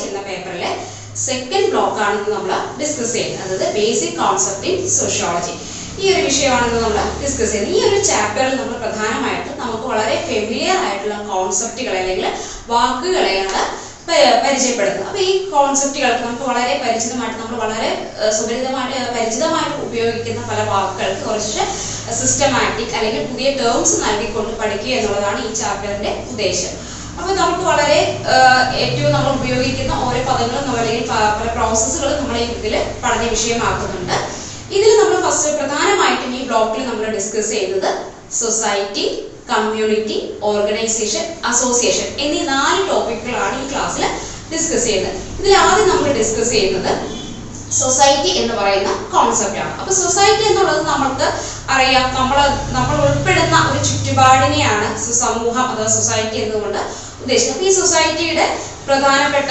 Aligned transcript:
Sociology 0.00 0.08
എന്ന 0.10 0.20
പേപ്പറിലെ 0.28 0.70
second 1.26 1.68
block 1.72 2.00
ആണ് 2.06 2.18
നമ്മൾ 2.34 2.52
ഡിസ്കസ് 2.80 3.12
ചെയ്യുന്നത് 3.16 3.42
അതായത് 3.46 3.66
ബേസിക് 3.76 4.16
കോൺസെപ്റ്റ് 4.22 4.68
ഇൻ 4.72 4.78
സോഷ്യോളജി 4.98 5.54
ഈ 6.00 6.04
ഒരു 6.12 6.22
വിഷയമാണെന്ന് 6.28 6.80
നമ്മൾ 6.84 6.98
ഡിസ്കസ് 7.22 7.50
ചെയ്യുന്നത് 7.52 7.76
ഈ 7.76 7.80
ഒരു 7.88 7.98
ചാപ്റ്ററിൽ 8.10 8.54
നമ്മൾ 8.60 8.76
പ്രധാനമായിട്ടും 8.84 9.54
നമുക്ക് 9.62 9.86
വളരെ 9.92 10.16
ഫെമിലിയർ 10.28 10.78
ആയിട്ടുള്ള 10.86 11.16
കോൺസെപ്റ്റുകൾ 11.30 11.94
അല്ലെങ്കിൽ 12.00 12.26
വാക്കുകളെയാണ് 12.72 13.62
പരിചയപ്പെടുന്നത്. 14.44 15.02
അപ്പൊ 15.08 15.20
ഈ 15.30 15.32
കോൺസെപ്റ്റുകൾക്ക് 15.52 16.22
നമുക്ക് 16.26 16.46
വളരെ 16.50 16.72
പരിചിതമായിട്ട് 16.84 17.36
നമ്മൾ 17.40 17.58
വളരെ 17.64 17.90
സുപരിതമായിട്ട് 18.36 19.10
പരിചിതമായിട്ട് 19.16 19.76
ഉപയോഗിക്കുന്ന 19.86 20.40
പല 20.50 20.60
വാക്കുകൾക്ക് 20.70 21.22
കുറച്ച് 21.26 21.62
സിസ്റ്റമാറ്റിക് 22.20 22.94
അല്ലെങ്കിൽ 22.98 23.28
പുതിയ 23.32 23.50
ടേംസ് 23.60 23.98
നൽകിക്കൊണ്ട് 24.06 24.52
പഠിക്കുക 24.62 24.96
എന്നുള്ളതാണ് 24.98 25.40
ഈ 25.48 25.52
ചാപ്റ്ററിന്റെ 25.60 26.12
ഉദ്ദേശം. 26.30 26.72
അപ്പൊ 27.20 27.32
നമുക്ക് 27.40 27.64
വളരെ 27.70 27.98
ഏറ്റവും 28.82 29.10
നമ്മൾ 29.14 29.32
ഉപയോഗിക്കുന്ന 29.38 29.94
ഓരോ 30.04 30.20
പദങ്ങളും 30.28 30.70
അല്ലെങ്കിൽ 30.82 31.02
പല 31.10 31.48
പ്രോസസ്സുകളും 31.56 32.14
നമ്മൾ 32.20 32.36
ഇതിൽ 32.58 32.74
പഠന 33.02 33.22
വിഷയമാക്കുന്നുണ്ട്. 33.34 34.16
ഇതിൽ 34.76 34.90
നമ്മൾ 35.00 35.16
ഫസ്റ്റ് 35.26 35.50
പ്രധാനമായിട്ടും 35.58 36.30
ഈ 36.38 36.40
ബ്ലോക്കിൽ 36.50 36.82
നമ്മൾ 36.90 37.04
ഡിസ്കസ് 37.16 37.50
ചെയ്യുന്നത് 37.54 37.90
സൊസൈറ്റി 38.40 39.04
കമ്മ്യൂണിറ്റി 39.50 40.18
ഓർഗനൈസേഷൻ 40.48 41.24
അസോസിയേഷൻ 41.50 42.08
എന്നീ 42.24 42.40
നാല് 42.52 42.80
ടോപ്പിക്കുകളാണ് 42.90 43.56
ഈ 43.62 43.66
ക്ലാസ്സിൽ 43.72 44.04
ഡിസ്കസ് 44.52 44.84
ചെയ്യുന്നത്. 44.88 45.18
ഇതിൽ 45.40 45.54
ആദ്യം 45.64 45.88
നമ്മൾ 45.92 46.08
ഡിസ്കസ് 46.20 46.52
ചെയ്യുന്നത് 46.56 46.92
സൊസൈറ്റി 47.80 48.30
എന്ന് 48.40 48.54
പറയുന്ന 48.60 48.92
കോൺസെപ്റ്റ് 49.12 49.60
ആണ്. 49.64 49.74
അപ്പൊ 49.80 49.92
സൊസൈറ്റി 50.00 50.44
എന്നുള്ളത് 50.50 50.80
നമുക്ക് 50.92 51.26
അറിയാം. 51.74 52.06
നമ്മൾ 52.18 52.38
നമ്മൾ 52.78 52.96
ഉൾപ്പെടുന്ന 53.08 53.56
ഒരു 53.68 53.80
ചുറ്റുപാടിനെയാണ് 53.90 54.88
സമൂഹം 55.24 55.64
അഥവാ 55.72 55.90
സൊസൈറ്റി 55.98 56.38
എന്നുകൊണ്ട് 56.46 56.80
ഉദ്ദേശിക്കുന്നത് 57.22 57.56
അപ്പൊ 57.56 57.68
ഈ 57.70 57.74
സൊസൈറ്റിയുടെ 57.80 58.46
പ്രധാനപ്പെട്ട 58.86 59.50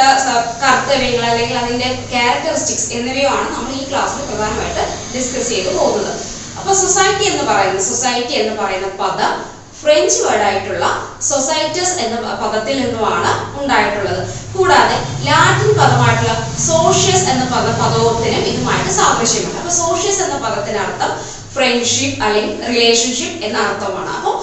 കർത്തവ്യങ്ങൾ 0.64 1.24
അല്ലെങ്കിൽ 1.32 1.58
അതിന്റെ 1.64 1.90
ക്യാരക്ടറിസ്റ്റിക്സ് 2.14 2.90
എന്നിവയാണ് 2.98 3.48
നമ്മൾ 3.56 3.72
ഈ 3.82 3.86
ക്ലാസ്സിൽ 3.92 4.26
പ്രധാനമായിട്ട് 4.32 4.84
ഡിസ്കസ് 5.14 5.50
ചെയ്തു 5.54 5.72
പോകുന്നത്. 5.78 6.12
അപ്പൊ 6.60 6.72
സൊസൈറ്റി 6.84 7.26
എന്ന് 7.32 7.44
പറയുന്നത് 7.52 7.86
സൊസൈറ്റി 7.92 8.34
എന്ന് 8.42 8.56
പറയുന്ന 8.62 8.90
പദം 9.04 9.34
ഫ്രഞ്ച് 9.82 10.18
വേർഡായിട്ടുള്ള 10.24 10.86
സൊസൈറ്റസ് 11.28 11.94
എന്ന 12.06 12.16
പദത്തിൽ 12.42 12.76
നിന്നുമാണ് 12.84 13.32
ഉണ്ടായിട്ടുള്ളത്. 13.60 14.22
കൂടാതെ 14.56 14.98
ലാറ്റിൻ 15.28 15.70
പദമായിട്ടുള്ള 15.82 16.34
സോഷ്യസ് 16.70 17.26
എന്ന 17.34 17.44
പദ 17.54 17.68
പദത്തിനും 17.82 18.44
ഇതുമായിട്ട് 18.52 18.92
സാദൃശ്യമുണ്ട്. 19.00 19.60
അപ്പൊ 19.62 19.74
സോഷ്യസ് 19.84 20.22
എന്ന 20.26 20.36
പദത്തിന് 20.46 20.80
അർത്ഥം 20.86 21.12
ഫ്രണ്ട്ഷിപ്പ് 21.60 22.20
അല്ലെങ്കിൽ 22.26 22.58
റിലേഷൻഷിപ്പ് 22.74 23.38
എന്ന 23.46 23.58
അർത്ഥമാണ്. 23.68 24.12
അപ്പോൾ 24.18 24.36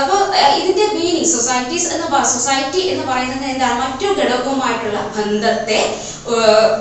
അപ്പോൾ 0.00 0.20
ഇതിന്റെ 0.60 0.86
മീനിങ് 0.96 1.30
സൊസൈറ്റീസ് 1.36 1.88
എന്ന് 1.94 2.08
സൊസൈറ്റി 2.34 2.82
എന്ന് 2.92 3.04
പറയുന്നത് 3.10 3.46
എന്താണ്? 3.52 3.76
മറ്റു 3.84 4.06
ഘടകവുമായിട്ടുള്ള 4.20 5.00
ബന്ധത്തെ 5.16 5.80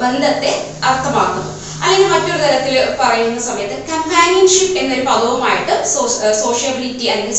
ബന്ധത്തെ 0.01 0.51
അർത്ഥമാക്കുന്നു. 0.89 1.53
അല്ലെങ്കിൽ 1.83 2.09
മറ്റൊരു 2.13 2.39
തരത്തിൽ 2.43 2.75
പറയുന്ന 3.01 3.41
സമയത്ത് 3.47 3.77
കമ്പാനിയൻഷിപ്പ് 3.91 4.75
എന്നൊരു 4.81 5.03
പദവുമായിട്ട് 5.09 5.75
സോഷ്യബിലിറ്റി 6.43 7.05
അല്ലെങ്കിൽ 7.13 7.37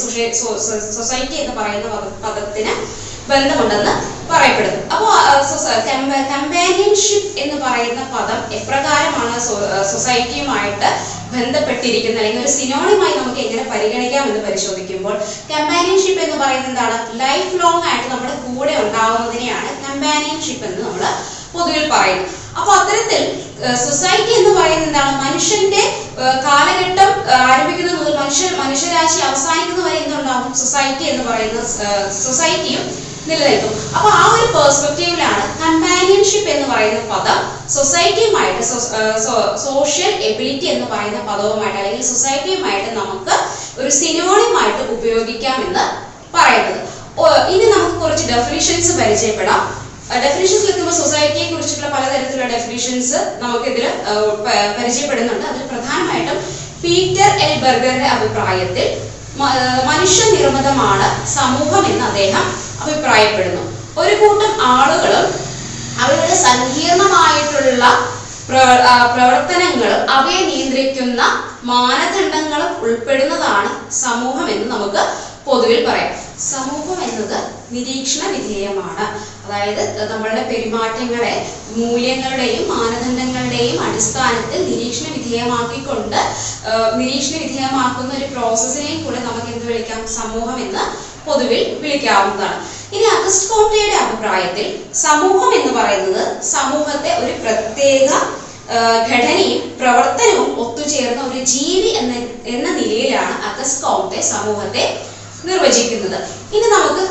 സൊസൈറ്റി 0.98 1.36
എന്ന് 1.42 1.54
പറയുന്ന 1.60 1.88
പദത്തിന് 2.24 2.72
ബന്ധമുണ്ടെന്ന് 3.30 3.94
പറയപ്പെടുന്നു. 4.30 4.80
അപ്പോൾ 4.94 5.12
കമ്പാനിയൻഷിപ്പ് 6.30 7.30
എന്ന് 7.42 7.56
പറയുന്ന 7.66 8.02
പദം 8.16 8.40
എപ്രകാരമാണ് 8.58 9.36
സൊസൈറ്റിയുമായിട്ട് 9.92 10.90
ബന്ധപ്പെട്ടിരിക്കുന്നത് 11.34 12.20
അല്ലെങ്കിൽ 12.22 12.42
ഒരു 12.44 12.52
സിനോണിമായി 12.58 13.14
നമുക്ക് 13.18 13.40
എങ്ങനെ 13.46 13.64
പരിഗണിക്കാം 13.72 14.24
എന്ന് 14.30 14.42
പരിശോധിക്കുമ്പോൾ 14.46 15.14
കമ്പാനിയൻഷിപ്പ് 15.50 16.22
എന്ന് 16.26 16.38
പറയുന്നത് 16.42 16.70
എന്താണ്? 16.72 16.96
ലൈഫ് 17.22 17.52
ലോങ് 17.62 17.84
ആയിട്ട് 17.90 18.08
നമ്മുടെ 18.12 18.34
കൂടെ 18.46 18.74
ഉണ്ടാവുന്നതിനെയാണ് 18.84 19.70
കമ്പാനിയൻഷിപ്പ് 19.84 20.64
എന്ന് 20.68 20.80
നമ്മൾ 20.86 21.04
പൊതുവിൽ 21.54 21.84
പറയും. 21.94 22.22
അപ്പൊ 22.58 22.70
അത്തരത്തിൽ 22.78 23.22
സൊസൈറ്റി 23.84 24.32
എന്ന് 24.38 24.52
പറയുന്നത് 24.58 24.88
എന്താണ്? 24.88 25.12
മനുഷ്യന്റെ 25.24 25.82
കാലഘട്ടം 26.46 27.10
ആരംഭിക്കുന്നത് 27.50 27.96
മുതൽ 28.00 28.14
മനുഷ്യ 28.22 28.48
മനുഷ്യരാശി 28.62 29.20
അവസാനിക്കുന്നത് 29.28 29.86
വരെ 29.88 29.98
എന്തുണ്ടാവും? 30.04 30.50
സൊസൈറ്റി 30.62 31.04
എന്ന് 31.12 31.24
പറയുന്ന 31.30 31.60
സൊസൈറ്റിയും 32.24 32.84
നിലനിൽക്കും. 33.28 33.72
അപ്പൊ 33.96 34.08
ആ 34.20 34.22
ഒരു 34.34 34.46
പെർസ്പെക്റ്റീവിലാണ് 34.56 35.42
കമ്പാനിയൻഷിപ്പ് 35.62 36.50
എന്ന് 36.54 36.66
പറയുന്ന 36.72 37.00
പദം 37.14 37.38
സൊസൈറ്റിയുമായിട്ട് 37.76 38.62
സോഷ്യൽ 39.66 40.12
എബിലിറ്റി 40.28 40.66
എന്ന് 40.74 40.86
പറയുന്ന 40.92 41.20
പദവുമായിട്ട് 41.30 41.78
അല്ലെങ്കിൽ 41.80 42.06
സൊസൈറ്റിയുമായിട്ട് 42.12 42.90
നമുക്ക് 43.00 43.34
ഒരു 43.80 43.90
സിനോണിമായിട്ട് 44.00 44.82
ഉപയോഗിക്കാമെന്ന് 44.96 45.84
പറയുന്നത്. 46.36 46.80
ഇനി 47.52 47.64
നമുക്ക് 47.74 47.96
കുറച്ച് 48.02 48.24
ഡെഫിനിഷൻസ് 48.32 48.92
പരിചയപ്പെടാം. 49.00 49.62
ഡെഫിനിഷൻസ് 50.24 50.66
എത്തുമ്പോൾ 50.70 50.94
സൊസൈറ്റിയെ 51.00 51.44
കുറിച്ചിട്ടുള്ള 51.50 51.90
പലതരത്തിലുള്ള 51.96 52.46
ഡെഫിനിഷൻസ് 52.54 53.18
നമുക്ക് 53.42 53.66
ഇതിൽ 53.72 53.84
പരിചയപ്പെടുന്നുണ്ട്. 54.78 55.44
അതിൽ 55.50 55.62
പ്രധാനമായിട്ടും 55.72 56.38
പീറ്റർ 56.84 57.30
എൽ 57.46 57.54
ബർഗറിന്റെ 57.64 58.08
അഭിപ്രായത്തിൽ 58.16 58.88
മനുഷ്യ 59.90 60.22
നിർമ്മിതമാണ് 60.36 61.08
സമൂഹം 61.36 61.82
എന്ന് 61.90 62.04
അദ്ദേഹം 62.08 62.46
അഭിപ്രായപ്പെടുന്നു. 62.82 63.62
ഒരു 63.98 64.14
കൂട്ടം 64.14 64.52
ആളുകളും 64.62 65.26
അവരുടെ 65.98 66.34
സങ്കീർണമായിട്ടുള്ള 66.34 67.84
പ്ര- 68.48 68.84
പ്രവർത്തനങ്ങളും 69.14 70.10
അവയെ 70.10 70.40
നിയന്ത്രിക്കുന്ന 70.40 71.22
മാനദണ്ഡങ്ങളും 71.64 72.80
ഉൾപ്പെടുന്നതാണ് 72.80 73.90
സമൂഹം 73.90 74.50
എന്ന് 74.50 74.70
നമുക്ക് 74.70 75.29
പൊതുവിൽ 75.46 75.80
പറയാം. 75.88 76.14
സമൂഹം 76.50 76.98
എന്നത് 77.08 77.38
നിരീക്ഷണ 77.74 78.22
വിധേയമാണ്. 78.34 79.04
അതായത് 79.44 79.82
നമ്മളുടെ 80.12 80.42
പെരുമാറ്റങ്ങളെ 80.50 81.34
മൂല്യങ്ങളുടെയും 81.76 82.64
മാനദണ്ഡങ്ങളുടെയും 82.72 83.76
അടിസ്ഥാനത്തിൽ 83.86 84.60
നിരീക്ഷണ 84.70 85.06
വിധേയമാക്കിക്കൊണ്ട് 85.16 86.20
നിരീക്ഷണ 87.00 87.36
വിധേയമാക്കുന്ന 87.44 88.10
ഒരു 88.18 88.26
പ്രോസസ്സിനെയും 88.34 89.00
കൂടെ 89.04 89.20
നമുക്ക് 89.28 89.50
എന്ത് 89.54 89.66
വിളിക്കാം? 89.70 90.00
സമൂഹം 90.18 90.56
എന്ന് 90.64 90.84
പൊതുവിൽ 91.26 91.62
വിളിക്കാവുന്നതാണ്. 91.82 92.60
ഇനി 92.94 93.06
അഗസ്റ്റ് 93.16 93.48
കോട്ടയുടെ 93.50 93.96
അഭിപ്രായത്തിൽ 94.04 94.66
സമൂഹം 95.04 95.50
എന്ന് 95.58 95.72
പറയുന്നത് 95.78 96.22
സമൂഹത്തെ 96.54 97.10
ഒരു 97.22 97.34
പ്രത്യേക 97.44 98.08
ഘടനയും 99.10 99.62
പ്രവർത്തനവും 99.78 100.50
ഒത്തുചേർന്ന 100.62 101.22
ഒരു 101.30 101.40
ജീവി 101.52 101.88
എന്ന 102.00 102.12
എന്ന 102.54 102.68
നിലയിലാണ് 102.78 103.34
അഗസ്റ്റ് 103.48 103.82
കോട്ടെ 103.84 104.20
സമൂഹത്തെ 104.34 104.84
നിർവചിക്കുന്നത്. 105.44 106.28
ഇനി 106.54 106.68
നമുക്ക് 106.68 107.08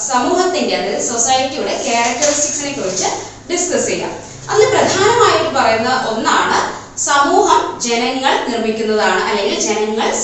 സമൂഹത്തിന്റെ 0.00 0.76
അതായത് 0.76 1.02
സൊസൈറ്റിയുടെ 1.02 1.82
ക്യാരക്ടറിസ്റ്റിക്സിനെ 1.90 2.72
കുറിച്ച് 2.72 3.06
ഡിസ്കസ് 3.52 3.86
ചെയ്യാം. 3.86 4.32
അതിൽ 4.50 4.68
പ്രധാനമായിട്ട് 4.70 5.54
പറയുന്ന 5.54 6.06
ഒന്നാണ് 6.08 6.82
സമൂഹം 6.98 7.80
ജനങ്ങൾ 7.80 8.46
നിർമ്മിക്കുന്നതാണ് 8.48 9.24
അല്ലെങ്കിൽ 9.24 9.60
ജനങ്ങൾ 9.60 10.14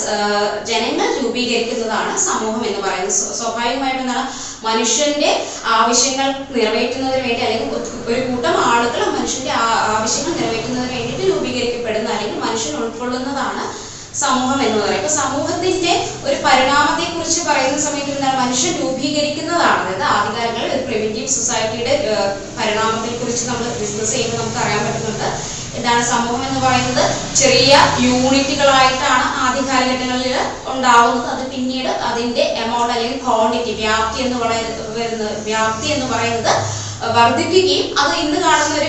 ജനങ്ങൾ 0.65 1.19
രൂപീകരിക്കുന്നതാണ് 1.25 2.19
സമൂഹം 2.19 2.67
എന്ന് 2.67 2.81
പറയുന്നത്. 2.81 3.11
സ്വ- 3.11 3.35
സ്വാഭാവികമായിട്ടും 3.35 4.01
എന്താണ്? 4.01 4.49
മനുഷ്യന്റെ 4.67 5.47
ആവശ്യങ്ങൾ 5.65 6.35
നിറവേറ്റുന്നതിന് 6.51 7.23
വേണ്ടി 7.23 7.41
അല്ലെങ്കിൽ 7.41 7.75
ഒരു 8.07 8.21
കൂട്ടം 8.21 8.65
ആളുകൾ 8.65 9.05
മനുഷ്യന്റെ 9.05 9.51
ആവശ്യങ്ങൾ 9.61 10.31
നിറവേറ്റുന്നതിന് 10.31 10.99
വേണ്ടിയിട്ട് 10.99 11.35
രൂപീകരിക്കപ്പെടുന്ന 11.35 12.11
അല്ലെങ്കിൽ 12.11 12.39
മനുഷ്യൻ 12.39 12.77
ഉൾക്കൊള്ളുന്നതാണ് 12.77 13.88
സമൂഹം 14.20 14.62
എന്ന് 14.62 14.79
പറയും 14.85 14.97
ഇപ്പൊ 14.97 15.09
സമൂഹത്തിന്റെ 15.09 16.11
ഒരു 16.25 16.35
പരിണാമത്തെ 16.35 17.15
കുറിച്ച് 17.15 17.41
പറയുന്ന 17.41 17.79
സമയത്ത് 17.79 18.11
എന്താണ്? 18.11 18.47
മനുഷ്യൻ 18.47 18.73
രൂപീകരിക്കുന്നതാണ്. 18.82 19.82
അതായത് 19.87 20.03
ആധികാരികൾ 20.03 20.85
പ്രിമിറ്റീവ് 20.87 21.29
സൊസൈറ്റിയുടെ 21.29 21.94
പരിണാമത്തെ 22.59 23.17
കുറിച്ച് 23.19 23.49
നമ്മൾ 23.49 23.69
ഡിസ്കസ് 23.81 24.12
ചെയ്യുമ്പോൾ 24.12 24.43
നമുക്ക് 24.43 24.59
അറിയാൻ 24.59 24.85
പറ്റുന്നുണ്ട്. 24.87 25.29
എന്താണ് 25.76 26.03
സമൂഹം 26.03 26.47
എന്ന് 26.49 26.61
പറയുന്നത്? 26.61 27.37
ചെറിയ 27.37 27.79
യൂണിറ്റുകളായിട്ടാണ് 28.00 29.25
ആദ്യ 29.44 29.61
കാലഘട്ടങ്ങളിൽ 29.61 30.35
ഉണ്ടാവുന്നത്. 30.67 31.26
അത് 31.26 31.47
പിന്നീട് 31.47 31.88
അതിന്റെ 31.88 32.43
എമൗണ്ട് 32.43 32.93
അല്ലെങ്കിൽ 32.93 33.25
ക്വാണ്ടിറ്റി 33.25 33.73
വ്യാപ്തി 33.73 34.23
എന്ന് 34.23 34.38
പറയുന്നത് 34.38 35.43
വ്യാപ്തി 35.43 35.87
എന്ന് 35.87 36.06
പറയുന്നത് 36.06 36.88
വർദ്ധിക്കുകയും 37.17 37.87
അത് 38.00 38.12
ഇന്ന് 38.23 38.39
കാണുന്ന 38.45 38.75
ഒരു 38.81 38.89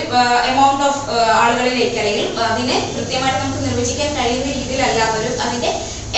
എമൗണ്ട് 0.50 0.84
ഓഫ് 0.88 1.02
ആളുകളിലേക്ക് 1.40 1.98
അല്ലെങ്കിൽ 1.98 2.26
അതിനെ 2.48 2.76
കൃത്യമായിട്ട് 2.94 3.40
നമുക്ക് 3.44 3.62
നിർവചിക്കാൻ 3.66 4.10
കഴിയുന്ന 4.18 4.48
രീതിയിലല്ലാത്ത 4.58 5.14
ഒരു 5.20 5.30
അതിന്റെ 5.44 5.70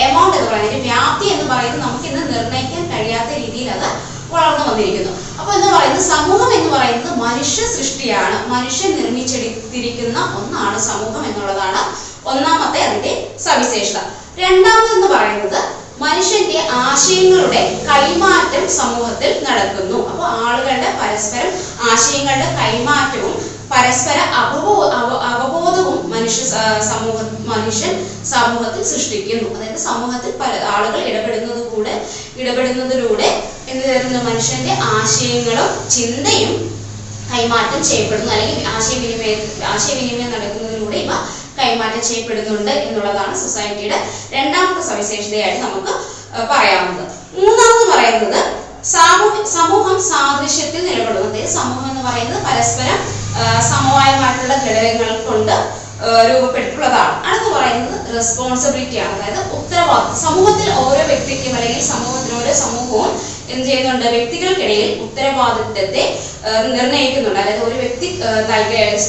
എമൗണ്ട് 0.05 0.37
എന്ന് 0.37 0.49
പറയുന്നത് 0.51 0.81
വ്യാപ്തി 0.81 1.25
എന്ന് 1.25 1.45
പറയുന്നത് 1.51 1.81
നമുക്ക് 1.81 2.07
ഇന്ന് 2.11 2.23
നിർണയിക്കാൻ 2.33 2.83
കഴിയാത്ത 2.93 3.31
രീതിയിൽ 3.43 3.69
അത് 3.75 3.89
വളർന്നു 4.33 4.63
വന്നിരിക്കുന്നു. 4.69 5.11
അപ്പൊ 5.39 5.53
എന്ന് 5.53 5.67
പറയുന്നത് 5.75 6.03
സമൂഹം 6.03 6.53
എന്ന് 6.53 6.69
പറയുന്നത് 6.77 7.13
മനുഷ്യ 7.17 7.65
സൃഷ്ടിയാണ്. 7.75 8.37
മനുഷ്യൻ 8.47 8.91
നിർമ്മിച്ചെടുത്തിരിക്കുന്ന 9.01 10.19
ഒന്നാണ് 10.39 10.79
സമൂഹം 10.89 11.23
എന്നുള്ളതാണ് 11.25 11.81
ഒന്നാമത്തെ 12.25 12.81
അതിന്റെ 12.87 13.13
സവിശേഷത. 13.45 13.99
രണ്ടാമതെന്ന് 14.37 15.07
പറയുന്നത് 15.07 15.82
മനുഷ്യന്റെ 16.03 16.67
ആശയങ്ങളുടെ 16.71 17.61
കൈമാറ്റം 17.89 18.69
സമൂഹത്തിൽ 18.69 19.43
നടക്കുന്നു. 19.43 20.09
അപ്പോൾ 20.09 20.27
ആളുകളുടെ 20.27 20.89
പരസ്പരം 21.01 21.49
ആശയങ്ങളുടെ 21.91 22.47
കൈമാറ്റവും 22.59 23.33
പരസ്പര 23.71 24.17
അവബോ 24.33 24.73
അവ- 24.93 25.23
അവബോധവും 25.23 26.11
മനുഷ്യ 26.11 26.43
സമൂഹ 26.89 27.19
മനുഷ്യൻ 27.53 27.93
സമൂഹത്തിൽ 28.25 28.83
സൃഷ്ടിക്കുന്നു. 28.83 29.49
അതായത് 29.55 29.77
സമൂഹത്തിൽ 29.77 30.31
പല 30.41 30.53
ആളുകൾ 30.65 31.01
ഇടപെടുന്നത് 31.07 31.63
കൂടെ 31.71 31.93
ഇടപെടുന്നതിലൂടെ 32.37 33.29
എന്ത് 33.69 33.85
തരുന്നു? 33.85 34.19
മനുഷ്യന്റെ 34.19 34.73
ആശയങ്ങളും 34.81 35.89
ചിന്തയും 35.89 36.51
കൈമാറ്റം 37.33 37.83
ചെയ്യപ്പെടുന്നു. 37.83 38.31
അല്ലെങ്കിൽ 38.31 38.67
ആശയവിനിമയ 38.67 39.33
ആശയവിനിമയം 39.65 40.31
നടക്കുന്നതിലൂടെ 40.31 40.97
ഇവ 40.97 41.11
കൈമാറ്റം 41.57 42.01
ചെയ്യപ്പെടുന്നുണ്ട് 42.09 42.73
എന്നുള്ളതാണ് 42.85 43.33
സൊസൈറ്റിയുടെ 43.43 43.99
രണ്ടാമത്തെ 44.35 44.83
സവിശേഷതയായിട്ട് 44.89 45.61
നമുക്ക് 45.67 45.93
പറയാവുന്നത് 46.51 47.05
മൂന്നാമത് 47.37 47.85
പറയുന്നത് 47.93 48.41
സമൂഹം 49.57 49.97
സാദൃശ്യത്തിൽ 50.09 50.81
നിലകൊള്ളുന്നു. 50.87 51.29
അതായത് 51.29 51.51
സമൂഹം 51.59 51.85
എന്ന് 51.91 52.03
പറയുന്നത് 52.07 52.41
പരസ്പരം 52.47 52.97
സമവായമായിട്ടുള്ള 53.71 54.55
ഘടകങ്ങൾ 54.65 55.09
കൊണ്ട് 55.27 55.55
രൂപപ്പെട്ടിട്ടുള്ളതാണ് 56.29 57.13
അടുത്ത് 57.27 57.49
പറയുന്നത് 57.57 57.97
റെസ്പോൺസിബിലിറ്റിയാണ് 58.15 59.13
അതായത് 59.17 59.41
ഉത്തരവാദിത്വം. 59.57 60.17
സമൂഹത്തിൽ 60.25 60.67
ഓരോ 60.83 61.03
വ്യക്തിക്കും 61.11 61.53
അല്ലെങ്കിൽ 61.57 61.83
സമൂഹത്തിന് 61.93 62.35
സമൂഹവും 62.63 63.11
എന്ത് 63.51 63.65
ചെയ്യുന്നുണ്ട്? 63.69 64.05
വ്യക്തികൾക്കിടയിൽ 64.15 64.89
ഉത്തരവാദിത്വത്തെ 65.05 66.03
നിർണയിക്കുന്നുണ്ട് 66.77 67.39
അതായത് 67.39 67.63
ഒരു 67.67 67.77
വ്യക്തി 67.83 68.07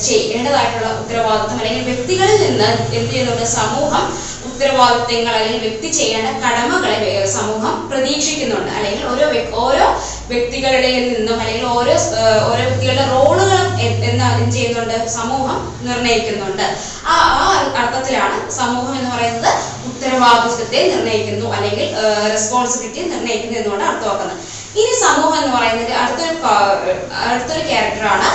ചെയ്യേണ്ടതായിട്ടുള്ള 0.08 0.90
ഉത്തരവാദിത്വം 1.00 1.58
അല്ലെങ്കിൽ 1.58 1.84
വ്യക്തികളിൽ 1.90 2.38
നിന്ന് 2.44 2.70
എന്ത് 2.98 3.10
ചെയ്യുന്നുണ്ട്? 3.12 3.46
സമൂഹം 3.60 4.04
ഉത്തരവാദിത്തങ്ങൾ 4.48 5.32
അല്ലെങ്കിൽ 5.36 5.62
വ്യക്തി 5.66 5.88
ചെയ്യേണ്ട 5.98 6.28
കടമകളെ 6.42 6.98
സമൂഹം 7.36 7.74
പ്രതീക്ഷിക്കുന്നുണ്ട്. 7.90 8.70
അല്ലെങ്കിൽ 8.78 9.04
ഓരോ 9.12 9.26
ഓരോ 9.64 9.86
വ്യക്തികളുടെ 10.32 10.90
നിന്നും 11.10 11.36
അല്ലെങ്കിൽ 11.40 11.66
ഓരോ 11.78 11.94
ഓരോ 12.50 12.62
വ്യക്തികളുടെ 12.68 13.06
റോളുകൾ 13.14 13.60
എന്ത് 13.86 14.52
ചെയ്യുന്നുണ്ട്? 14.56 14.96
സമൂഹം 15.18 15.58
നിർണയിക്കുന്നുണ്ട് 15.86 16.62
ആ 17.12 17.14
ആ 17.40 17.46
അർത്ഥത്തിലാണ് 17.80 18.36
സമൂഹം 18.60 18.92
എന്ന് 18.98 19.10
പറയുന്നത് 19.16 19.50
ഉത്തരവാദിത്വത്തെ 19.94 20.80
നിർണയിക്കുന്നു 20.94 21.46
അല്ലെങ്കിൽ 21.56 21.86
റെസ്പോൺസിബിലിറ്റി 22.30 23.02
നിർണയിക്കുന്നു 23.08 23.58
എന്നുകൊണ്ട് 23.58 23.84
അർത്ഥമാക്കുന്നത്. 23.84 24.38
ഇനി 24.78 24.92
സമൂഹം 25.04 25.44
എന്ന് 25.44 25.56
പറയുന്നത് 25.56 25.92
അടുത്തൊരു 25.92 26.36
അടുത്തൊരു 27.30 27.62
ക്യാരക്ടറാണ് 27.68 28.28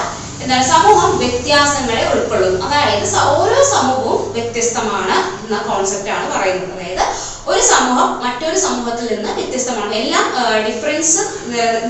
എന്താണ്? 0.44 0.66
സമൂഹം 0.74 1.18
വ്യത്യാസങ്ങളെ 1.18 2.04
ഉൾക്കൊള്ളുന്നു. 2.14 2.68
അതായത് 2.68 3.16
ഓരോ 3.40 3.60
സമൂഹവും 3.72 4.22
വ്യത്യസ്തമാണ് 4.36 5.18
എന്ന 5.46 5.58
കോൺസെപ്റ്റ് 5.70 6.12
ആണ് 6.18 6.26
പറയുന്നത്. 6.36 6.74
അതായത് 6.78 7.06
ഒരു 7.50 7.62
സമൂഹം 7.62 8.10
മറ്റൊരു 8.24 8.60
സമൂഹത്തിൽ 8.60 9.08
നിന്ന് 9.14 9.32
വ്യത്യസ്തമാണ്. 9.40 9.94
എല്ലാം 9.96 10.26
ഡിഫറൻസ് 10.68 11.20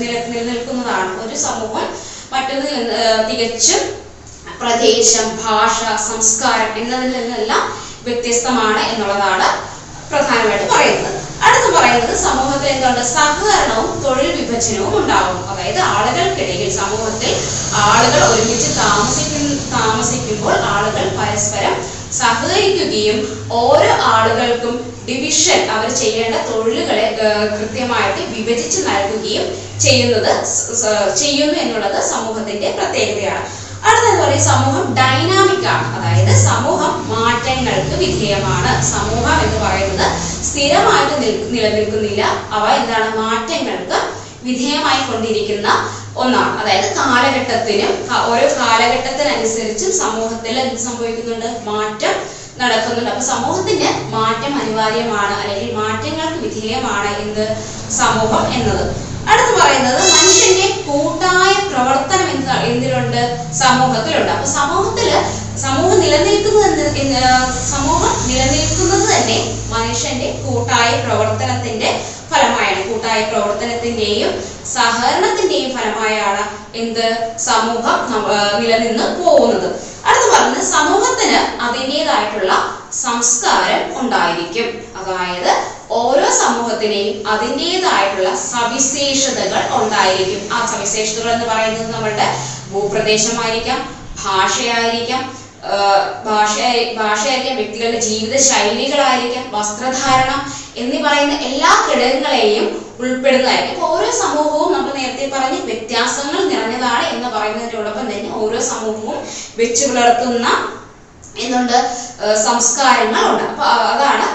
നിലനിൽക്കുന്നതാണ്. 0.00 1.10
ഒരു 1.24 1.36
സമൂഹം 1.46 1.86
മറ്റൊന്നിൽ 2.32 2.74
നിന്ന് 2.78 3.00
തികച്ചും 3.30 3.82
പ്രദേശം 4.60 5.26
ഭാഷ 5.44 5.78
സംസ്കാരം 6.08 6.72
എന്നതിൽ 6.80 7.12
നിന്നെല്ലാം 7.12 7.62
വ്യത്യസ്തമാണ് 8.04 8.82
എന്നുള്ളതാണ് 8.92 9.48
പ്രധാനമായിട്ട് 10.10 10.66
പറയുന്നത്. 10.72 11.16
അടുത്ത് 11.46 11.68
പറയുന്നത് 11.74 12.16
സമൂഹത്തിൽ 12.26 12.68
എന്താണ് 12.68 13.02
സഹകരണവും 13.14 13.90
തൊഴിൽ 14.04 14.30
വിഭജനവും 14.38 14.94
ഉണ്ടാകും. 15.00 15.38
അതായത് 15.50 15.80
ആളുകൾക്കിടയിൽ 15.94 16.70
സമൂഹത്തിൽ 16.80 17.32
ആളുകൾ 17.86 18.20
ഒരുമിച്ച് 18.32 18.70
താമസിക്കുന്ന 18.80 19.50
താമസിക്കുമ്പോൾ 19.76 20.54
ആളുകൾ 20.74 21.04
പരസ്പരം 21.18 21.74
സഹകരിക്കുകയും 22.20 23.18
ഓരോ 23.52 23.92
ആളുകൾക്കും 24.14 24.76
ഡിവിഷൻ 25.08 25.60
അവർ 25.76 25.88
ചെയ്യേണ്ട 26.02 26.36
തൊഴിലുകളെ 26.48 27.06
കൃത്യമായിട്ട് 27.58 28.22
വിഭജിച്ച് 28.34 28.80
നൽകുകയും 28.88 29.46
ചെയ്യുന്നത് 29.84 30.32
ചെയ്യുന്നു 31.22 31.56
എന്നുള്ളത് 31.62 31.98
സമൂഹത്തിന്റെ 32.10 32.70
പ്രത്യേകതയാണ്. 32.78 33.46
അടുത്തത് 33.84 34.16
പറയും 34.18 34.40
സമൂഹം 34.40 34.94
ഡൈനാമിക് 34.94 35.66
ആണ്. 35.66 35.86
അതായത് 35.94 36.32
സമൂഹം 36.34 36.90
മാറ്റങ്ങൾക്ക് 37.08 37.94
വിധേയമാണ്. 37.94 38.82
സമൂഹം 38.82 39.40
എന്ന് 39.40 39.56
പറയുന്നത് 39.56 40.04
സ്ഥിരമായിട്ട് 40.42 41.22
നിൽ- 41.22 41.44
നിലനിൽക്കുന്നില്ല. 41.48 42.22
അവ 42.50 42.68
എന്താണ്? 42.68 43.08
മാറ്റങ്ങൾക്ക് 43.14 43.96
വിധേയമായി 44.42 44.98
കൊണ്ടിരിക്കുന്ന 44.98 45.68
ഒന്നാണ്. 46.16 46.58
അതായത് 46.58 46.94
കാലഘട്ടത്തിനും 46.94 47.90
ഓരോ 48.22 48.46
കാലഘട്ടത്തിനനുസരിച്ചും 48.56 49.92
സമൂഹത്തിൽ 49.92 50.58
എന്ത് 50.58 50.76
സംഭവിക്കുന്നുണ്ട്? 50.76 51.46
മാറ്റം 51.60 52.12
നടക്കുന്നുണ്ട്. 52.58 53.10
അപ്പൊ 53.10 53.22
സമൂഹത്തിന് 53.22 53.88
മാറ്റം 54.10 54.56
അനിവാര്യമാണ് 54.56 55.32
അല്ലെങ്കിൽ 55.32 55.72
മാറ്റങ്ങൾക്ക് 55.72 56.38
വിധേയമാണ് 56.38 57.06
എന്ത്? 57.06 57.44
സമൂഹം 57.90 58.52
എന്നത്. 58.52 59.09
അടുത്ത് 59.26 59.52
പറയുന്നത് 59.52 60.00
മനുഷ്യന്റെ 60.08 60.66
കൂട്ടായ 60.86 61.52
പ്രവർത്തനം 61.68 62.26
എന്ത് 62.28 62.38
എന്തിലുണ്ട് 62.62 63.20
സമൂഹത്തിലുണ്ട്. 63.54 64.30
അപ്പൊ 64.30 64.46
സമൂഹത്തിൽ 64.50 65.08
സമൂഹം 65.56 65.98
നിലനിൽക്കുന്നത് 66.00 66.84
സമൂഹം 67.70 68.12
നിലനിൽക്കുന്നത് 68.26 69.04
തന്നെ 69.12 69.38
മനുഷ്യന്റെ 69.68 70.28
കൂട്ടായ 70.42 70.90
പ്രവർത്തനത്തിന്റെ 70.96 71.88
ഫലമായാണ് 72.40 72.82
കൂട്ടായ 72.88 73.20
പ്രവർത്തനത്തിന്റെയും 73.30 74.30
സഹകരണത്തിന്റെയും 74.74 75.70
ഫലമായാണ് 75.76 76.42
എന്ത് 76.82 77.06
സമൂഹം 77.38 77.98
നിലനിന്ന് 78.60 79.06
പോകുന്നത്. 79.20 79.68
അടുത്ത് 80.08 80.28
പറഞ്ഞ് 80.34 80.62
സമൂഹത്തിന് 80.72 81.38
അതിന്റെതായിട്ടുള്ള 81.66 82.52
സംസ്കാരം 83.02 83.82
ഉണ്ടായിരിക്കും. 84.00 84.68
അതായത് 85.00 85.50
ഓരോ 85.90 86.28
സമൂഹത്തിനെയും 86.42 87.28
അതിന്റെതായിട്ടുള്ള 87.32 88.30
സവിശേഷതകൾ 88.52 89.62
ഉണ്ടായിരിക്കും. 89.80 90.42
ആ 90.54 90.58
സവിശേഷതകൾ 90.72 91.30
എന്ന് 91.32 91.46
പറയുന്നത് 91.52 91.92
നമ്മളുടെ 91.94 92.28
ഭൂപ്രദേശമായിരിക്കാം 92.72 93.80
ഭാഷയായിരിക്കാം 94.24 95.22
ഭാഷ 96.26 96.54
ഭാഷയായിരിക്കാം 96.98 97.56
വ്യക്തികളുടെ 97.60 98.00
ജീവിത 98.06 98.34
ശൈലികളായിരിക്കാം 98.48 99.44
വസ്ത്രധാരണം 99.56 100.40
എന്നീ 100.80 100.98
പറയുന്ന 101.06 101.34
എല്ലാ 101.48 101.70
ഘടകങ്ങളെയും 101.86 102.66
ഉൾപ്പെടുന്നതായിരിക്കും. 103.02 103.74
അപ്പൊ 103.74 103.88
ഓരോ 103.96 104.10
സമൂഹവും 104.22 104.70
നമ്മൾ 104.72 104.90
നേരത്തെ 104.98 105.26
പറഞ്ഞ് 105.34 105.60
വ്യത്യാസങ്ങൾ 105.70 106.40
നിറഞ്ഞതാണ് 106.52 107.04
എന്ന് 107.14 107.28
പറയുന്നതിനോടൊപ്പം 107.36 108.06
തന്നെ 108.10 108.30
ഓരോ 108.42 108.60
സമൂഹവും 108.72 109.18
വെച്ചു 109.60 109.84
പുലർത്തുന്ന 109.86 110.46
എന്തുണ്ട് 111.44 111.76
സംസ്കാരങ്ങളുണ്ട്. 112.46 113.44
അപ്പൊ 113.50 113.66
അതാണ് 113.92 114.26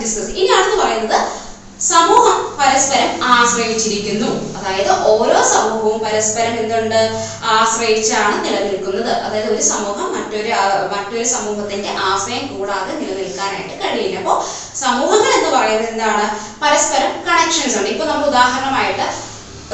ഡിസ്കസ് 0.00 0.30
ഇനി 0.40 0.48
അടുത്ത് 0.56 0.76
പറയുന്നത് 0.82 1.18
സമൂഹം 1.80 2.56
പരസ്പരം 2.60 3.24
ആശ്രയിച്ചിരിക്കുന്നു. 3.24 4.58
അതായത് 4.58 4.90
ഓരോ 4.90 5.42
സമൂഹവും 5.42 5.98
പരസ്പരം 5.98 6.58
എന്തുണ്ട്? 6.58 7.00
ആശ്രയിച്ചാണ് 7.44 8.44
നിലനിൽക്കുന്നത്. 8.44 9.10
അതായത് 9.10 9.54
ഒരു 9.54 9.62
സമൂഹം 9.62 10.08
മറ്റൊരു 10.16 10.52
മറ്റൊരു 10.96 11.24
സമൂഹത്തിന്റെ 11.24 11.88
ആശ്രയം 11.88 12.58
കൂടാതെ 12.58 12.92
നിലനിൽക്കാനായിട്ട് 12.92 13.74
കഴിയില്ല. 13.82 14.18
അപ്പോൾ 14.18 14.44
സമൂഹങ്ങൾ 14.76 15.32
എന്ന് 15.32 15.58
പറയുന്നത് 15.58 15.90
എന്താണ്? 15.90 16.26
പരസ്പരം 16.62 17.12
കണക്ഷൻസ് 17.28 17.76
ഉണ്ട്. 17.76 17.88
ഇപ്പൊ 17.88 18.06
നമ്മൾ 18.06 18.26
ഉദാഹരണമായിട്ട് 18.26 19.06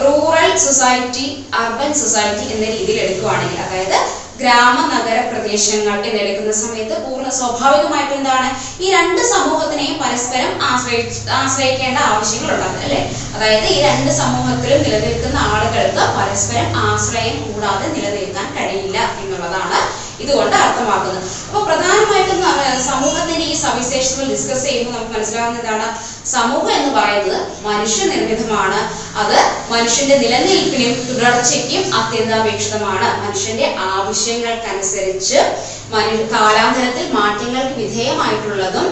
റൂറൽ 0.04 0.56
സൊസൈറ്റി 0.56 1.46
അർബൻ 1.54 1.94
സൊസൈറ്റി 1.94 2.44
എന്ന 2.54 2.66
രീതിയിൽ 2.76 3.00
എടുക്കുകയാണെങ്കിൽ 3.00 3.60
അതായത് 3.60 4.21
ഗ്രാമ 4.42 4.76
നഗര 4.92 5.18
പ്രദേശങ്ങൾ 5.28 5.96
എന്നെടുക്കുന്ന 6.08 6.52
സമയത്ത് 6.60 6.94
പൂർണ 7.02 7.26
സ്വാഭാവികമായിട്ടും 7.36 8.16
എന്താണ്? 8.16 8.46
ഈ 8.80 8.88
രണ്ട് 8.94 9.20
സമൂഹത്തിനെയും 9.32 9.96
പരസ്പരം 10.02 10.50
ആശ്രയി 10.68 11.00
ആശ്രയിക്കേണ്ട 11.36 11.98
ആവശ്യങ്ങൾ 12.10 12.48
ഉണ്ടാകുന്നത് 12.54 12.84
അല്ലെ? 12.84 13.00
അതായത് 13.34 13.66
ഈ 13.72 13.76
രണ്ട് 13.86 14.10
സമൂഹത്തിലും 14.20 14.80
നിലനിൽക്കുന്ന 14.84 15.38
ആളുകൾക്ക് 15.52 16.04
പരസ്പരം 16.16 16.66
ആശ്രയം 16.86 17.36
കൂടാതെ 17.44 17.86
നിലനിൽക്കാൻ 17.94 18.48
കഴിയില്ല 18.56 18.98
എന്നുള്ളതാണ് 19.20 19.78
ഇതുകൊണ്ട് 20.20 20.56
അർത്ഥമാക്കുന്നത് 20.56 21.28
അപ്പൊ 21.48 21.60
പ്രധാനമായിട്ടും 21.64 22.40
സമൂഹത്തിന്റെ 22.82 23.44
ഈ 23.44 23.54
സവിശേഷതകൾ 23.54 24.28
ഡിസ്കസ് 24.32 24.64
ചെയ്യുമ്പോൾ 24.66 24.94
നമുക്ക് 24.96 25.14
മനസ്സിലാവുന്നതാണ് 25.18 25.86
സമൂഹം 26.26 26.70
എന്ന് 26.70 26.90
പറയുന്നത് 26.98 27.40
മനുഷ്യനിർമ്മിതമാണ്. 27.68 28.80
അത് 29.22 29.38
മനുഷ്യന്റെ 29.72 30.18
നിലനിൽപ്പിനും 30.18 30.94
തുടർച്ചയ്ക്കും 31.08 31.94
അത്യന്താപേക്ഷിതമാണ്. 32.00 33.08
മനുഷ്യന്റെ 33.24 33.76
ആവശ്യങ്ങൾക്കനുസരിച്ച് 33.78 35.38
മനു 35.94 36.16
കാലാന്തരത്തിൽ 36.32 37.12
മാറ്റങ്ങൾക്ക് 37.12 37.74
വിധേയമായിട്ടുള്ളതും 37.82 38.88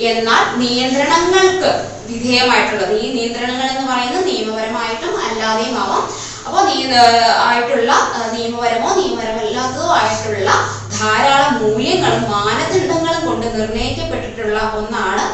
എന്നാൽ 0.00 0.44
നിയന്ത്രണങ്ങൾക്ക് 0.56 1.70
വിധേയമായിട്ടുള്ളത്. 2.10 2.92
ഈ 3.00 3.08
നിയന്ത്രണങ്ങൾ 3.16 3.66
എന്ന് 3.72 3.92
പറയുന്നത് 3.92 4.26
നിയമപരമായിട്ടും 4.26 5.12
അല്ലാതെയും 5.26 5.76
ആവാം. 5.82 6.04
അപ്പോൾ 6.46 6.62
ആയിട്ടുള്ള 7.48 7.92
നിയമപരമോ 8.34 8.90
നിയമപരമല്ലാത്തതോ 9.00 9.86
ആയിട്ടുള്ള 9.98 10.50
ധാരാളം 10.98 11.52
മൂല്യങ്ങളും 11.62 12.24
മാനദണ്ഡങ്ങളും 12.34 13.22
കൊണ്ട് 13.28 13.46
നിർണയിക്കപ്പെട്ടിട്ടുള്ള 13.58 14.58
ഒന്നാണ് 14.78 15.24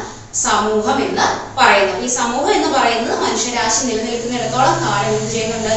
സമൂഹം 0.47 0.97
എന്ന് 1.07 1.27
പറയുന്നത്. 1.59 2.01
ഈ 2.07 2.09
സമൂഹം 2.21 2.53
എന്ന് 2.57 2.71
പറയുന്നത് 2.77 3.15
മനുഷ്യരാശി 3.25 3.81
നിലനിൽക്കുന്നിടത്തോളം 3.91 4.75
കാലം 4.85 5.13
എന്ത് 5.19 5.31
ചെയ്യുന്നുണ്ട്? 5.35 5.75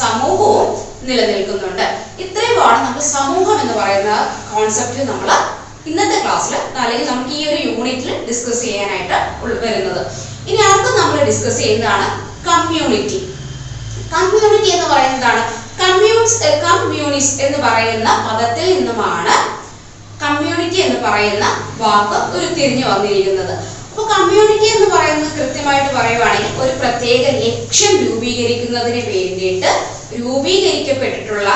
സമൂഹവും 0.00 0.68
നിലനിൽക്കുന്നുണ്ട്. 1.08 1.86
ഇത്രയുമാണ് 2.24 2.78
നമ്മൾ 2.86 3.02
സമൂഹം 3.16 3.56
എന്ന് 3.62 3.74
പറയുന്ന 3.80 4.12
കോൺസെപ്റ്റ് 4.52 5.08
നമ്മൾ 5.10 5.30
ഇന്നത്തെ 5.90 6.18
ക്ലാസ്സിൽ 6.24 6.54
അല്ലെങ്കിൽ 6.82 7.06
നമുക്ക് 7.12 7.34
ഈ 7.38 7.42
ഒരു 7.50 7.60
യൂണിറ്റിൽ 7.68 8.12
ഡിസ്കസ് 8.28 8.62
ചെയ്യാനായിട്ട് 8.64 9.16
വരുന്നത്. 9.64 10.02
ഇനി 10.48 10.60
അടുത്ത 10.68 10.88
നമ്മൾ 11.00 11.18
ഡിസ്കസ് 11.30 11.58
ചെയ്യുന്നതാണ് 11.62 12.06
കമ്മ്യൂണിറ്റി 12.48 13.18
കമ്മ്യൂണിറ്റി 14.14 14.70
എന്ന് 14.76 14.88
പറയുന്നതാണ്. 14.94 15.42
കമ്മ്യൂൺസ് 15.82 16.48
കമ്മ്യൂണിസ് 16.66 17.34
എന്ന് 17.46 17.58
പറയുന്ന 17.66 18.08
പദത്തിൽ 18.26 18.66
നിന്നുമാണ് 18.74 19.36
കമ്മ്യൂണിറ്റി 20.24 20.78
എന്ന് 20.86 20.98
പറയുന്ന 21.06 21.44
വാക്ക് 21.82 22.18
ഉരുത്തിരിഞ്ഞു 22.36 22.84
വന്നിരിക്കുന്നത്. 22.92 23.54
അപ്പൊ 23.90 24.02
കമ്മ്യൂണിറ്റി 24.12 24.68
എന്ന് 24.74 24.86
പറയുന്നത് 24.94 25.32
കൃത്യമായിട്ട് 25.38 25.90
പറയുവാണെങ്കിൽ 25.96 26.60
ഒരു 26.64 26.74
പ്രത്യേക 26.82 27.24
ലക്ഷ്യം 27.42 27.94
രൂപീകരിക്കുന്നതിന് 28.04 29.02
വേണ്ടിയിട്ട് 29.12 29.72
രൂപീകരിക്കപ്പെട്ടിട്ടുള്ള 30.20 31.48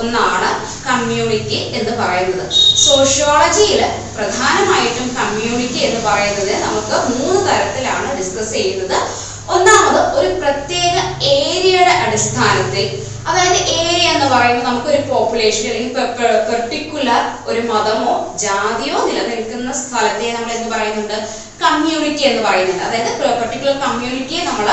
ഒന്നാണ് 0.00 0.50
കമ്മ്യൂണിറ്റി 0.86 1.58
എന്ന് 1.78 1.92
പറയുന്നത്. 2.00 2.46
സോഷ്യോളജിയിൽ 2.84 3.80
പ്രധാനമായിട്ടും 4.16 5.08
കമ്മ്യൂണിറ്റി 5.18 5.80
എന്ന് 5.88 6.00
പറയുന്നത് 6.08 6.52
നമുക്ക് 6.64 6.96
മൂന്ന് 7.10 7.40
തരത്തിലാണ് 7.48 8.08
ഡിസ്കസ് 8.18 8.52
ചെയ്യുന്നത്. 8.56 8.96
ഒന്നാമത് 9.48 10.16
ഒരു 10.18 10.28
പ്രത്യേക 10.40 10.96
ഏരിയയുടെ 11.22 11.94
അടിസ്ഥാനത്തിൽ 12.04 12.86
അതായത് 13.28 13.58
ഏരിയ 13.80 14.06
എന്ന് 14.14 14.26
പറയുമ്പോൾ 14.34 14.64
നമുക്കൊരു 14.68 15.02
പോപ്പുലേഷൻ 15.10 15.66
അല്ലെങ്കിൽ 15.70 15.92
പെർട്ടിക്കുലർ 16.50 17.22
ഒരു 17.46 17.60
മതമോ 17.60 18.36
ജാതിയോ 18.44 18.96
നിലനിൽക്കുന്ന 19.08 19.72
സ്ഥലത്തെ 19.72 20.32
നമ്മൾ 20.32 20.52
എന്ത് 20.52 20.70
പറയുന്നുണ്ട്? 20.74 21.16
കമ്മ്യൂണിറ്റി 21.62 22.22
എന്ന് 22.22 22.42
പറയുന്നുണ്ട്. 22.48 22.84
അതായത് 22.86 23.10
പെർട്ടിക്കുലർ 23.40 23.74
കമ്മ്യൂണിറ്റിയെ 23.86 24.44
നമ്മൾ 24.44 24.68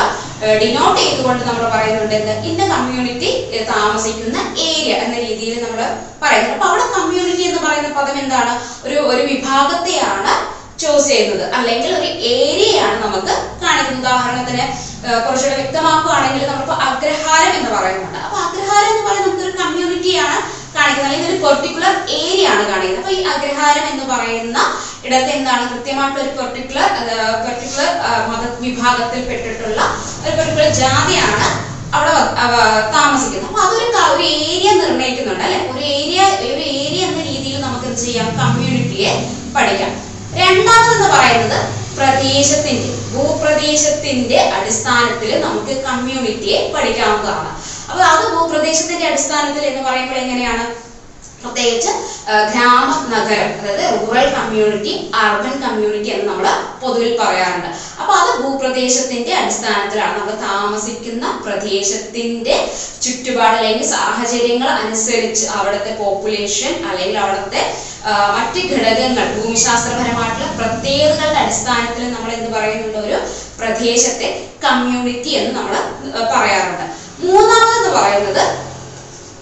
ഡിനോട്ട് 0.62 1.00
ചെയ്തുകൊണ്ട് 1.02 1.44
നമ്മൾ 1.46 1.64
പറയുന്നുണ്ട് 1.76 2.16
എന്ത്? 2.16 2.34
ഇന്ന 2.50 2.62
കമ്മ്യൂണിറ്റി 2.68 3.32
താമസിക്കുന്ന 3.74 4.38
ഏരിയ 4.68 4.94
എന്ന 4.96 5.16
രീതിയിൽ 5.28 5.66
നമ്മൾ 5.66 5.82
പറയുന്നുണ്ട്. 6.24 6.56
അപ്പൊ 6.56 6.68
അവിടെ 6.70 6.86
കമ്മ്യൂണിറ്റി 6.98 7.42
എന്ന് 7.42 7.62
പറയുന്ന 7.68 7.90
പദം 8.00 8.20
എന്താണ്? 8.24 8.54
ഒരു 8.86 8.96
ഒരു 9.12 9.22
വിഭാഗത്തെയാണ് 9.22 10.34
ചൂസ് 10.82 11.08
ചെയ്യുന്നത്. 11.08 11.54
അല്ലെങ്കിൽ 11.58 11.90
ഒരു 12.00 12.10
ഏരിയയാണ് 12.36 12.98
നമുക്ക് 13.06 13.34
കാണിക്കുന്നത്. 13.64 14.00
ഉദാഹരണത്തിന് 14.04 14.64
കുറച്ചുകൂടെ 15.26 15.56
വ്യക്തമാക്കുകയാണെങ്കിൽ 15.62 16.48
നമ്മളിപ്പോ 16.50 16.76
അഗ്രഹാരം 16.90 17.54
എന്ന് 17.60 17.72
പറയുന്നുണ്ട്. 17.76 18.20
അപ്പൊ 18.26 18.38
അഗ്രഹാരം 18.48 18.90
എന്ന് 18.94 19.04
പറയുന്നത് 19.08 19.32
നമുക്കൊരു 19.32 19.58
കമ്മ്യൂണിറ്റിയാണ് 19.64 20.38
കാണിക്കുന്നത്. 20.76 21.08
അല്ലെങ്കിൽ 21.08 21.30
ഒരു 21.32 21.40
പെർട്ടിക്കുലർ 21.46 21.94
ഏരിയ 22.20 22.50
ആണ് 22.54 22.64
കാണിക്കുന്നത്. 22.72 23.02
അപ്പൊ 23.04 23.14
ഈ 23.20 23.24
അഗ്രഹാരം 23.36 23.86
എന്ന് 23.94 24.06
പറയുന്ന 24.14 24.58
ഇടത്ത് 25.06 25.32
എന്താണ്? 25.38 25.64
കൃത്യമായിട്ട് 25.74 26.20
ഒരു 26.26 26.32
പെർട്ടിക്കുലർ 26.40 26.90
പെർട്ടിക്കുലർ 27.46 27.90
മത 28.30 28.44
വിഭാഗത്തിൽപ്പെട്ടിട്ടുള്ള 28.66 29.82
ഒരു 30.26 30.36
പെർട്ടിക്കുലർ 30.38 30.72
ജാതിയാണ് 30.82 31.48
അവിടെ 31.96 32.14
താമസിക്കുന്നത്. 32.98 33.48
അപ്പൊ 33.50 33.62
അതൊരു 33.66 33.86
ഒരു 34.16 34.24
ഏരിയ 34.24 34.72
നിർണയിക്കുന്നുണ്ട് 34.82 35.44
അല്ലെ? 35.44 35.60
ഒരു 35.72 35.84
ഏരിയ 35.98 36.22
ഒരു 36.54 36.64
ഏരിയ 36.82 37.02
എന്ന 37.10 37.22
രീതിയിൽ 37.32 37.58
നമുക്ക് 37.62 37.90
ചെയ്യാം. 38.04 38.28
കമ്മ്യൂണിറ്റിയെ 38.42 39.12
പഠിക്കാം. 39.56 40.09
രണ്ടാമതെന്ന് 40.38 41.10
പറയുന്നത് 41.16 41.58
പ്രദേശത്തിന്റെ 41.96 42.90
ഭൂപ്രദേശത്തിന്റെ 43.14 44.38
അടിസ്ഥാനത്തിൽ 44.58 45.40
നമുക്ക് 45.40 45.84
കമ്മ്യൂണിറ്റിയെ 45.84 46.72
പഠിക്കാവുന്നതാണ്. 46.76 47.50
അപ്പൊ 47.90 48.02
അത് 48.04 48.34
ഭൂപ്രദേശത്തിന്റെ 48.34 49.06
അടിസ്ഥാനത്തിൽ 49.08 49.66
എന്ന് 49.66 49.82
പറയുമ്പോൾ 49.82 50.16
എങ്ങനെയാണ്? 50.16 50.89
പ്രത്യേകിച്ച് 51.44 51.92
ഗ്രാമ 52.52 52.88
നഗരം 53.14 53.52
അതായത് 53.60 53.84
റൂറൽ 53.96 54.28
കമ്മ്യൂണിറ്റി 54.38 54.94
അർബൻ 55.24 55.54
കമ്മ്യൂണിറ്റി 55.64 56.10
എന്ന് 56.16 56.26
നമ്മൾ 56.32 56.46
പൊതുവിൽ 56.82 57.12
പറയാറുണ്ട്. 57.22 57.70
അപ്പൊ 58.00 58.12
അത് 58.20 58.30
ഭൂപ്രദേശത്തിന്റെ 58.42 59.32
അടിസ്ഥാനത്തിലാണ് 59.40 60.14
നമ്മൾ 60.20 60.36
താമസിക്കുന്ന 60.48 61.26
പ്രദേശത്തിന്റെ 61.46 62.56
ചുറ്റുപാട് 63.06 63.56
അല്ലെങ്കിൽ 63.60 63.88
സാഹചര്യങ്ങൾ 63.96 64.70
അനുസരിച്ച് 64.82 65.46
അവിടുത്തെ 65.58 65.92
പോപ്പുലേഷൻ 66.02 66.74
അല്ലെങ്കിൽ 66.90 67.18
അവിടുത്തെ 67.24 67.62
മറ്റ് 68.38 68.60
ഘടകങ്ങൾ 68.72 69.26
ഭൂമിശാസ്ത്രപരമായിട്ടുള്ള 69.38 70.50
പ്രത്യേകതകളുടെ 70.60 71.40
അടിസ്ഥാനത്തിൽ 71.44 72.06
നമ്മൾ 72.16 72.30
എന്ത് 72.38 72.50
പറയുന്നുണ്ട്? 72.56 73.00
ഒരു 73.08 73.18
പ്രദേശത്തെ 73.60 74.28
കമ്മ്യൂണിറ്റി 74.66 75.32
എന്ന് 75.40 75.52
നമ്മൾ 75.58 75.76
പറയാറുണ്ട്. 76.34 76.86
മൂന്നാമതെന്ന് 77.24 77.92
പറയുന്നത് 77.98 78.44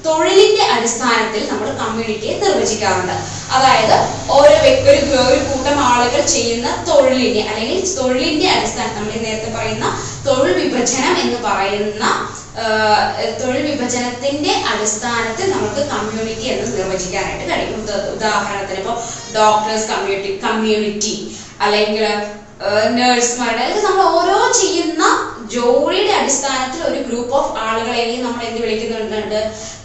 തൊഴിലിന്റെ 0.08 0.64
അടിസ്ഥാനത്തിൽ 0.76 1.42
നമ്മൾ 1.52 1.68
കമ്മ്യൂണിറ്റിയെ 1.82 2.34
നിർവചിക്കാറുണ്ട്. 2.44 3.16
അതായത് 3.56 3.96
ഓരോ 4.36 4.56
വ്യക്തി 4.64 4.90
ഒരു 4.94 5.04
ഒരു 5.32 5.42
കൂട്ടം 5.50 5.78
ആളുകൾ 5.92 6.22
ചെയ്യുന്ന 6.36 6.68
തൊഴിലിനെ 6.90 7.44
അല്ലെങ്കിൽ 7.50 7.80
തൊഴിലിന്റെ 8.00 8.48
അടിസ്ഥാനത്തിൽ 8.56 9.00
നമ്മൾ 9.00 9.14
നേരത്തെ 9.26 9.52
പറയുന്ന 9.58 9.88
തൊഴിൽ 10.28 10.54
വിഭജനം 10.62 11.14
എന്ന് 11.24 11.40
പറയുന്ന 11.48 12.06
തൊഴിൽ 13.42 13.64
വിഭജനത്തിന്റെ 13.72 14.54
അടിസ്ഥാനത്തിൽ 14.72 15.52
നമുക്ക് 15.56 15.82
കമ്മ്യൂണിറ്റി 15.92 16.46
എന്ന് 16.54 16.78
നിർവചിക്കാനായിട്ട് 16.78 17.46
കഴിയും. 17.52 17.82
ഉദാഹരണത്തിന് 18.16 18.80
ഇപ്പോൾ 18.80 18.98
ഡോക്ടേഴ്സ് 19.38 19.88
കമ്മ്യൂണിറ്റി 19.92 20.32
കമ്മ്യൂണിറ്റി 20.48 21.16
അല്ലെങ്കിൽ 21.62 22.06
നേഴ്സുമാരുടെ 22.98 23.62
അല്ലെങ്കിൽ 23.64 23.88
നമ്മൾ 23.90 24.06
ഓരോ 24.20 24.38
ജോലിയുടെ 25.58 26.14
അടിസ്ഥാനത്തിൽ 26.20 26.82
ഒരു 26.90 27.00
ഗ്രൂപ്പ് 27.08 27.34
ഓഫ് 27.40 27.54
ആളുകളെയും 27.66 28.22
നമ്മൾ 28.26 28.42
എന്ത് 28.50 28.60
വിളിക്കുന്നുണ്ട്? 28.66 29.40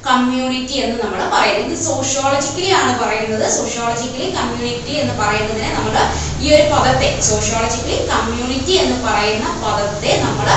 കമ്മ്യൂണിറ്റി 0.07 0.77
എന്ന് 0.85 0.97
നമ്മൾ 1.03 1.21
പറയുന്നത് 1.35 1.73
ഇത് 1.73 1.83
സോഷ്യോളജിക്കലി 1.89 2.71
ആണ് 2.79 2.93
പറയുന്നത്. 3.03 3.45
സോഷ്യോളജിക്കലി 3.57 4.29
കമ്മ്യൂണിറ്റി 4.39 4.95
എന്ന് 5.03 5.15
പറയുന്നതിനെ 5.21 5.69
നമ്മൾ 5.77 5.97
ഈ 6.45 6.49
ഒരു 6.57 6.65
പദത്തെ 6.73 7.09
സോഷ്യോളജിക്കലി 7.31 7.99
കമ്മ്യൂണിറ്റി 8.13 8.75
എന്ന് 8.85 8.97
പറയുന്ന 9.07 9.49
പദത്തെ 9.65 10.13
നമ്മൾ 10.25 10.49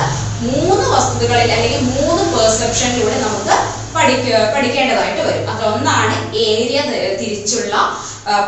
മൂന്ന് 0.47 0.85
വസ്തുതകളിൽ 0.93 1.51
അല്ലെങ്കിൽ 1.55 1.83
മൂന്ന് 1.97 2.23
പെർസെപ്ഷനിലൂടെ 2.33 3.17
നമുക്ക് 3.25 3.55
പഠിക്ക 3.95 4.39
പഠിക്കേണ്ടതായിട്ട് 4.55 5.21
വരും. 5.27 5.45
അതൊന്നാണ് 5.53 6.15
ഏരിയ 6.47 6.79
തിരിച്ചുള്ള 7.19 7.75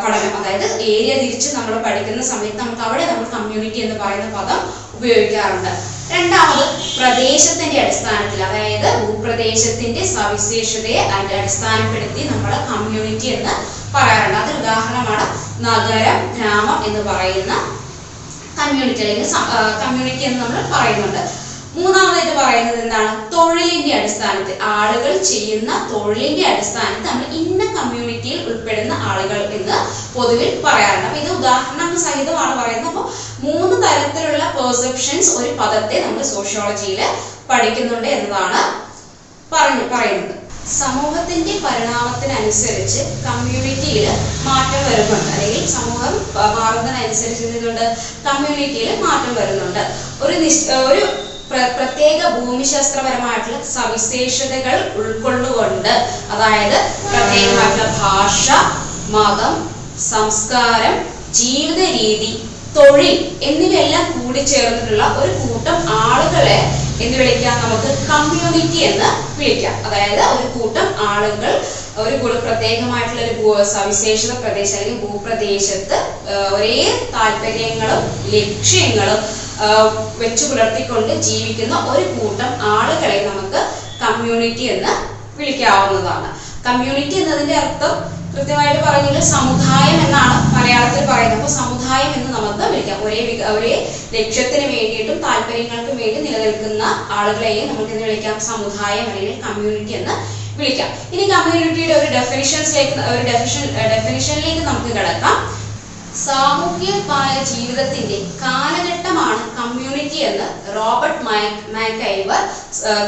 പഠനം. 0.01 0.33
അതായത് 0.39 0.67
ഏരിയ 0.93 1.13
തിരിച്ച് 1.21 1.49
നമ്മൾ 1.57 1.75
പഠിക്കുന്ന 1.85 2.25
സമയത്ത് 2.31 2.59
നമുക്ക് 2.63 2.83
അവിടെ 2.87 3.05
നമ്മൾ 3.11 3.27
കമ്മ്യൂണിറ്റി 3.35 3.79
എന്ന് 3.85 3.97
പറയുന്ന 4.01 4.27
പദം 4.39 4.59
ഉപയോഗിക്കാറുണ്ട്. 4.97 5.71
രണ്ടാമത് 6.09 6.63
പ്രദേശത്തിന്റെ 6.97 7.79
അടിസ്ഥാനത്തിൽ 7.79 8.43
അതായത് 8.43 8.87
ഭൂപ്രദേശത്തിന്റെ 8.99 10.03
സവിശേഷതയെ 10.05 10.99
അതിന്റെ 11.05 11.35
അടിസ്ഥാനപ്പെടുത്തി 11.35 12.21
നമ്മൾ 12.23 12.51
കമ്മ്യൂണിറ്റി 12.69 13.27
എന്ന് 13.27 13.53
പറയാറുണ്ട്. 13.93 14.37
അതിന് 14.37 14.57
ഉദാഹരണമാണ്. 14.57 15.25
നഗരം 15.59 16.17
ഗ്രാമം 16.35 16.77
എന്ന് 16.85 17.01
പറയുന്ന 17.09 17.53
കമ്മ്യൂണിറ്റി 18.57 19.01
അല്ലെങ്കിൽ 19.01 19.27
കമ്മ്യൂണിറ്റി 19.81 20.23
എന്ന് 20.23 20.39
നമ്മൾ 20.39 20.61
പറയുന്നുണ്ട്. 20.73 21.21
മൂന്നാമതായിട്ട് 21.77 22.41
പറയുന്നത് 22.41 22.79
എന്താണ്? 22.79 23.31
തൊഴിലിന്റെ 23.33 23.95
അടിസ്ഥാനത്തിൽ. 23.95 24.57
ആളുകൾ 24.61 25.23
ചെയ്യുന്ന 25.23 25.89
തൊഴിലിന്റെ 25.93 26.47
അടിസ്ഥാനത്തിൽ 26.47 27.05
നമ്മൾ 27.05 27.25
ഇന്ന 27.25 27.81
കമ്മ്യൂണിറ്റിയിൽ 27.81 28.41
ഉൾപ്പെടുന്ന 28.41 28.93
ആളുകൾ 28.93 29.39
എന്ന് 29.53 29.77
പൊതുവിൽ 30.13 30.61
പറയാറുണ്ട്. 30.65 31.07
അപ്പൊ 31.07 31.19
ഇത് 31.19 31.31
ഉദാഹരണങ്ങൾ 31.31 31.97
സഹിതമാണ് 31.97 32.61
പറയുന്നത്. 32.61 32.87
അപ്പോൾ 32.87 33.11
മൂന്ന് 33.39 33.75
തരത്തിലുള്ള 33.87 34.55
പെർസെപ്ഷൻസ് 34.57 35.31
ഒരു 35.37 35.49
പദത്തെ 35.49 36.05
നമ്മൾ 36.05 36.23
സോഷ്യോളജിയിൽ 36.23 37.01
പഠിക്കുന്നുണ്ട് 37.49 38.07
എന്നതാണ് 38.07 38.61
പറഞ്ഞു 39.53 39.95
പറയുന്നത്. 39.95 40.35
സമൂഹത്തിന്റെ 40.79 41.53
പരിണാമത്തിനനുസരിച്ച് 41.65 42.99
കമ്മ്യൂണിറ്റിയിൽ 43.25 44.07
മാറ്റം 44.43 44.81
വരുന്നുണ്ട്. 44.85 45.31
അല്ലെങ്കിൽ 45.31 45.67
സമൂഹം 45.67 46.13
മാറുന്നതിനനുസരിച്ച് 46.35 47.45
കമ്മ്യൂണിറ്റിയിൽ 48.25 49.01
മാറ്റം 49.01 49.35
വരുന്നുണ്ട്. 49.35 49.83
ഒരു 50.21 50.35
നിശ് 50.39 50.71
ഒരു 50.71 51.05
പ്രത്യേക 51.51 52.19
ഭൂമിശാസ്ത്രപരമായിട്ടുള്ള 52.37 53.59
സവിശേഷതകൾ 53.75 54.77
ഉൾക്കൊണ്ടുകൊണ്ട് 54.95 55.93
അതായത് 56.33 56.77
പ്രത്യേകമായിട്ടുള്ള 57.11 57.87
ഭാഷ 58.01 58.47
മതം 59.09 59.53
സംസ്കാരം 60.09 60.95
ജീവിത 61.31 61.81
രീതി 61.99 62.31
തൊഴിൽ 62.75 63.13
എന്നിവയെല്ലാം 63.41 64.05
കൂടി 64.15 64.41
ചേർന്നിട്ടുള്ള 64.43 65.03
ഒരു 65.21 65.33
കൂട്ടം 65.43 65.77
ആളുകളെ 65.89 66.59
എന്ന് 67.03 67.17
വിളിക്കാം. 67.17 67.55
നമുക്ക് 67.63 67.89
കമ്മ്യൂണിറ്റി 68.09 68.79
എന്ന് 68.89 69.09
വിളിക്കാം. 69.39 69.75
അതായത് 69.85 70.21
ഒരു 70.35 70.47
കൂട്ടം 70.55 70.87
ആളുകൾ 71.07 71.51
ഒരു 72.03 72.15
പ്രത്യേകമായിട്ടുള്ള 72.45 73.21
ഒരു 73.25 73.63
സവിശേഷത 73.73 74.33
പ്രദേശം 74.43 74.77
അല്ലെങ്കിൽ 74.79 75.03
ഭൂപ്രദേശത്ത് 75.05 75.97
ഒരേ 76.55 76.75
താല്പര്യങ്ങളും 77.15 78.03
ലക്ഷ്യങ്ങളും 78.35 79.21
വെച്ചു 80.21 80.43
പുലർത്തിക്കൊണ്ട് 80.49 81.13
ജീവിക്കുന്ന 81.29 81.75
ഒരു 81.91 82.03
കൂട്ടം 82.17 82.49
ആളുകളെ 82.73 83.17
നമുക്ക് 83.29 83.61
കമ്മ്യൂണിറ്റി 84.03 84.65
എന്ന് 84.73 84.93
വിളിക്കാവുന്നതാണ്. 85.39 86.29
കമ്മ്യൂണിറ്റി 86.67 87.15
എന്നതിന്റെ 87.21 87.55
അർത്ഥം 87.63 87.95
കൃത്യമായിട്ട് 88.33 88.81
പറയുന്നത് 88.85 89.23
സമുദായം 89.35 89.97
എന്നാണ് 90.05 90.35
മലയാളത്തിൽ 90.55 91.05
പറയുന്നത്. 91.11 91.39
അപ്പൊ 91.39 91.51
സമുദായം 91.61 92.11
എന്ന് 92.17 92.31
നമുക്ക് 92.37 92.65
വിളിക്കാം. 92.71 92.97
ഒരേ 93.05 93.21
ഒരേ 93.53 93.75
ലക്ഷ്യത്തിന് 94.17 94.65
വേണ്ടിയിട്ടും 94.73 95.17
താല്പര്യങ്ങൾക്കും 95.27 95.95
വേണ്ടി 96.01 96.19
നിലനിൽക്കുന്ന 96.25 96.83
ആളുകളെയും 97.17 97.67
നമുക്ക് 97.69 97.93
എന്ന് 97.95 98.05
വിളിക്കാം. 98.07 98.35
സമുദായം 98.51 99.05
അല്ലെങ്കിൽ 99.11 99.39
കമ്മ്യൂണിറ്റി 99.47 99.95
എന്ന് 99.99 100.15
വിളിക്കാം. 100.57 100.89
ഇനി 101.13 101.25
കമ്മ്യൂണിറ്റിയുടെ 101.31 101.93
ഒരു 101.93 102.09
ഡെഫിനിഷൻസിലേക്ക് 102.17 102.91
ഒരു 102.91 103.23
ഡെഫിനിഷൻ 103.31 103.65
ഡെഫിനിഷനിലേക്ക് 103.93 104.63
നമുക്ക് 104.67 104.95
കിടക്കാം. 104.95 105.37
സാമൂഹികമായ 106.25 107.43
ജീവിതത്തിന്റെ 107.43 108.17
കാലഘട്ടമാണ് 108.41 109.57
കമ്മ്യൂണിറ്റി 109.57 110.15
എന്ന് 110.15 110.47
റോബർട്ട് 110.75 111.23
മാക് 111.25 111.75
മാക്കൈവർ 111.75 112.41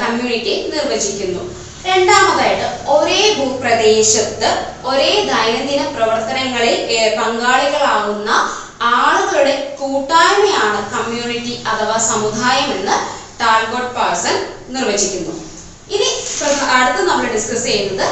കമ്മ്യൂണിറ്റി 0.04 0.72
നിർവചിക്കുന്നു. 0.76 1.44
രണ്ടാമതായിട്ട് 1.86 2.90
ഒരേ 2.90 3.22
ഭൂപ്രദേശത്ത് 3.38 4.50
ഒരേ 4.86 5.12
ദൈനംദിന 5.32 5.82
പ്രവർത്തനങ്ങളിൽ 5.98 6.78
പങ്കാളികളാവുന്ന 7.20 8.30
ആളുകളുടെ 8.82 9.78
കൂട്ടായ്മയാണ് 9.80 10.80
കമ്മ്യൂണിറ്റി 10.96 11.64
അഥവാ 11.68 11.98
സമുദായം 11.98 12.70
എന്ന് 12.74 12.98
ടാൽഗോട്ട് 13.42 13.96
പാഴ്സൺ 13.96 14.38
നിർവചിക്കുന്നു. 14.70 15.49
ഇനി 15.96 16.10
അടുത്ത് 16.78 17.02
നമ്മൾ 17.10 17.26
ഡിസ്കസ് 17.36 17.66
ചെയ്യുന്നത് 17.70 18.06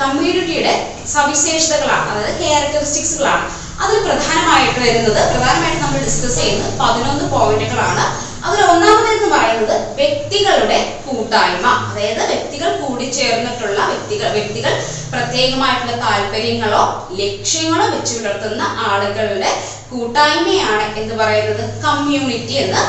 കമ്മ്യൂണിറ്റിയുടെ 0.00 0.72
സവിശേഷതകളാണ് 1.14 2.08
അതായത് 2.10 2.40
ക്യാരക്ടറിസ്റ്റിക്സുകളാണ് 2.42 3.44
അതിൽ 3.82 3.98
പ്രധാനമായിട്ട് 4.06 4.80
വരുന്നത് 4.80 5.20
പ്രധാനമായിട്ട് 5.30 5.80
നമ്മൾ 5.84 6.00
ഡിസ്കസ് 6.00 6.38
ചെയ്യുന്നത് 6.40 6.72
പതിനൊന്ന് 6.80 7.24
പോയിന്റുകളാണ് 7.34 8.04
അതിൽ 8.46 8.60
ഒന്നാമതെന്ന് 8.72 9.28
പറയുന്നത് 9.34 9.74
വ്യക്തികളുടെ 9.98 10.78
കൂട്ടായ്മ. 11.06 11.66
അതായത് 11.88 12.22
വ്യക്തികൾ 12.30 12.70
കൂടിച്ചേർന്നിട്ടുള്ള 12.82 13.78
വ്യക്തികൾ 13.90 14.28
വ്യക്തികൾ 14.36 14.72
പ്രത്യേകമായിട്ടുള്ള 15.12 15.94
താല്പര്യങ്ങളോ 16.04 16.82
ലക്ഷ്യങ്ങളോ 17.20 17.86
വെച്ച് 17.94 18.14
പുലർത്തുന്ന 18.16 18.62
ആളുകളുടെ 18.88 19.50
കൂട്ടായ്മയാണ് 19.90 20.86
എന്ന് 21.02 21.16
പറയുന്നത് 21.22 21.64
കമ്മ്യൂണിറ്റി 21.86 22.56
എന്ന് 22.64 22.82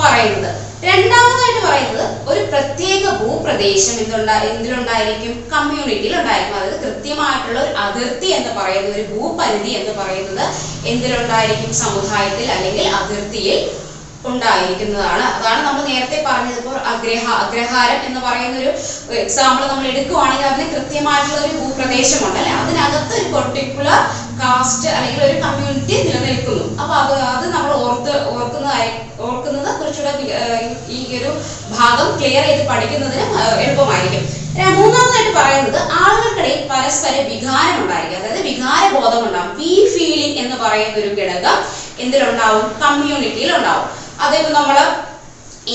പറയുന്നത്. 0.00 0.52
രണ്ടാമതായിട്ട് 0.84 1.60
പറയുന്നത് 1.66 2.02
ഒരു 2.30 2.40
പ്രത്യേക 2.44 3.02
ഭൂപ്രദേശം 3.20 3.94
എന്നുള്ള 4.02 4.30
എന്തിലുണ്ടായിരിക്കും? 4.48 5.32
കമ്മ്യൂണിറ്റിയിൽ 5.52 6.14
ഉണ്ടായിരിക്കും. 6.18 6.56
അതായത് 6.56 6.76
കൃത്യമായിട്ടുള്ള 6.84 7.58
ഒരു 7.60 7.72
അതിർത്തി 7.84 8.28
എന്ന് 8.38 8.50
പറയുന്നത് 8.58 8.94
ഒരു 8.94 9.06
ഭൂപരിധി 9.12 9.72
എന്ന് 9.80 9.92
പറയുന്നത് 10.00 10.44
എന്തിലുണ്ടായിരിക്കും? 10.86 11.72
സമുദായത്തിൽ 11.74 12.48
അല്ലെങ്കിൽ 12.50 12.86
അതിർത്തിയിൽ 13.00 13.58
ഉണ്ടായിരിക്കുന്നതാണ് 14.30 15.24
അതാണ് 15.36 15.60
നമ്മൾ 15.66 15.82
നേരത്തെ 15.90 16.18
പറഞ്ഞത് 16.28 16.58
ഇപ്പോൾ 16.60 16.76
അഗ്രഹ 16.92 17.24
അഗ്രഹാരം 17.44 18.00
എന്ന് 18.08 18.20
പറയുന്ന 18.26 18.56
ഒരു 18.62 18.70
എക്സാമ്പിൾ 19.22 19.64
നമ്മൾ 19.72 19.86
എടുക്കുവാണെങ്കിൽ 19.92 20.46
അതിന് 20.50 20.66
കൃത്യമായിട്ടുള്ള 20.74 21.40
ഒരു 21.46 21.54
ഭൂപ്രദേശമുണ്ട് 21.60 22.38
അല്ലെ? 22.42 22.54
അതിനകത്ത് 22.62 23.14
ഒരു 23.20 23.28
പെർട്ടിക്കുലർ 23.34 23.98
കാസ്റ്റ് 24.40 24.88
അല്ലെങ്കിൽ 24.96 25.22
ഒരു 25.28 25.36
കമ്മ്യൂണിറ്റി 25.44 25.96
നിലനിൽക്കുന്നു. 26.08 26.64
അപ്പൊ 26.82 26.94
അത് 27.02 27.14
അത് 27.34 27.46
നമ്മൾ 27.54 27.72
ഓർത്ത് 27.84 28.14
ഓർക്കുന്നതായി 28.34 28.90
ഓർക്കുന്നത് 29.26 29.70
കുറച്ചുകൂടെ 29.78 30.12
ഈ 30.96 30.98
ഒരു 31.18 31.30
ഭാഗം 31.76 32.08
ക്ലിയർ 32.18 32.44
ചെയ്ത് 32.48 32.64
പഠിക്കുന്നതിന് 32.72 33.24
എളുപ്പമായിരിക്കും. 33.64 34.24
മൂന്നാമതായിട്ട് 34.76 35.32
പറയുന്നത് 35.38 35.78
ആളുകൾക്കിടയിൽ 36.02 36.60
പരസ്പര 36.70 37.14
വികാരം 37.30 37.76
ഉണ്ടായിരിക്കും. 37.82 38.18
അതായത് 38.20 38.42
വികാരബോധം 38.48 39.22
ഉണ്ടാവും. 39.26 39.50
വി 39.60 39.72
ഫീലിംഗ് 39.94 40.38
എന്ന് 40.42 40.56
പറയുന്ന 40.64 40.96
ഒരു 41.02 41.10
ഘടകം 41.18 41.56
എന്തിലുണ്ടാവും? 42.04 42.64
കമ്മ്യൂണിറ്റിയിൽ 42.82 43.50
ഉണ്ടാവും 43.58 43.86
അതിപ്പോ 44.24 44.50
നമ്മൾ 44.58 44.76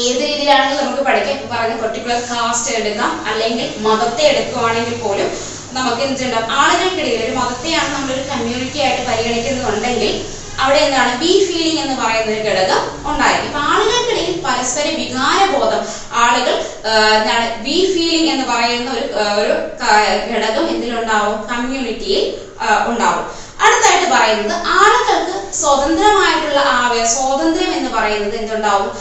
ഏത് 0.02 0.20
രീതിയിലാണെങ്കിൽ 0.26 0.82
നമുക്ക് 0.82 1.04
പഠിക്കാം 1.08 1.48
പറഞ്ഞ 1.54 1.74
പെർട്ടിക്കുലർ 1.82 2.20
കാസ്റ്റ് 2.30 2.76
എടുക്കാം 2.80 3.12
അല്ലെങ്കിൽ 3.32 3.70
മതത്തെ 3.88 4.24
എടുക്കുവാണെങ്കിൽ 4.32 4.98
പോലും 5.06 5.30
നമുക്ക് 5.78 6.02
എന്തുണ്ടാവും 6.06 6.52
ആളുകൾക്കിടയിൽ 6.62 7.22
ഒരു 7.26 7.34
മതത്തെയാണ് 7.40 7.90
നമ്മളൊരു 7.96 8.24
കമ്മ്യൂണിറ്റി 8.32 8.80
ആയിട്ട് 8.86 9.04
പരിഗണിക്കുന്നുണ്ടെങ്കിൽ 9.10 10.14
അവിടെ 10.62 10.80
എന്താണ്? 10.86 11.12
ബി 11.22 11.32
ഫീലിംഗ് 11.46 11.82
എന്ന് 11.84 11.96
പറയുന്ന 12.02 12.32
ഒരു 12.34 12.42
ഘടകം 12.50 12.82
ഉണ്ടായിരിക്കും. 13.10 13.48
ഇപ്പൊ 13.50 13.62
ആളുകൾക്കിടയിൽ 13.72 14.34
പരസ്പര 14.46 14.88
വികാരബോധം 15.00 15.82
ആളുകൾ 16.24 16.56
എന്താണ് 17.18 17.46
ബി 17.66 17.78
ഫീലിംഗ് 17.94 18.30
എന്ന് 18.34 18.46
പറയുന്ന 18.52 18.90
ഒരു 18.98 19.06
ഒരു 19.42 19.54
ഘടകം 20.32 20.66
എന്തിലുണ്ടാവും? 20.74 21.38
കമ്മ്യൂണിറ്റിയിൽ 21.52 22.24
ഉണ്ടാവും. 22.92 23.26
അടുത്തായിട്ട് 23.62 24.12
പറയുന്നത് 24.12 24.58
ആളുകൾക്ക് 24.68 25.54
സ്വതന്ത്രമായിട്ടുള്ള 25.54 26.60
ആവ- 26.60 27.06
സ്വാതന്ത്ര്യം 27.06 27.74
എന്ന് 27.74 27.90
പറയുന്നത് 27.90 28.36
എന്തുണ്ടാവും? 28.36 28.92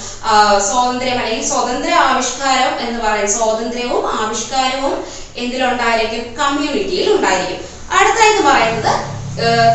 സ്വാതന്ത്ര്യം 0.61 1.19
അല്ലെങ്കിൽ 1.19 1.49
സ്വതന്ത്ര 1.49 1.95
ആവിഷ്കാരം 1.95 2.89
എന്ന് 2.89 3.05
പറയുന്നത് 3.05 3.37
സ്വാതന്ത്ര്യവും 3.37 4.11
ആവിഷ്കാരവും 4.13 5.05
എന്തിലുണ്ടായിരിക്കും? 5.37 6.35
കമ്മ്യൂണിറ്റിയിൽ 6.35 7.13
ഉണ്ടായിരിക്കും. 7.13 7.65
അടുത്തായിട്ട് 7.99 8.43
പറയുന്നത് 8.43 9.01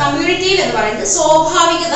കമ്മ്യൂണിറ്റിയിൽ 0.05 0.61
എന്ന് 0.61 0.75
പറയുന്നത് 0.75 1.07
സ്വാഭാവികത 1.07 1.95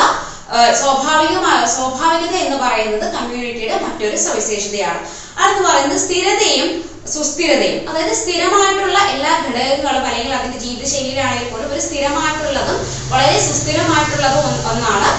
സ്വാഭാവികമായ 0.73 1.67
സ്വാഭാവികത 1.67 2.35
എന്ന് 2.35 2.57
പറയുന്നത് 2.57 3.13
കമ്മ്യൂണിറ്റിയുടെ 3.13 3.79
മറ്റൊരു 3.79 4.17
സവിശേഷതയാണ്. 4.17 4.99
അടുത്ത് 5.39 5.67
പറയുന്നത് 5.67 5.99
സ്ഥിരതയും 5.99 6.88
സുസ്ഥിരതയും 7.07 7.89
അതായത് 7.89 8.15
സ്ഥിരമായിട്ടുള്ള 8.15 8.99
എല്ലാ 9.15 9.31
ഘടകങ്ങളും 9.45 10.05
അല്ലെങ്കിൽ 10.05 10.33
അതിന്റെ 10.33 10.59
ജീവിതശൈലിയിലാണെങ്കിൽ 10.59 11.49
പോലും 11.53 11.73
ഒരു 11.73 11.79
സ്ഥിരമായിട്ടുള്ളതും 11.79 12.79
വളരെ 13.09 13.39
സുസ്ഥിരമായിട്ടുള്ളതും 13.47 14.47
ഒന്നാണ് 14.71 15.11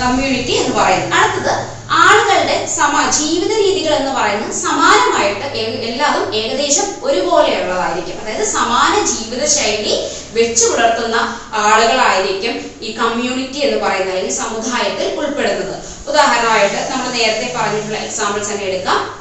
കമ്മ്യൂണിറ്റി 0.00 0.52
എന്ന് 0.52 0.74
പറയുന്നത്. 0.76 1.14
അടുത്തത് 1.20 1.78
ആളുകളുടെ 1.90 2.66
സമാ 2.66 3.10
ജീവിത 3.10 3.52
രീതികൾ 3.52 3.94
എന്ന് 3.94 4.10
പറയുന്നത് 4.10 4.52
സമാനമായിട്ട് 4.52 5.46
എല്ലാതും 5.88 6.34
ഏകദേശം 6.34 6.86
ഒരുപോലെയുള്ളതായിരിക്കും. 7.02 8.20
അതായത് 8.22 8.46
സമാന 8.46 9.04
ജീവിത 9.04 9.44
ശൈലി 9.44 9.94
വെച്ചു 10.32 10.64
പുലർത്തുന്ന 10.64 11.16
ആളുകളായിരിക്കും 11.52 12.72
ഈ 12.80 12.92
കമ്മ്യൂണിറ്റി 12.92 13.58
എന്ന് 13.58 13.84
പറയുന്നത് 13.84 14.16
അല്ലെങ്കിൽ 14.16 14.36
സമുദായത്തിൽ 14.36 15.14
ഉൾപ്പെടുന്നത്. 15.20 15.76
ഉദാഹരണമായിട്ട് 16.08 16.90
നമ്മൾ 16.90 17.08
നേരത്തെ 17.18 17.54
പറഞ്ഞിട്ടുള്ള 17.56 17.98
എക്സാമ്പിൾസ് 17.98 18.50
തന്നെ 18.50 18.64
എടുക്കാം. 18.64 19.17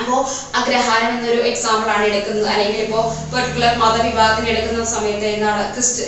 അപ്പോ 0.00 0.16
അഗ്രഹാരം 0.60 1.10
എന്നൊരു 1.16 1.40
എക്സാമ്പിൾ 1.50 1.88
ആണ് 1.96 2.04
എടുക്കുന്നത്. 2.10 2.48
അല്ലെങ്കിൽ 2.52 2.80
ഇപ്പോ 2.86 3.00
പെർട്ടിക്കുലർ 3.32 3.72
മതവിഭാഗത്തിന് 3.84 4.48
എടുക്കുന്ന 4.54 4.84
സമയത്ത് 4.94 5.26
എന്താണ്? 5.34 5.62
ക്രിസ്ത്യ 5.74 6.04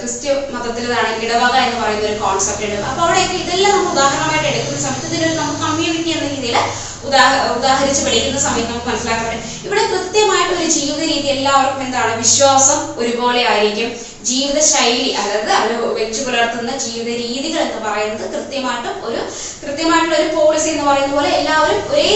ക്രിസ്ത്യ 0.00 0.30
ഇടവക 1.26 1.54
എന്ന് 1.66 1.78
പറയുന്ന 1.82 2.08
ഒരു 2.10 2.18
കോൺസെപ്റ്റ് 2.24 2.66
ഉണ്ട് 2.66 2.88
അപ്പൊ 2.90 3.02
അവിടെയൊക്കെ 3.04 3.36
ഇതെല്ലാം 3.44 3.72
നമ്മൾ 3.76 3.92
ഉദാഹരണമായിട്ട് 3.94 4.48
എടുക്കുന്ന 4.52 4.80
സമയത്ത് 4.86 5.08
ഇതിനൊരു 5.10 5.36
നമുക്ക് 5.40 5.60
കമ്മ്യൂണിറ്റി 5.66 6.10
എന്ന 6.16 6.26
രീതിയിൽ 6.34 6.58
ഉദാഹ 7.08 7.32
ഉദാഹരിച്ച് 7.56 8.02
പഠിക്കുന്ന 8.04 8.38
സമയത്ത് 8.44 8.70
നമുക്ക് 8.70 8.88
മനസ്സിലാക്കാൻ 8.90 9.26
പറ്റും. 9.26 9.42
ഇവിടെ 9.66 9.82
കൃത്യമായിട്ട് 9.92 10.52
ഒരു 10.54 10.68
ജീവിത 10.76 11.02
രീതി 11.12 11.28
എല്ലാവർക്കും 11.36 11.82
എന്താണ്? 11.86 12.12
വിശ്വാസം 12.22 12.78
ഒരുപോലെ 13.00 13.42
ആയിരിക്കും. 13.52 13.90
ജീവിത 14.30 14.58
ശൈലി 14.70 15.08
അതായത് 15.20 15.50
അവർ 15.58 15.72
വെച്ചു 15.98 16.20
പുലർത്തുന്ന 16.26 16.72
ജീവിത 16.84 17.08
രീതികൾ 17.24 17.60
എന്ന് 17.66 17.80
പറയുന്നത് 17.86 18.24
കൃത്യമായിട്ടും 18.34 18.94
ഒരു 19.08 19.20
കൃത്യമായിട്ടുള്ള 19.62 20.16
ഒരു 20.22 20.28
പോളിസി 20.36 20.68
എന്ന് 20.72 20.84
പറയുന്ന 20.88 21.12
പോലെ 21.16 21.30
എല്ലാവരും 21.38 21.80
ഒരേ 21.92 22.08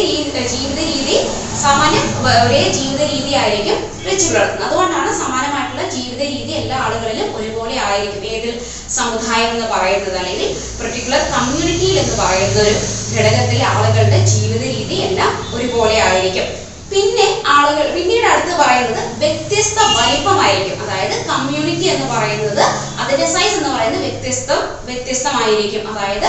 ജീവിത 0.52 0.78
രീതി 0.92 1.16
സമാനം 1.64 2.04
ഒരേ 2.44 2.62
ജീവിത 2.78 3.02
രീതി 3.12 3.32
ആയിരിക്കും 3.40 3.78
വെച്ചു 4.06 4.26
പുലർത്തുന്നത്. 4.28 4.66
അതുകൊണ്ടാണ് 4.66 5.10
സമാനമായിട്ടുള്ള 5.22 5.84
ജീവിത 5.96 6.22
രീതി 6.34 6.52
എല്ലാ 6.60 6.76
ആളുകളിലും 6.86 7.28
ഒരുപോലെ 7.38 7.76
ആയിരിക്കും. 7.88 8.22
ഏതിൽ 8.34 8.52
സമുദായം 8.98 9.50
എന്ന് 9.54 9.66
പറയുന്നത് 9.74 10.16
അല്ലെങ്കിൽ 10.22 10.48
പെർട്ടിക്കുലർ 10.80 11.22
കമ്മ്യൂണിറ്റിയിൽ 11.34 11.98
എന്ന് 12.04 12.16
പറയുന്ന 12.22 12.58
ഒരു 12.64 12.74
ഘടകത്തിലെ 13.16 13.64
ആളുകളുടെ 13.74 14.20
ജീവിത 14.32 14.62
രീതി 14.76 14.98
എല്ലാം 15.08 15.32
ഒരുപോലെ 15.56 15.98
ആയിരിക്കും. 16.08 16.48
പിന്നെ 16.90 17.26
ആളുകൾ 17.54 17.86
പിന്നീട് 17.96 18.26
അടുത്ത് 18.32 18.54
പറയുന്നത് 18.60 19.02
വ്യത്യസ്ത 19.22 19.78
വലിപ്പമായിരിക്കും 19.98 20.78
അതായത് 20.84 21.16
കമ്മ്യൂണിറ്റി 21.30 21.86
എന്ന് 21.94 22.06
പറയുന്നത് 22.14 22.62
അതിന്റെ 23.00 23.26
സൈസ് 23.34 23.56
എന്ന് 23.58 23.70
പറയുന്നത് 23.74 24.04
വ്യത്യസ്തം 24.06 24.60
വ്യത്യസ്തമായിരിക്കും. 24.88 25.84
അതായത് 25.92 26.28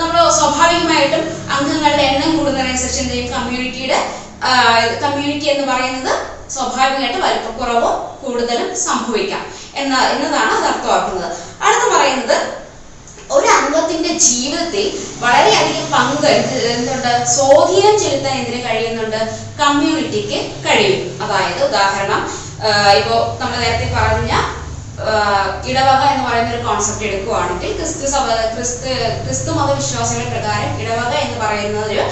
നമ്മൾ 0.00 0.18
സ്വാഭാവികമായിട്ടും 0.38 1.22
അംഗങ്ങളുടെ 1.56 2.04
എണ്ണം 2.10 2.30
കൂടുന്നതിനനുസരിച്ച് 2.38 3.00
എന്ത് 3.04 3.14
ചെയ്യും? 3.14 3.32
കമ്മ്യൂണിറ്റിയുടെ 3.36 3.98
കമ്മ്യൂണിറ്റി 5.04 5.48
എന്ന് 5.54 5.66
പറയുന്നത് 5.72 6.12
സ്വാഭാവികമായിട്ട് 6.54 7.20
വലിപ്പക്കുറവോ 7.26 7.90
കൂടുതലും 8.22 8.70
സംഭവിക്കാം. 8.86 9.44
എന്ന 9.80 9.94
എന്നതാണ് 10.12 10.52
അത് 10.58 10.66
അർത്ഥമാക്കുന്നത്. 10.70 11.28
അടുത്ത് 11.64 11.86
പറയുന്നത് 11.94 12.36
ഒരു 13.36 13.48
അംഗത്തിന്റെ 13.58 14.12
ജീവിതത്തിൽ 14.26 14.86
വളരെയധികം 15.24 15.86
പങ്ക് 15.94 16.26
എന്ത് 16.36 16.56
എന്തുണ്ട്? 16.74 17.12
സ്വാധീനം 17.34 17.94
ചെലുത്താൻ 18.02 18.34
എന്തിനു 18.38 18.60
കഴിയുന്നുണ്ട്? 18.66 19.20
കമ്മ്യൂണിറ്റിക്ക് 19.60 20.38
കഴിയും. 20.66 21.02
അതായത് 21.24 21.60
ഉദാഹരണം 21.68 22.22
ഇപ്പോ 22.98 23.16
നമ്മൾ 23.40 23.56
നേരത്തെ 23.64 23.88
പറഞ്ഞ 23.98 24.32
ഇടവക 25.70 26.02
എന്ന് 26.12 26.24
പറയുന്ന 26.26 26.50
ഒരു 26.54 26.64
കോൺസെപ്റ്റ് 26.66 27.06
എടുക്കുകയാണെങ്കിൽ 27.08 27.70
ക്രിസ്തു 27.78 28.06
സഭ 28.14 28.26
ക്രിസ്തു 28.54 28.90
ക്രിസ്തു 29.24 29.50
മതവിശ്വാസികളുടെ 29.58 30.30
പ്രകാരം 30.34 30.70
ഇടവക 30.82 31.12
എന്ന് 31.24 31.38
പറയുന്ന 31.44 31.78
ഒരു 31.86 32.02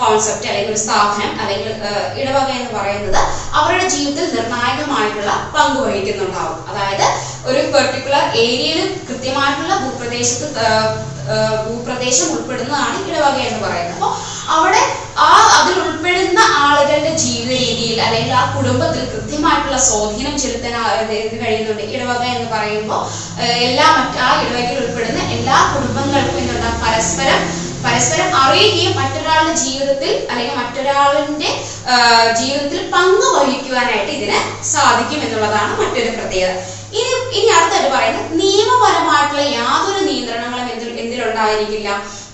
കോൺസെപ്റ്റ് 0.00 0.48
അല്ലെങ്കിൽ 0.50 0.72
ഒരു 0.74 0.82
സ്ഥാപനം 0.84 1.32
അല്ലെങ്കിൽ 1.42 1.70
ഇടവക 2.20 2.48
എന്ന് 2.60 2.70
പറയുന്നത് 2.78 3.20
അവരുടെ 3.58 3.86
ജീവിതത്തിൽ 3.94 4.34
നിർണായകമായിട്ടുള്ള 4.38 5.32
പങ്ക് 5.54 5.80
വഹിക്കുന്നുണ്ടാവും. 5.84 6.58
അതായത് 6.70 7.06
ഒരു 7.50 7.60
പെർട്ടിക്കുലർ 7.74 8.24
ഏരിയയിൽ 8.44 8.80
കൃത്യമായിട്ടുള്ള 9.08 9.74
ഭൂപ്രദേശത്ത് 9.84 10.46
ഭൂപ്രദേശം 11.68 12.28
ഉൾപ്പെടുന്നതാണ് 12.34 12.98
ഇടവക 13.08 13.38
എന്ന് 13.48 13.60
പറയുന്നത്. 13.64 13.96
അപ്പോൾ 13.96 14.12
അവിടെ 14.54 14.82
ആ 15.24 15.30
അതിൽ 15.56 15.76
ഉൾപ്പെടുന്ന 15.86 16.40
ആളുകളുടെ 16.66 17.12
ജീവിത 17.22 17.50
രീതിയിൽ 17.64 17.98
അല്ലെങ്കിൽ 18.06 18.32
ആ 18.40 18.44
കുടുംബത്തിൽ 18.54 19.02
കൃത്യമായിട്ടുള്ള 19.14 19.78
സ്വാധീനം 19.88 20.34
ചെലുത്താൻ 20.42 20.74
കഴിയുന്നുണ്ട്? 21.42 21.84
ഇടവക 21.94 22.22
എന്ന് 22.34 22.48
പറയുമ്പോൾ 22.54 23.00
എല്ലാ 23.68 23.86
മറ്റ് 23.98 24.18
ആ 24.26 24.28
ഇടവകയിൽ 24.42 24.78
ഉൾപ്പെടുന്ന 24.84 25.20
എല്ലാ 25.36 25.56
കുടുംബങ്ങൾക്കും 25.74 26.38
എന്താ 26.44 26.70
പരസ്പരം 26.84 27.42
പരസ്പരം 27.84 28.30
അറിയുകയും 28.42 28.94
മറ്റൊരാളുടെ 29.00 29.54
ജീവിതത്തിൽ 29.64 30.12
അല്ലെങ്കിൽ 30.30 30.56
മറ്റൊരാളിന്റെ 30.60 31.50
ജീവിതത്തിൽ 32.40 32.80
പങ്ക് 32.94 33.26
വഹിക്കുവാനായിട്ട് 33.36 34.12
ഇതിന് 34.18 34.38
സാധിക്കും 34.72 35.20
എന്നുള്ളതാണ് 35.26 35.72
മറ്റൊരു 35.82 36.10
പ്രത്യേകത. 36.18 36.54
ഇനി 36.98 37.10
ഇനി 37.38 37.48
അടുത്തായിട്ട് 37.56 37.90
പറയുന്നത് 37.96 38.30
നിയമപരമായിട്ടുള്ള 38.42 39.44
യാതൊരു 39.58 40.00
നിയന്ത്രണങ്ങളും 40.08 40.68
എന്തിൽ 40.74 40.90
എന്തിലുണ്ടായിരിക്കില്ല. 41.02 41.88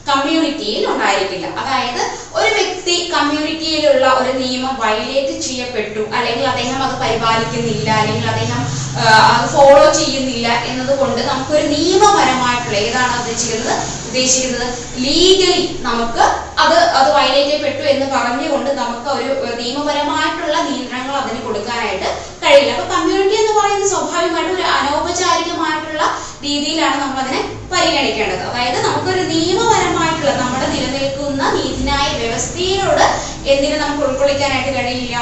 കമ്മ്യൂണിറ്റിയിൽ 0.09 0.83
ഉണ്ടായിരിക്കില്ല. 0.93 1.47
അതായത് 1.61 2.01
ഒരു 2.39 2.49
വ്യക്തി 2.57 2.97
കമ്മ്യൂണിറ്റിയിലുള്ള 3.15 4.07
ഒരു 4.21 4.33
നിയമം 4.41 4.75
വയലേറ്റ് 4.83 5.35
ചെയ്യപ്പെട്ടു 5.47 6.03
അല്ലെങ്കിൽ 6.17 6.47
അദ്ദേഹം 6.53 6.81
അത് 6.87 6.95
പരിപാലിക്കുന്നില്ല 7.05 7.89
അല്ലെങ്കിൽ 8.01 8.27
അദ്ദേഹം 8.33 8.61
അത് 9.03 9.47
ഫോളോ 9.55 9.85
ചെയ്യുന്നില്ല 9.99 10.49
എന്നതുകൊണ്ട് 10.71 11.21
നമുക്കൊരു 11.31 11.67
നിയമപരമായിട്ടുള്ള 11.75 12.77
ഏതാണ് 12.87 13.15
ഉദ്ദേശിക്കുന്നത് 13.21 13.73
ഉദ്ദേശിക്കുന്നത് 14.09 14.67
ലീഗലി 15.05 15.63
നമുക്ക് 15.87 16.25
അത് 16.65 16.77
അത് 16.99 17.09
വയലേറ്റ് 17.17 17.51
ചെയ്യപ്പെട്ടു 17.51 17.85
എന്ന് 17.95 18.07
പറഞ്ഞുകൊണ്ട് 18.15 18.71
നമുക്ക് 18.83 19.09
ഒരു 19.17 19.57
നിയമപരമായിട്ടുള്ള 19.63 20.57
നിയന്ത്രണങ്ങൾ 20.69 21.15
അതിന് 21.23 21.41
കൊടുക്കാനായിട്ട് 21.47 22.09
കഴിയില്ല. 22.43 22.73
അപ്പൊ 22.77 22.87
കമ്മ്യൂണിറ്റി 22.95 23.37
എന്ന് 23.43 23.55
പറയുന്നത് 23.59 23.91
സ്വാഭാവികമായിട്ടും 23.93 24.57
ഒരു 24.59 24.67
അനൗപചാരികമായിട്ടുള്ള 24.79 26.03
രീതിയിലാണ് 26.47 26.97
നമ്മൾ 27.03 27.21
അതിനെ 27.25 27.41
പരിഗണിക്കേണ്ടത്. 27.73 28.43
അതായത് 28.51 28.79
നമുക്കൊരു 28.87 29.23
നിയമപരമായിട്ടുള്ള 29.35 30.35
നമ്മുടെ 30.43 30.69
നിലനിൽക്കുന്ന 30.75 31.43
നീതിന്യായ 31.57 32.07
വ്യവസ്ഥയിലോട് 32.23 33.05
എന്തിനു 33.53 33.77
നമുക്ക് 33.83 34.05
ഉൾക്കൊള്ളിക്കാനായിട്ട് 34.09 34.73
കഴിയില്ല? 34.79 35.17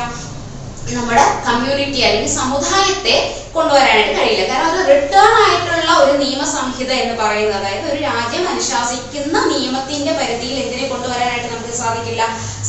നമ്മുടെ 0.99 1.25
കമ്മ്യൂണിറ്റി 1.49 2.01
അല്ലെങ്കിൽ 2.07 2.33
സമുദായത്തെ 2.41 3.17
കൊണ്ടുവരാനായിട്ട് 3.55 4.13
കഴിയില്ല. 4.19 4.45
കാരണം 4.51 4.71
ഒരു 4.75 4.85
റിട്ടേൺ 4.93 5.33
ആയിട്ടുള്ള 5.43 5.91
ഒരു 6.03 6.13
നിയമസംഹിത 6.23 6.91
എന്ന് 7.03 7.17
പറയുന്നത് 7.23 7.57
അതായത് 7.59 7.87
ഒരു 7.93 7.99
രാജ്യം 8.09 8.45
അനുശാസിക്കുന്ന 8.53 9.37
നിയമത്തിന്റെ 9.53 10.13
പരിധിയിൽ 10.21 10.57
എന്തിനെ 10.63 10.87
കൊണ്ടുവരാനായിട്ട് 10.93 11.49
നമുക്ക് 11.55 11.75
സാധിക്കില്ല? 11.83 12.23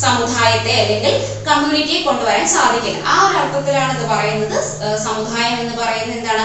സമുദായത്തെ 0.04 0.74
അല്ലെങ്കിൽ 0.82 1.14
കമ്മ്യൂണിറ്റിയെ 1.48 2.00
കൊണ്ടുവരാൻ 2.08 2.46
സാധിക്കില്ല. 2.56 3.00
ആ 3.12 3.16
ഒരു 3.26 3.36
അർത്ഥത്തിലാണ് 3.42 3.92
ഇത് 3.98 4.06
പറയുന്നത് 4.14 4.58
സമുദായം 5.06 5.56
എന്ന് 5.64 5.76
പറയുന്നത് 5.82 6.18
എന്താണ്? 6.18 6.44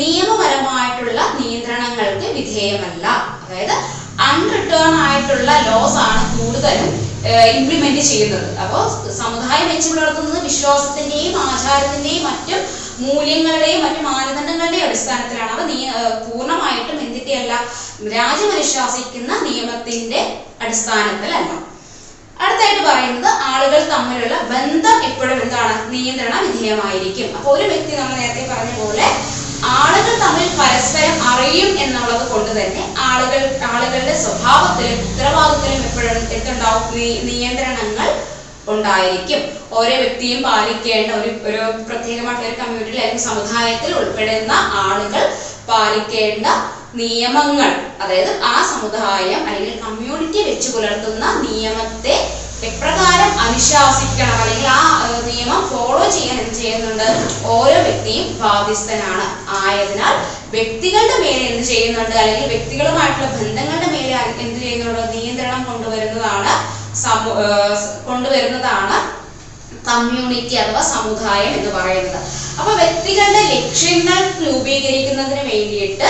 നിയമപരമായിട്ടുള്ള 0.00 1.20
നിയന്ത്രണങ്ങൾക്ക് 1.40 2.26
വിധേയമല്ല. 2.38 3.06
അതായത് 3.44 3.76
അൺറിട്ടേൺ 4.28 4.92
ആയിട്ടുള്ള 5.04 5.50
ലോസ് 5.68 5.98
ആണ് 6.08 6.22
കൂടുതലും 6.36 6.90
ഇംപ്ലിമെന്റ് 7.56 8.02
ചെയ്യുന്നത്. 8.10 8.46
അപ്പോൾ 8.62 8.82
സമുദായം 9.20 9.66
വെച്ച് 9.70 9.88
പുലർത്തുന്നത് 9.90 10.38
വിശ്വാസത്തിന്റെയും 10.48 11.34
ആചാരത്തിന്റെയും 11.48 12.22
മറ്റു 12.28 12.56
മൂല്യങ്ങളുടെയും 13.04 13.80
മറ്റു 13.84 14.00
മാനദണ്ഡങ്ങളുടെയും 14.08 14.86
അടിസ്ഥാനത്തിലാണ്. 14.86 15.50
അവ 15.56 15.64
നിയ 15.72 15.86
പൂർണമായിട്ടും 16.26 16.96
എന്തിന്റെയല്ല 17.06 17.52
രാജ്യം 18.14 18.52
അനുശാസിക്കുന്ന 18.56 19.32
നിയമത്തിന്റെ 19.48 20.20
അടിസ്ഥാനത്തിലല്ല. 20.64 21.50
അടുത്തായിട്ട് 22.44 22.82
പറയുന്നത് 22.88 23.30
ആളുകൾ 23.50 23.80
തമ്മിലുള്ള 23.92 24.36
ബന്ധം 24.52 24.96
എപ്പോഴും 25.08 25.38
എന്താണ്? 25.44 25.74
നിയന്ത്രണ 25.94 26.34
വിധേയമായിരിക്കും. 26.46 27.28
അപ്പൊ 27.36 27.48
ഒരു 27.56 27.66
വ്യക്തി 27.72 27.92
നമ്മൾ 27.98 28.14
നേരത്തെ 28.20 28.44
പറഞ്ഞ 28.52 28.72
പോലെ 28.82 29.06
എന്നുള്ളത് 32.10 32.30
കൊണ്ട് 32.32 32.50
തന്നെ 32.58 32.82
ആളുകൾ 33.08 33.42
ആളുകളുടെ 33.70 34.14
സ്വഭാവത്തിലും 34.24 34.98
ഉത്തരവാദിത്തത്തിലും 35.06 35.84
എപ്പോഴും 35.88 36.16
എന്തുണ്ടാവും? 36.36 36.86
നിയന്ത്രണങ്ങൾ 37.28 38.08
ഉണ്ടായിരിക്കും. 38.72 39.40
ഓരോ 39.78 39.94
വ്യക്തിയും 40.02 40.40
പാലിക്കേണ്ട 40.46 41.10
ഒരു 41.20 41.30
ഒരു 41.48 41.60
പ്രത്യേകമായിട്ടുള്ള 41.88 42.48
ഒരു 42.48 42.58
കമ്മ്യൂണിറ്റി 42.62 42.98
അല്ലെങ്കിൽ 42.98 43.24
സമുദായത്തിൽ 43.30 43.90
ഉൾപ്പെടുന്ന 44.00 44.52
ആളുകൾ 44.84 45.22
പാലിക്കേണ്ട 45.70 46.46
നിയമങ്ങൾ. 47.00 47.70
അതായത് 48.02 48.32
ആ 48.52 48.54
സമുദായം 48.72 49.40
അല്ലെങ്കിൽ 49.48 49.74
കമ്മ്യൂണിറ്റി 49.86 50.40
വെച്ച് 50.48 50.68
പുലർത്തുന്ന 50.74 51.24
നിയമത്തെ 51.46 52.14
എപ്രകാരം 52.68 53.30
അനുശാസിക്കണം 53.44 54.38
അല്ലെങ്കിൽ 54.42 54.66
ആ 54.78 54.82
നിയമം 55.28 55.60
ഫോളോ 55.70 56.02
ചെയ്യാൻ 56.16 56.36
എന്ത് 56.44 56.56
ചെയ്യുന്നുണ്ട്? 56.62 57.06
ഓരോ 57.54 57.78
വ്യക്തിയും 57.86 58.26
ബാധ്യസ്ഥനാണ് 58.42 59.26
ആയതിനാൽ 59.60 60.14
വ്യക്തികളുടെ 60.56 61.16
മേലെ 61.22 61.44
എന്ത് 61.52 61.64
ചെയ്യുന്നുണ്ട്? 61.70 62.14
അല്ലെങ്കിൽ 62.22 62.48
വ്യക്തികളുമായിട്ടുള്ള 62.54 63.28
ബന്ധങ്ങളുടെ 63.36 63.88
മേലെ 63.94 64.14
എന്ത് 64.44 64.58
ചെയ്യുന്നുണ്ട്? 64.64 65.02
നിയന്ത്രണം 65.14 65.62
കൊണ്ടുവരുന്നതാണ് 65.70 66.52
കൊണ്ടുവരുന്നതാണ് 68.08 68.96
കമ്മ്യൂണിറ്റി 69.88 70.54
അഥവാ 70.62 70.82
സമുദായം 70.94 71.52
എന്ന് 71.58 71.70
പറയുന്നത്. 71.76 72.20
അപ്പൊ 72.58 72.72
വ്യക്തികളുടെ 72.80 73.42
ലക്ഷ്യങ്ങൾ 73.54 74.18
രൂപീകരിക്കുന്നതിന് 74.44 75.42
വേണ്ടിയിട്ട് 75.50 76.08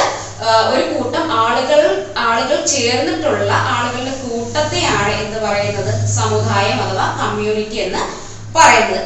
ഒരു 0.72 0.84
കൂട്ടം 0.92 1.24
ആളുകൾ 1.42 1.80
ആളുകൾ 2.16 2.58
ചേർന്നിട്ടുള്ള 2.72 3.50
ആളുകളുടെ 3.76 4.14
കൂട്ടത്തെയാണ് 4.24 5.12
എന്ന് 5.22 5.38
പറയുന്നത്? 5.46 5.92
സമുദായം 6.18 6.78
അഥവാ 6.84 7.06
കമ്മ്യൂണിറ്റി 7.22 7.78
എന്ന് 7.86 8.02
പറയുന്നത്. 8.56 9.00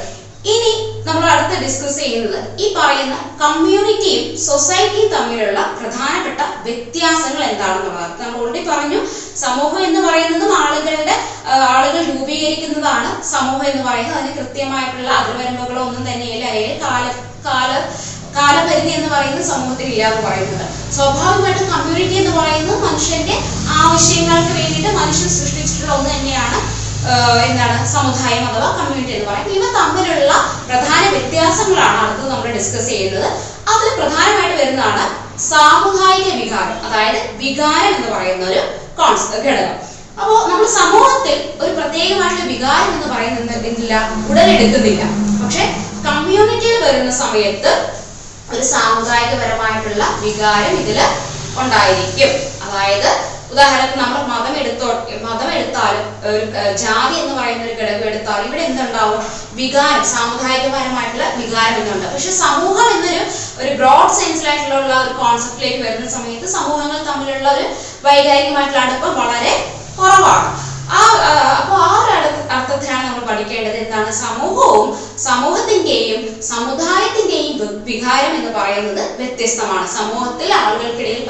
ഇനി 0.53 0.73
നമ്മൾ 1.07 1.25
അടുത്ത് 1.33 1.57
ഡിസ്കസ് 1.65 1.99
ചെയ്യുന്നത് 2.03 2.39
ഈ 2.63 2.67
പറയുന്ന 2.77 3.15
കമ്മ്യൂണിറ്റിയും 3.43 4.25
സൊസൈറ്റിയും 4.47 5.09
തമ്മിലുള്ള 5.15 5.61
പ്രധാനപ്പെട്ട 5.79 6.41
വ്യത്യാസങ്ങൾ 6.67 7.43
എന്താണെന്നുള്ളതാണ്. 7.51 8.15
നമ്മൾ 8.21 8.39
ഓൾറെഡി 8.43 8.63
പറഞ്ഞു 8.71 9.01
സമൂഹം 9.45 9.81
എന്ന് 9.89 10.01
പറയുന്നതും 10.07 10.53
ആളുകളുടെ 10.65 11.17
ആളുകൾ 11.75 12.03
രൂപീകരിക്കുന്നതാണ്. 12.11 13.11
സമൂഹം 13.35 13.67
എന്ന് 13.71 13.83
പറയുന്നത് 13.89 14.19
അതിന് 14.21 14.35
കൃത്യമായിട്ടുള്ള 14.41 15.11
അതിർവരമ്പുകളോ 15.21 15.83
ഒന്നും 15.89 16.05
തന്നെയില്ല. 16.11 16.45
അതായത് 16.51 16.81
കാല 16.87 17.05
കാല 17.47 17.73
കാലപരിധി 18.37 18.91
എന്ന് 18.99 19.09
പറയുന്നത് 19.15 19.47
സമൂഹത്തിൽ 19.53 19.89
ഇല്ല 19.93 20.05
എന്ന് 20.11 20.23
പറയുന്നത്. 20.29 20.65
സ്വാഭാവികമായിട്ടും 20.97 21.67
കമ്മ്യൂണിറ്റി 21.75 22.17
എന്ന് 22.23 22.33
പറയുന്നത് 22.39 22.79
മനുഷ്യന്റെ 22.87 23.37
ആവശ്യങ്ങൾക്ക് 23.83 24.53
വേണ്ടിയിട്ട് 24.59 24.91
മനുഷ്യൻ 25.01 25.31
സൃഷ്ടിച്ചിട്ടുള്ള 25.39 25.95
ഒന്ന് 25.99 26.11
തന്നെയാണ് 26.17 26.61
എന്താണ് 27.49 27.79
സമുദായം 27.95 28.45
അഥവാ 28.51 28.69
കമ്മ്യൂണിറ്റി 28.77 29.13
എന്ന് 29.17 29.27
പറയുന്നത്. 29.31 29.57
ഇവ 29.59 29.65
തമ്മിലുള്ള 29.79 30.33
പ്രധാന 30.69 31.03
വ്യത്യാസങ്ങളാണ് 31.15 31.97
അടുത്ത് 32.05 32.31
നമ്മൾ 32.33 32.49
ഡിസ്കസ് 32.59 32.89
ചെയ്യുന്നത്. 32.93 33.29
അതിൽ 33.73 33.89
പ്രധാനമായിട്ട് 33.99 34.57
വരുന്നതാണ് 34.61 35.05
സാമുദായിക 35.51 36.29
വികാരം 36.43 36.79
അതായത് 36.87 37.21
വികാരം 37.43 37.91
എന്ന് 37.97 38.11
പറയുന്ന 38.15 38.45
ഒരു 38.53 38.63
കോൺസെപ്റ്റ് 38.99 39.49
ഘടകം. 39.49 39.77
അപ്പോ 40.21 40.35
നമ്മൾ 40.51 40.67
സമൂഹത്തിൽ 40.81 41.37
ഒരു 41.63 41.73
പ്രത്യേകമായിട്ടുള്ള 41.79 42.47
വികാരം 42.55 42.91
എന്ന് 42.97 43.09
പറയുന്നത് 43.15 43.67
എന്തില്ല? 43.71 43.95
ഉടലെടുക്കുന്നില്ല. 44.31 45.03
പക്ഷെ 45.43 45.65
കമ്മ്യൂണിറ്റിയിൽ 46.07 46.79
വരുന്ന 46.87 47.13
സമയത്ത് 47.23 47.73
ഒരു 48.53 48.65
സാമുദായികപരമായിട്ടുള്ള 48.73 50.05
വികാരം 50.25 50.75
ഇതിൽ 50.83 50.99
ഉണ്ടായിരിക്കും. 51.61 52.33
അതായത് 52.67 53.11
ഉദാഹരണത്തിന് 53.53 54.01
നമ്മൾ 54.03 54.21
മതം 54.33 54.55
എടുത്തോ 54.61 54.87
മതം 55.27 55.49
എടുത്താലും 55.57 56.07
ഒരു 56.29 56.41
ജാതി 56.83 57.15
എന്ന് 57.23 57.35
പറയുന്ന 57.39 57.65
ഒരു 57.67 57.75
ഘടകം 57.81 58.07
എടുത്താലും 58.11 58.47
ഇവിടെ 58.49 58.63
എന്തുണ്ടാവും? 58.69 59.21
വികാരം 59.61 60.05
സാമുദായികപരമായിട്ടുള്ള 60.15 61.27
വികാരം 61.41 61.77
എന്നുണ്ട് 61.83 62.07
പക്ഷെ 62.15 62.33
സമൂഹം 62.45 62.89
എന്നൊരു 62.97 63.23
ഒരു 63.63 63.71
ബ്രോഡ് 63.81 64.17
സെൻസിലായിട്ടുള്ള 64.19 64.95
ഒരു 65.05 65.13
കോൺസെപ്റ്റിലേക്ക് 65.23 65.81
വരുന്ന 65.87 66.09
സമയത്ത് 66.17 66.49
സമൂഹങ്ങൾ 66.59 67.01
തമ്മിലുള്ള 67.11 67.49
ഒരു 67.57 67.67
വൈകാരികമായിട്ടുള്ള 68.07 68.83
അടുപ്പം 68.87 69.15
വളരെ 69.23 69.55
കുറവാണ്. 69.99 70.49
ആ 70.93 71.01
അപ്പൊ 71.59 71.77
ആ 71.77 71.95
അർത്ഥത്തിലാണ് 72.57 73.07
നമ്മൾ 73.07 73.25
പഠിക്കേണ്ടത്. 73.29 73.77
എന്താണ്? 73.85 74.11
സമൂഹവും 74.13 74.89
സമൂഹത്തിന്റെയും 75.27 76.23
സമുദായത്തിന്റെയും 76.51 77.57
വികാരം 77.89 78.33
എന്ന് 78.39 78.51
പറയുന്നത് 78.59 79.03
വ്യത്യസ്തമാണ്. 79.21 79.87
സമൂഹത്തിൽ 79.99 80.53
ആളുകൾക്കിടയിൽ 80.53 81.23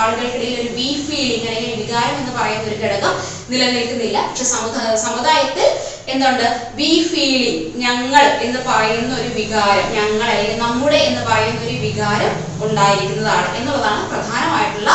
ആളുകൾക്കിടയിൽ 0.00 0.56
ഒരു 0.62 0.70
വി 0.78 0.88
ഫീലിംഗ് 1.06 1.48
അല്ലെങ്കിൽ 1.48 1.76
വികാരം 1.84 2.14
എന്ന് 2.20 2.32
പറയുന്ന 2.38 2.64
ഒരു 2.70 2.78
ഘടകം 2.84 3.14
നിലനിൽക്കുന്നില്ല. 3.52 4.18
പക്ഷെ 4.28 4.44
സമുദായ 4.44 4.96
സമുദായത്തിൽ 5.06 5.68
എന്തുണ്ട്? 6.12 6.46
വി 6.74 6.92
ഫീലിംഗ് 7.10 7.62
ഞങ്ങൾ 7.84 8.24
എന്ന് 8.46 8.60
പറയുന്ന 8.68 9.12
ഒരു 9.20 9.30
വികാരം 9.40 9.86
ഞങ്ങൾ 9.98 10.26
അല്ലെങ്കിൽ 10.32 10.58
നമ്മുടെ 10.58 10.96
എന്ന് 10.96 11.22
പറയുന്ന 11.30 11.60
ഒരു 11.68 11.76
വികാരം 11.86 12.34
ഉണ്ടായിരിക്കുന്നതാണ് 12.62 13.48
എന്നുള്ളതാണ് 13.58 14.02
പ്രധാനമായിട്ടുള്ള 14.12 14.90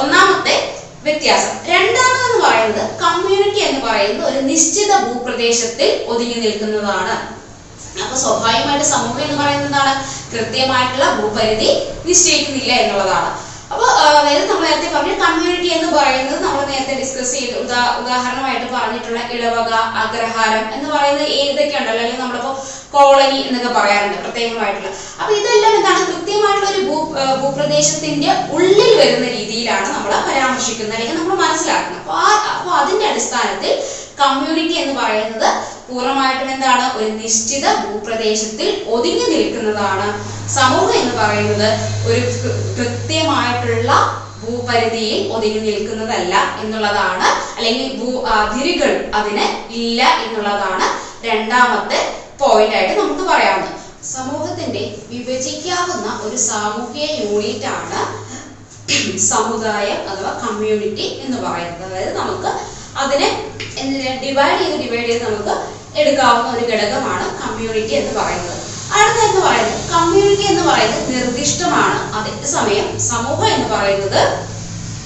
ഒന്നാമത്തെ 0.00 0.75
വ്യത്യാസം. 1.06 1.54
രണ്ടാമതെന്ന് 1.72 2.38
പറയുന്നത് 2.46 2.98
കമ്മ്യൂണിറ്റി 3.00 3.60
എന്ന് 3.60 3.80
പറയുന്നത് 3.86 4.28
ഒരു 4.30 4.40
നിശ്ചിത 4.50 4.92
ഭൂപ്രദേശത്തിൽ 5.06 5.88
ഒതുങ്ങി 6.06 6.34
നിൽക്കുന്നതാണ്. 6.34 7.14
അപ്പൊ 8.02 8.16
സ്വാഭാവികമായിട്ട് 8.16 8.86
സമൂഹം 8.86 9.20
എന്ന് 9.24 9.36
പറയുന്നത് 9.42 9.66
എന്താണ്? 9.66 9.92
കൃത്യമായിട്ടുള്ള 10.32 11.06
ഭൂപരിധി 11.20 11.70
നിശ്ചയിക്കുന്നില്ല 12.06 12.72
എന്നുള്ളതാണ്. 12.72 13.30
അപ്പൊ 13.70 13.84
ആ, 13.94 14.06
അതായത് 14.12 14.44
നമ്മൾ 14.50 14.64
നേരത്തെ 14.66 14.88
പറഞ്ഞ 14.92 15.12
കമ്മ്യൂണിറ്റി 15.22 15.68
എന്ന് 15.76 15.88
പറയുന്നത് 15.96 16.38
നമ്മൾ 16.44 16.60
നേരത്തെ 16.70 16.94
ഡിസ്കസ് 17.00 17.32
ചെയ്ത് 17.36 17.54
ഉദാ 17.62 17.80
ഉദാഹരണമായിട്ട് 18.00 18.66
പറഞ്ഞിട്ടുള്ള 18.74 19.20
ഇളവക 19.36 19.70
അഗ്രഹാരം 20.02 20.64
എന്ന് 20.76 20.88
പറയുന്നത് 20.94 21.28
ഏതൊക്കെ 21.38 21.76
ഉണ്ടല്ലോ 21.80 21.94
അല്ലെങ്കിൽ 21.96 22.22
നമ്മളിപ്പോ 22.22 22.52
കോളനി 22.92 23.38
എന്നൊക്കെ 23.42 23.70
പറയാറുണ്ട് 23.76 24.18
പ്രത്യേകമായിട്ടുള്ള. 24.20 24.90
അപ്പൊ 25.20 25.32
ഇതെല്ലാം 25.38 25.72
എന്താണ്? 25.78 26.02
കൃത്യമായിട്ടുള്ള 26.10 26.68
ഒരു 26.72 26.82
ഭൂ 26.88 26.96
ഭൂപ്രദേശത്തിന്റെ 27.42 28.30
ഉള്ളിൽ 28.54 28.90
വരുന്ന 29.00 29.26
രീതിയിലാണ് 29.36 29.88
നമ്മൾ 29.92 30.12
പരാമർശിക്കുന്നത് 30.28 30.96
അല്ലെങ്കിൽ 30.96 31.18
നമ്മൾ 31.20 31.36
മനസ്സിലാക്കുന്നത്. 31.44 32.02
അപ്പൊ 32.02 32.14
ആ 32.22 32.30
അതിന്റെ 32.80 33.06
അടിസ്ഥാനത്തിൽ 33.10 33.72
കമ്മ്യൂണിറ്റി 34.20 34.76
എന്ന് 34.82 34.94
പറയുന്നത് 35.00 35.48
പൂർണമായിട്ടും 35.88 36.48
എന്താണ്? 36.54 36.84
ഒരു 36.98 37.10
നിശ്ചിത 37.20 37.66
ഭൂപ്രദേശത്തിൽ 37.84 38.68
ഒതുങ്ങി 38.94 39.26
നിൽക്കുന്നതാണ്. 39.34 40.08
സമൂഹം 40.54 40.94
എന്ന് 41.00 41.14
പറയുന്നത് 41.20 41.68
ഒരു 42.08 42.20
കൃത്യമായിട്ടുള്ള 42.76 43.92
ഭൂപരിധിയിൽ 44.40 45.32
ഒതുങ്ങി 45.32 45.60
നിൽക്കുന്നതല്ല 45.60 46.34
എന്നുള്ളതാണ്. 46.62 47.28
അല്ലെങ്കിൽ 47.56 47.88
ഭൂ 48.00 48.26
അതിരുകൾ 48.34 49.10
അതിന് 49.14 49.46
ഇല്ല 49.70 50.02
എന്നുള്ളതാണ് 50.24 50.86
രണ്ടാമത്തെ 51.26 51.98
പോയിന്റ് 52.38 52.76
ആയിട്ട് 52.76 52.94
നമുക്ക് 53.00 53.24
പറയാവുന്നത്. 53.30 53.72
സമൂഹത്തിന്റെ 54.12 54.82
വിഭജിക്കാവുന്ന 55.10 56.20
ഒരു 56.22 56.36
സാമൂഹിക 56.36 57.06
യൂണിറ്റ് 57.22 57.66
ആണ് 57.66 58.00
സമുദായം 59.18 60.00
അഥവാ 60.10 60.32
കമ്മ്യൂണിറ്റി 60.44 61.06
എന്ന് 61.24 61.38
പറയുന്നത്. 61.46 61.84
അതായത് 61.86 62.16
നമുക്ക് 62.18 62.50
അതിനെ 63.02 63.28
ഡിവൈഡ് 64.22 64.58
ചെയ്ത് 64.62 64.76
ഡിവൈഡ് 64.84 65.08
ചെയ്ത് 65.08 65.24
നമുക്ക് 65.30 65.54
എടുക്കാവുന്ന 66.00 66.48
ഒരു 66.56 66.64
ഘടകമാണ് 66.72 67.26
കമ്മ്യൂണിറ്റി 67.42 67.94
എന്ന് 67.94 68.14
പറയുന്നത്. 68.20 68.62
അടുത്ത 68.94 69.18
എന്ന് 69.28 69.40
പറയുന്നത് 69.46 69.80
കമ്മ്യൂണിറ്റി 69.92 70.44
എന്ന് 70.52 70.64
പറയുന്നത് 70.70 71.14
നിർദ്ദിഷ്ടമാണ്. 71.14 71.98
അതേസമയം 72.18 72.88
സമൂഹം 73.10 73.48
എന്ന് 73.54 73.68
പറയുന്നത് 73.74 74.20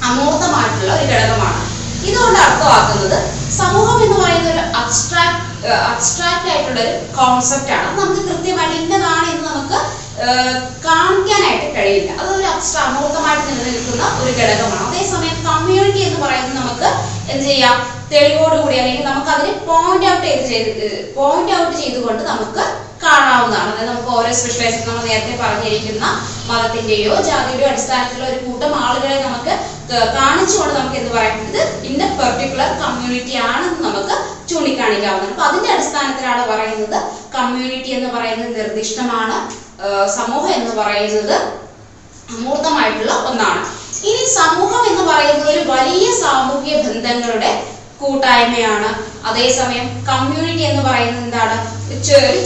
അമൂർത്തമായിട്ടുള്ള 0.08 0.92
ഒരു 0.98 1.06
ഘടകമാണ്. 1.12 1.62
ഇതുകൊണ്ട് 2.08 2.38
അർത്ഥമാക്കുന്നത് 2.46 3.18
സമൂഹം 3.60 3.96
എന്ന് 4.04 4.16
പറയുന്ന 4.24 4.50
ഒരു 4.50 4.62
അബ്സ്ട്രാക്ട് 4.82 5.38
അബ്സ്ട്രാക്ട് 5.92 6.48
ആയിട്ടുള്ള 6.50 6.80
ഒരു 6.80 6.92
കോൺസെപ്റ്റ് 7.16 7.72
ആണ്. 7.78 7.88
നമുക്ക് 8.00 8.22
കൃത്യമായിട്ട് 8.28 8.76
ഇന്നതാണ് 8.82 9.26
എന്ന് 9.32 9.44
നമുക്ക് 9.48 9.78
കാണിക്കാനായിട്ട് 10.86 11.68
കഴിയില്ല. 11.76 12.10
അതൊരു 12.22 12.46
അബ്സ്ട്രാ 12.52 12.80
അമൂർത്തമായിട്ട് 12.88 13.46
നിലനിൽക്കുന്ന 13.48 14.04
ഒരു 14.22 14.32
ഘടകമാണ്. 14.40 14.82
അതേസമയം 14.88 15.36
കമ്മ്യൂണിറ്റി 15.48 16.02
എന്ന് 16.08 16.20
പറയുന്നത് 16.24 16.58
നമുക്ക് 16.60 16.88
എന്ത് 17.32 17.46
ചെയ്യാം? 17.50 17.76
തെളിവോടുകൂടി 18.12 18.76
അല്ലെങ്കിൽ 18.82 19.04
നമുക്ക് 19.10 19.30
അതിനെ 19.34 19.52
പോയിന്റ് 19.66 20.06
ഔട്ട് 20.12 20.46
ചെയ്ത് 20.50 20.86
പോയിന്റ് 21.16 21.52
ഔട്ട് 21.58 21.74
ചെയ്തുകൊണ്ട് 21.80 22.22
നമുക്ക് 22.30 22.62
കാണാവുന്നതാണ്. 23.04 23.68
അതായത് 23.72 23.90
നമുക്ക് 23.90 24.10
ഓരോ 24.16 24.30
സ്പെഷ്യലൈസേഷൻ 24.38 24.82
നമ്മൾ 24.88 25.04
നേരത്തെ 25.10 25.34
പറഞ്ഞിരിക്കുന്ന 25.42 26.06
മതത്തിന്റെയോ 26.48 27.14
ജാതിയുടെയോ 27.28 27.68
അടിസ്ഥാനത്തിലുള്ള 27.70 28.26
ഒരു 28.32 28.40
കൂട്ടം 28.46 28.72
ആളുകളെ 28.86 29.16
നമുക്ക് 29.26 29.54
കാണിച്ചുകൊണ്ട് 30.18 30.74
നമുക്ക് 30.78 30.98
എന്ത് 31.02 31.12
പറയുന്നത് 31.16 31.60
ഇന്ന 31.90 32.02
പെർട്ടിക്കുലർ 32.18 32.68
കമ്മ്യൂണിറ്റി 32.82 33.34
ആണെന്ന് 33.50 33.80
നമുക്ക് 33.86 34.14
ചൂണ്ടിക്കാണിക്കാവുന്നതാണ്. 34.50 35.32
അപ്പൊ 35.34 35.44
അതിന്റെ 35.48 35.70
അടിസ്ഥാനത്തിലാണ് 35.74 36.42
പറയുന്നത് 36.52 36.98
കമ്മ്യൂണിറ്റി 37.36 37.90
എന്ന് 37.98 38.10
പറയുന്നത് 38.16 38.52
നിർദ്ദിഷ്ടമാണ്. 38.60 39.38
സമൂഹം 40.16 40.52
എന്ന് 40.58 40.72
പറയുന്നത് 40.80 41.36
അമൂർത്തമായിട്ടുള്ള 42.34 43.12
ഒന്നാണ്. 43.28 43.62
ഇനി 44.08 44.24
സമൂഹം 44.38 44.82
എന്ന് 44.90 45.04
പറയുന്നത് 45.10 45.48
ഒരു 45.54 45.62
വലിയ 45.70 46.06
സാമൂഹിക 46.22 46.76
ബന്ധങ്ങളുടെ 46.86 47.50
കൂട്ടായ്മയാണ്. 48.00 48.90
അതേസമയം 49.28 49.86
കമ്മ്യൂണിറ്റി 50.10 50.62
എന്ന് 50.70 50.82
പറയുന്നത് 50.88 51.24
എന്താണ്? 51.24 51.56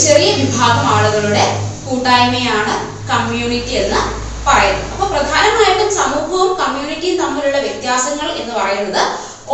ചെറിയ 0.07 0.31
വിഭാഗം 0.41 0.87
ആളുകളുടെ 0.95 1.45
കൂട്ടായ്മയാണ് 1.89 2.75
കമ്മ്യൂണിറ്റി 3.11 3.75
എന്ന് 3.83 4.01
പറയുന്നത്. 4.47 4.89
അപ്പൊ 4.93 5.05
പ്രധാനമായിട്ടും 5.13 5.91
സമൂഹവും 6.01 6.51
കമ്മ്യൂണിറ്റിയും 6.63 7.19
തമ്മിലുള്ള 7.23 7.59
വ്യത്യാസങ്ങൾ 7.67 8.29
എന്ന് 8.41 8.55
പറയുന്നത് 8.61 9.03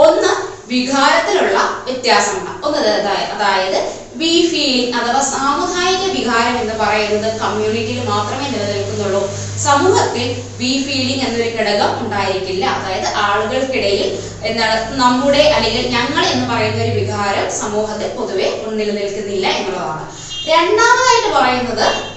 ഒന്ന് 0.05 0.33
വികാരത്തിലുള്ള 0.71 1.83
വ്യത്യാസമാണ് 1.85 2.67
ഒന്ന് 2.67 2.79
അതായ- 2.79 3.33
അതായത് 3.33 4.01
ബി 4.15 4.49
ഫീലിംഗ് 4.51 4.97
അഥവാ 4.97 5.21
സാമുദായിക 5.21 6.13
വികാരം 6.13 6.61
എന്ന് 6.61 6.75
പറയുന്നത് 6.81 7.41
കമ്മ്യൂണിറ്റിയിൽ 7.41 8.09
മാത്രമേ 8.09 8.49
നിലനിൽക്കുന്നുള്ളൂ. 8.49 9.31
സമൂഹത്തിൽ 9.63 10.43
ബി 10.59 10.85
ഫീലിംഗ് 10.87 11.25
എന്നൊരു 11.25 11.57
ഘടകം 11.57 12.07
ഉണ്ടായിരിക്കില്ല. 12.07 12.67
അതായത് 12.67 13.07
ആളുകൾക്കിടയിൽ 13.17 14.19
എന്താണ് 14.45 15.01
നമ്മുടെ 15.01 15.39
അല്ലെങ്കിൽ 15.39 15.87
ഞങ്ങൾ 15.87 16.27
എന്ന് 16.27 16.55
പറയുന്ന 16.55 16.83
ഒരു 16.83 16.91
വികാരം 16.91 17.59
സമൂഹത്തിൽ 17.59 18.09
പൊതുവെ 18.09 18.65
നിലനിൽക്കുന്നില്ല 18.67 19.47
എന്നുള്ളതാണ്. 19.47 20.13
രണ്ടാമതായിട്ട് 20.47 21.39
പറയുന്നത് 21.39 22.11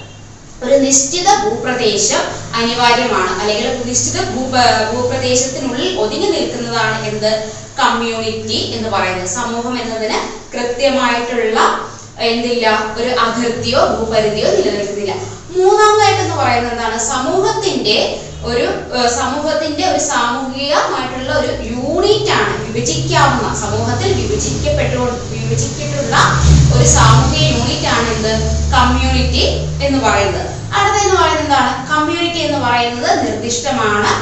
ഒരു 0.64 0.74
നിശ്ചിത 0.74 1.26
ഭൂപ്രദേശം 1.44 2.20
അനിവാര്യമാണ്. 2.54 3.40
അല്ലെങ്കിൽ 3.40 3.82
നിശ്ചിത 3.86 4.22
ഭൂപ 4.22 4.52
ഭൂപ്രദേശത്തിനുള്ളിൽ 4.92 5.98
ഒതുങ്ങി 5.98 6.26
നിൽക്കുന്നതാണ് 6.26 7.06
എന്ത്? 7.06 7.63
കമ്മ്യൂണിറ്റി 7.78 8.58
എന്ന് 8.76 8.88
പറയുന്നത്. 8.88 9.28
സമൂഹം 9.28 9.74
എന്നതിന് 9.82 10.18
കൃത്യമായിട്ടുള്ള 10.54 11.60
എന്തില്ല 12.18 12.94
ഒരു 12.98 13.08
അതിർത്തിയോ 13.24 13.80
ഭൂപരിധിയോ 13.94 14.48
നിലനിൽക്കുന്നില്ല. 14.56 15.14
മൂന്നാമതായിട്ട് 15.56 16.22
എന്ന് 16.22 16.36
പറയുന്നത് 16.36 16.72
എന്താണ്? 16.72 16.98
സമൂഹത്തിന്റെ 16.98 17.98
ഒരു 18.44 18.66
സമൂഹത്തിന്റെ 19.18 19.84
ഒരു 19.90 19.98
സാമൂഹികമായിട്ടുള്ള 19.98 21.30
ഒരു 21.38 21.52
യൂണിറ്റ് 21.72 22.30
ആണ് 22.30 22.52
വിഭജിക്കാവുന്ന 22.64 23.54
സമൂഹത്തിൽ 23.60 24.12
വിഭജിക്കപ്പെട്ടു 24.12 25.00
വിഭജിച്ചിട്ടുള്ള 25.32 26.16
ഒരു 26.76 26.86
സാമൂഹിക 26.88 27.44
യൂണിറ്റ് 27.54 27.88
ആണ് 27.96 28.06
എന്ത്? 28.14 28.32
കമ്മ്യൂണിറ്റി 28.74 29.44
എന്ന് 29.86 29.98
പറയുന്നത്. 30.06 30.44
അടുത്ത 30.78 30.96
എന്ന് 31.04 31.16
പറയുന്നത് 31.20 31.44
എന്താണ്? 31.46 31.72
കമ്മ്യൂണിറ്റി 31.92 32.38
എന്ന് 32.38 32.58
പറയുന്നത് 32.58 33.10
നിർദ്ദിഷ്ടമാണ് 33.26 34.12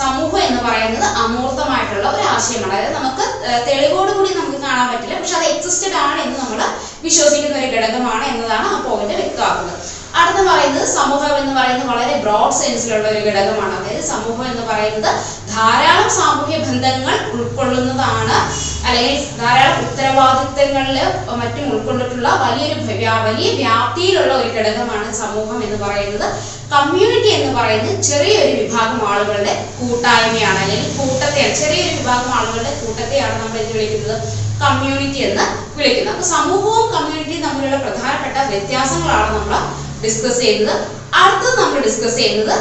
സമൂഹം 0.00 0.40
എന്ന് 0.46 0.60
പറയുന്നത് 0.66 1.06
അമൂർത്തമായിട്ടുള്ള 1.22 2.06
ഒരു 2.16 2.24
ആശയമാണ്. 2.34 2.72
അതായത് 2.74 2.94
നമുക്ക് 2.98 3.24
തെളിവോട് 3.68 4.10
കൂടി 4.16 4.30
നമുക്ക് 4.38 4.58
കാണാൻ 4.66 4.86
പറ്റില്ല. 4.90 5.16
പക്ഷെ 5.20 5.36
അത് 5.38 5.46
എക്സിസ്റ്റഡ് 5.52 5.96
ആണ് 6.08 6.18
എന്ന് 6.24 6.36
നമ്മൾ 6.42 6.60
വിശ്വസിക്കുന്ന 7.06 7.56
ഒരു 7.62 7.70
ഘടകമാണ് 7.76 8.24
എന്നതാണ് 8.32 8.66
ആ 8.74 8.76
പോയിന്റ് 8.86 9.16
വ്യക്തമാക്കുന്നത്. 9.20 9.80
അടുത്ത 10.20 10.40
പറയുന്നത് 10.48 10.86
സമൂഹം 10.88 11.36
എന്ന് 11.38 11.54
പറയുന്നത് 11.60 11.88
വളരെ 11.88 12.14
ബ്രോഡ് 12.22 12.52
സെൻസിലുള്ള 12.52 13.08
ഒരു 13.08 13.18
ഘടകമാണ്. 13.18 13.74
അതായത് 13.78 14.04
സമൂഹം 14.04 14.44
എന്ന് 14.50 14.62
പറയുന്നത് 14.66 15.14
ധാരാളം 15.54 16.10
സാമൂഹ്യ 16.10 16.58
ബന്ധങ്ങൾ 16.58 17.14
ഉൾക്കൊള്ളുന്നതാണ്. 17.32 18.38
അല്ലെങ്കിൽ 18.86 19.38
ധാരാളം 19.40 19.80
ഉത്തരവാദിത്തങ്ങളിൽ 19.88 21.02
മറ്റും 21.34 21.64
ഉൾക്കൊണ്ടിട്ടുള്ള 21.72 22.28
വലിയൊരു 22.42 22.80
വലിയ 23.26 23.50
വ്യാപ്തിയിലുള്ള 23.52 24.34
ഒരു 24.34 24.48
ഘടകമാണ് 24.48 25.14
സമൂഹം 25.14 25.62
എന്ന് 25.64 25.78
പറയുന്നത്. 25.84 26.28
കമ്മ്യൂണിറ്റി 26.72 27.28
എന്ന് 27.28 27.60
പറയുന്നത് 27.60 28.02
ചെറിയൊരു 28.02 28.52
വിഭാഗം 28.62 29.08
ആളുകളുടെ 29.08 29.54
കൂട്ടായ്മയാണ്. 29.80 30.58
അല്ലെങ്കിൽ 30.58 30.96
കൂട്ടത്തെയാണ്. 30.98 31.54
ചെറിയൊരു 31.54 31.96
വിഭാഗം 31.96 32.34
ആളുകളുടെ 32.34 32.72
കൂട്ടത്തെയാണ് 32.84 33.34
നമ്മൾ 33.42 33.58
എന്ത് 33.58 33.72
വിളിക്കുന്നത്? 33.72 34.22
കമ്മ്യൂണിറ്റി 34.62 35.18
എന്ന് 35.18 35.44
വിളിക്കുന്നത്. 35.78 36.14
അപ്പൊ 36.14 36.28
സമൂഹവും 36.28 36.86
കമ്മ്യൂണിറ്റിയും 36.92 37.42
തമ്മിലുള്ള 37.48 37.76
പ്രധാനപ്പെട്ട 37.76 38.38
വ്യത്യാസങ്ങളാണ് 38.48 39.28
നമ്മൾ 39.36 39.77
ഡിസ്കസ് 40.04 40.40
ചെയ്യുന്നത്. 40.44 40.76
അടുത്തത് 41.22 41.56
നമ്മൾ 41.62 41.80
ഡിസ്കസ് 41.88 42.16
ചെയ്യുന്നത് 42.20 42.56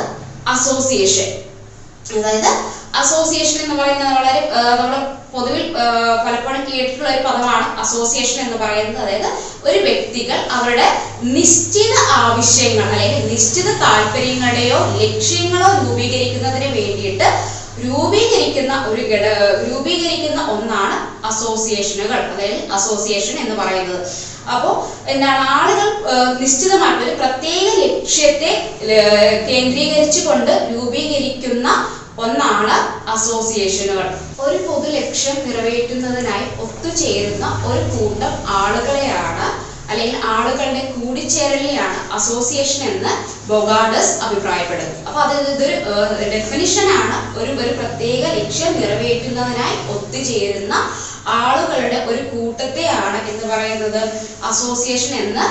അസോസിയേഷൻ 0.56 1.30
അതായത് 2.18 2.52
അസോസിയേഷൻ 3.02 3.58
എന്ന് 3.64 3.76
പറയുന്നത് 3.80 4.14
വളരെ 4.18 4.42
നമ്മൾ 4.82 5.00
പൊതുവിൽ 5.32 5.64
പലപ്പോഴും 6.26 6.62
കേട്ടിട്ടുള്ള 6.70 7.10
ഒരു 7.16 7.24
പദമാണ് 7.28 7.66
അസോസിയേഷൻ 7.84 8.38
എന്ന് 8.46 8.58
പറയുന്നത്. 8.62 9.02
അതായത് 9.04 9.30
ഒരു 9.68 9.80
വ്യക്തികൾ 9.88 10.38
അവരുടെ 10.58 10.88
നിശ്ചിത 11.36 11.94
ആവശ്യങ്ങൾ 12.22 12.88
അല്ലെങ്കിൽ 12.96 13.28
നിശ്ചിത 13.34 13.70
താല്പര്യങ്ങളുടെയോ 13.84 14.80
ലക്ഷ്യങ്ങളോ 15.02 15.70
രൂപീകരിക്കുന്നതിന് 15.84 16.70
വേണ്ടിയിട്ട് 16.78 17.28
രൂപീകരിക്കുന്ന 17.86 18.74
ഒരു 18.92 19.04
ഘട 19.12 19.26
രൂപീകരിക്കുന്ന 19.68 20.42
ഒന്നാണ് 20.56 20.96
അസോസിയേഷനുകൾ 21.28 22.20
അതായത് 22.34 22.72
അസോസിയേഷൻ 22.78 23.36
എന്ന് 23.44 23.56
പറയുന്നത്. 23.62 24.02
അപ്പോൾ 24.54 24.74
എന്താണ് 25.12 25.42
ആളുകൾ 25.58 25.88
നിശ്ചിതമായിട്ട് 26.42 27.04
ഒരു 27.06 27.16
പ്രത്യേക 27.22 27.68
ലക്ഷ്യത്തെ 27.84 28.52
കേന്ദ്രീകരിച്ചുകൊണ്ട് 29.50 30.54
രൂപീകരിക്കുന്ന 30.74 31.68
ഒന്നാണ് 32.26 32.76
അസോസിയേഷനുകൾ. 33.16 34.06
ഒരു 34.46 34.58
പൊതു 34.68 34.88
ലക്ഷ്യം 34.98 35.38
നിറവേറ്റുന്നതിനായി 35.48 36.46
ഒത്തുചേരുന്ന 36.64 37.46
ഒരു 37.70 37.82
കൂട്ടം 37.94 38.34
ആളുകളെയാണ് 38.60 39.48
അല്ലെങ്കിൽ 39.90 40.16
ആളുകളുടെ 40.36 40.82
കൂടിച്ചേരലിനെയാണ് 40.96 42.00
അസോസിയേഷൻ 42.18 42.82
എന്ന് 42.90 43.12
ബൊഗാഡസ് 43.50 44.14
അഭിപ്രായപ്പെടുന്നു 44.26 44.96
അപ്പൊ 45.08 45.20
അത് 45.26 45.36
ഇതൊരു 45.52 45.76
ഡെഫിനിഷൻ 46.34 46.88
ആണ്. 47.02 47.18
ഒരു 47.40 47.52
ഒരു 47.62 47.72
പ്രത്യേക 47.80 48.24
ലക്ഷ്യം 48.40 48.74
നിറവേറ്റുന്നതിനായി 48.82 49.78
ഒത്തുചേരുന്ന 49.94 50.74
ആളുകളുടെ 51.36 52.00
ഒരു 52.12 52.22
കൂട്ടത്തെയാണ് 52.32 53.20
എന്ന് 53.32 53.46
പറയുന്നത്. 53.54 54.02
അസോസിയേഷൻ 54.50 55.14
എന്ന് 55.24 55.46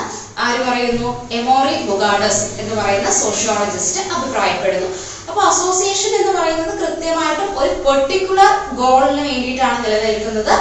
ആര് 0.44 0.60
പറയുന്നു? 0.68 1.10
എമോറി 1.38 1.76
ബൊഗാഡസ് 1.90 2.42
എന്ന് 2.60 2.74
പറയുന്ന 2.80 3.10
സോഷ്യോളജിസ്റ്റ് 3.20 4.00
അഭിപ്രായപ്പെടുന്നു. 4.16 4.88
അപ്പൊ 5.28 5.40
അസോസിയേഷൻ 5.52 6.12
എന്ന് 6.20 6.32
പറയുന്നത് 6.38 6.74
കൃത്യമായിട്ടും 6.82 7.48
ഒരു 7.62 7.74
പെർട്ടിക്കുലർ 7.86 8.50
ഗോളിന് 8.80 9.22
വേണ്ടിയിട്ടാണ് 9.28 9.78
നിലനിൽക്കുന്നത്. 9.84 10.54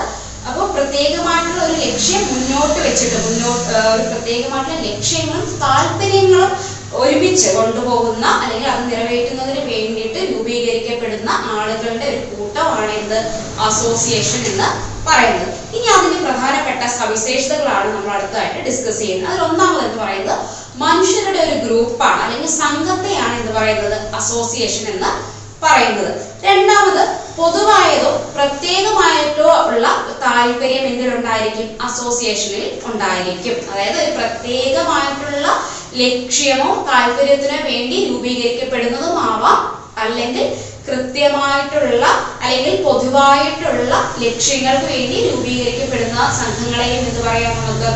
അപ്പോൾ 0.49 0.65
പ്രത്യേകമായിട്ടുള്ള 0.73 1.61
ഒരു 1.67 1.75
ലക്ഷ്യം 1.85 2.23
മുന്നോട്ട് 2.31 2.79
വെച്ചിട്ട് 2.87 3.17
മുന്നോട്ട് 3.27 3.71
ഒരു 3.93 4.03
പ്രത്യേകമായിട്ടുള്ള 4.09 4.79
ലക്ഷ്യങ്ങളും 4.89 5.47
താല്പര്യങ്ങളും 5.63 6.51
ഒരുമിച്ച് 7.01 7.47
കൊണ്ടുപോകുന്ന 7.55 8.25
അല്ലെങ്കിൽ 8.41 8.69
അത് 8.73 8.83
നിറവേറ്റുന്നതിന് 8.91 9.63
വേണ്ടിയിട്ട് 9.71 10.19
രൂപീകരിക്കപ്പെടുന്ന 10.31 11.29
ആളുകളുടെ 11.55 12.05
ഒരു 12.11 12.21
കൂട്ടമാണ് 12.33 12.91
എന്ത്? 12.99 13.17
അസോസിയേഷൻ 13.69 14.43
എന്ന് 14.51 14.69
പറയുന്നത്. 15.07 15.51
ഇനി 15.75 15.87
അതിന്റെ 15.95 16.19
പ്രധാനപ്പെട്ട 16.25 16.83
സവിശേഷതകളാണ് 16.99 17.87
നമ്മൾ 17.95 18.11
അടുത്തതായിട്ട് 18.17 18.59
ഡിസ്കസ് 18.69 18.99
ചെയ്യുന്നത്. 18.99 19.31
അതിൽ 19.31 19.43
ഒന്നാമത് 19.47 19.85
എന്ന് 19.85 20.03
പറയുന്നത് 20.03 20.39
മനുഷ്യരുടെ 20.75 21.39
ഒരു 21.39 21.55
ഗ്രൂപ്പാണ് 21.65 22.21
അല്ലെങ്കിൽ 22.23 22.51
സംഘത്തെയാണ് 22.63 23.35
എന്ന് 23.39 23.51
പറയുന്നത് 23.59 24.15
അസോസിയേഷൻ 24.15 24.85
എന്ന് 24.93 25.11
പറയുന്നത്. 25.63 26.11
രണ്ടാമത് 26.43 27.03
പൊതുവായതോ 27.37 28.09
പ്രത്യേകമായിട്ടോ 28.35 29.47
ഉള്ള 29.69 29.87
താല്പര്യം 30.25 30.83
എന്തിലുണ്ടായിരിക്കും? 30.87 31.69
അസോസിയേഷനിൽ 31.87 32.65
ഉണ്ടായിരിക്കും. 32.85 33.55
അതായത് 33.71 33.97
ഒരു 34.03 34.11
പ്രത്യേകമായിട്ടുള്ള 34.17 35.47
ലക്ഷ്യമോ 36.01 36.69
താല്പര്യത്തിനോ 36.91 37.57
വേണ്ടി 37.63 37.97
രൂപീകരിക്കപ്പെടുന്നതുമാവാം 38.09 39.59
അല്ലെങ്കിൽ 40.01 40.45
കൃത്യമായിട്ടുള്ള 40.87 42.05
അല്ലെങ്കിൽ 42.41 42.83
പൊതുവായിട്ടുള്ള 42.83 44.15
ലക്ഷ്യങ്ങൾക്ക് 44.19 44.85
വേണ്ടി 44.85 45.29
രൂപീകരിക്കപ്പെടുന്ന 45.29 46.17
സംഘങ്ങളെയും 46.41 47.03
എന്ന് 47.07 47.29
പറയാം 47.29 47.51
നമുക്ക്. 47.51 47.91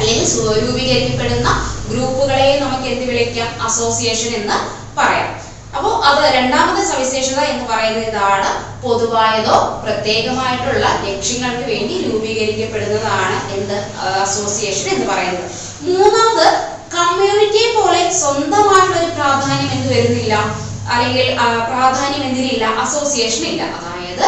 അല്ലെങ്കിൽ 0.00 0.66
രൂപീകരിക്കപ്പെടുന്ന 0.66 1.48
ഗ്രൂപ്പുകളെയും 1.90 2.60
നമുക്ക് 2.62 2.84
എന്ത് 2.84 3.04
വിളിക്കാം? 3.04 3.62
അസോസിയേഷൻ 3.62 4.34
എന്ന് 4.34 4.58
പറയാം. 4.96 5.40
അപ്പോൾ 5.76 6.04
അത് 6.04 6.34
രണ്ടാമത്തെ 6.34 6.82
സവിശേഷത 6.88 7.40
എന്ന് 7.40 7.64
പറയുന്നത് 7.68 8.04
ഇതാണ്. 8.04 8.82
പൊതുവായതോ 8.82 9.82
പ്രത്യേകമായിട്ടുള്ള 9.84 10.86
ലക്ഷ്യങ്ങൾക്ക് 11.08 11.64
വേണ്ടി 11.70 12.10
രൂപീകരിക്കപ്പെടുന്നതാണ് 12.12 13.52
എന്ത്? 13.56 13.76
അസോസിയേഷൻ 14.20 14.88
എന്ന് 14.88 15.06
പറയുന്നത്. 15.12 15.50
മൂന്നാമത് 15.80 16.46
കമ്മ്യൂണിറ്റിയെ 16.94 17.68
പോലെ 17.74 18.12
സ്വന്തമായിട്ടുള്ള 18.12 18.98
ഒരു 18.98 19.10
പ്രാധാന്യം 19.14 19.70
എന്ത് 19.72 19.88
വരുന്നില്ല. 19.94 20.67
അല്ലെങ്കിൽ 20.92 21.26
പ്രാധാന്യം 21.70 22.22
എന്തിനില്ല 22.28 22.64
അസോസിയേഷൻ 22.84 23.44
ഇല്ല. 23.52 23.62
അതായത് 23.78 24.26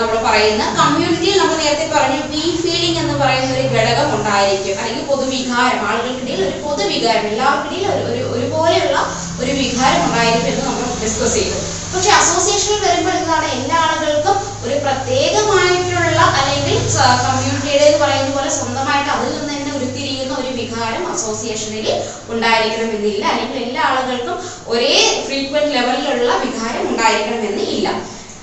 നമ്മൾ 0.00 0.16
പറയുന്ന 0.28 0.62
കമ്മ്യൂണിറ്റിയിൽ 0.78 1.36
നമ്മൾ 1.38 1.56
നേരത്തെ 1.62 1.86
പറഞ്ഞു 1.94 2.20
വി 2.32 2.44
ഫീലിംഗ് 2.62 2.98
എന്ന് 3.02 3.14
പറയുന്ന 3.22 3.50
ഒരു 3.56 3.66
ഘടകം 3.74 4.08
ഉണ്ടായിരിക്കും. 4.16 4.78
അല്ലെങ്കിൽ 4.80 5.06
പൊതുവികാരം 5.10 5.80
ആളുകൾക്കിടയിൽ 5.88 6.42
ഒരു 6.48 6.56
പൊതുവികാരം 6.64 7.26
എല്ലാവർക്കിടയിൽ 7.32 7.86
ഒരു 8.08 8.22
ഒരുപോലെയുള്ള 8.34 8.96
ഒരു 9.42 9.52
വികാരം 9.60 10.00
ഉണ്ടായിരിക്കും 10.06 10.50
എന്ന് 10.52 10.64
നമ്മൾ 10.66 11.02
ഡിസ്കസ് 11.04 11.34
ചെയ്തു. 11.34 11.56
പക്ഷെ 11.94 12.10
അസോസിയേഷനിൽ 12.20 12.80
വരുമ്പോൾ 12.86 13.14
എന്താണ്? 13.20 13.46
എല്ലാ 13.58 13.76
ആളുകൾക്കും 13.86 14.36
ഒരു 14.66 14.76
പ്രത്യേകമായിട്ടുള്ള 14.84 16.20
അല്ലെങ്കിൽ 16.38 16.76
കമ്മ്യൂണിറ്റിയുടെ 17.24 17.98
പറയുന്ന 18.02 18.30
പോലെ 18.30 18.50
സ്വന്തമായിട്ട് 18.50 19.10
അതിൽ 19.14 19.30
നിന്ന് 19.32 19.52
തന്നെ 19.52 19.72
ഉരുത്തിരിയുന്ന 19.76 20.34
ഒരു 20.42 20.50
വികാരം 20.60 21.02
അസോസിയേഷനിൽ 21.12 21.86
ഉണ്ടായിരിക്കണമെന്നില്ല. 22.32 23.22
അല്ലെങ്കിൽ 23.32 23.58
എല്ലാ 23.66 23.82
ആളുകൾക്കും 23.90 24.36
ഒരേ 24.66 24.94
ഫ്രീക്വന്റ് 25.26 25.74
ലെവലിലുള്ള 25.76 26.32
വികാരം 26.44 26.84
ഉണ്ടായിരിക്കണമെന്ന് 26.90 27.64
ഇല്ല 27.74 27.88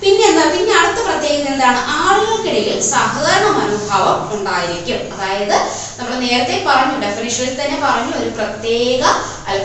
പിന്നെ 0.03 0.23
എന്താ 0.29 0.43
പിന്നെ 0.53 0.73
അടുത്ത 0.79 0.99
പ്രത്യേകത 1.07 1.47
എന്താണ്? 1.51 1.79
ആളുകൾക്കിടയിൽ 1.99 2.79
സഹകരണ 2.93 3.45
മനോഭാവം 3.57 4.17
ഉണ്ടായിരിക്കും. 4.35 4.99
അതായത് 5.13 5.55
നമ്മൾ 5.99 6.13
നേരത്തെ 6.23 6.55
പറഞ്ഞു 6.67 6.95
ഡെഫിനിഷനിൽ 7.05 7.53
തന്നെ 7.59 7.77
പറഞ്ഞു 7.85 8.13
ഒരു 8.21 8.29
പ്രത്യേക 8.39 9.01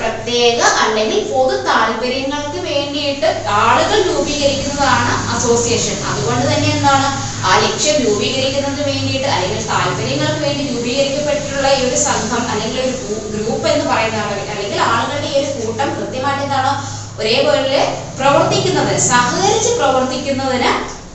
പ്രത്യേക 0.01 0.61
അല്ലെങ്കിൽ 0.83 1.19
പൊതു 1.33 1.55
താല്പര്യങ്ങൾക്ക് 1.67 2.61
വേണ്ടിയിട്ട് 2.69 3.29
ആളുകൾ 3.63 3.99
രൂപീകരിക്കുന്നതാണ് 4.09 5.13
അസോസിയേഷൻ 5.35 5.97
അതുകൊണ്ട് 6.11 6.45
തന്നെ 6.51 6.69
എന്താണ്? 6.77 7.09
ആ 7.49 7.53
ലക്ഷ്യം 7.65 7.97
രൂപീകരിക്കുന്നതിന് 8.05 8.85
വേണ്ടിയിട്ട് 8.91 9.29
അല്ലെങ്കിൽ 9.35 9.61
താല്പര്യങ്ങൾക്ക് 9.73 10.43
വേണ്ടി 10.47 10.63
രൂപീകരിക്കപ്പെട്ടിട്ടുള്ള 10.73 11.69
ഈ 11.79 11.83
ഒരു 11.89 11.99
സംഘം 12.09 12.43
അല്ലെങ്കിൽ 12.53 12.81
ഒരു 12.87 12.95
ഗ്രൂപ്പ് 13.35 13.67
എന്ന് 13.73 13.87
പറയുന്നതാണ് 13.93 14.35
അല്ലെങ്കിൽ 14.55 14.81
ആളുകളുടെ 14.91 15.29
ഈ 15.33 15.37
ഒരു 15.43 15.51
കൂട്ടം 15.59 15.89
കൃത്യമായിട്ട് 15.99 16.45
എന്താണ്? 16.47 16.73
ഒരേപോലെ 17.19 17.81
പ്രവർത്തിക്കുന്നതിന് 18.19 19.01
സഹകരിച്ച് 19.01 19.71
പ്രവർത്തിക്കുന്നതിന് 19.79 20.71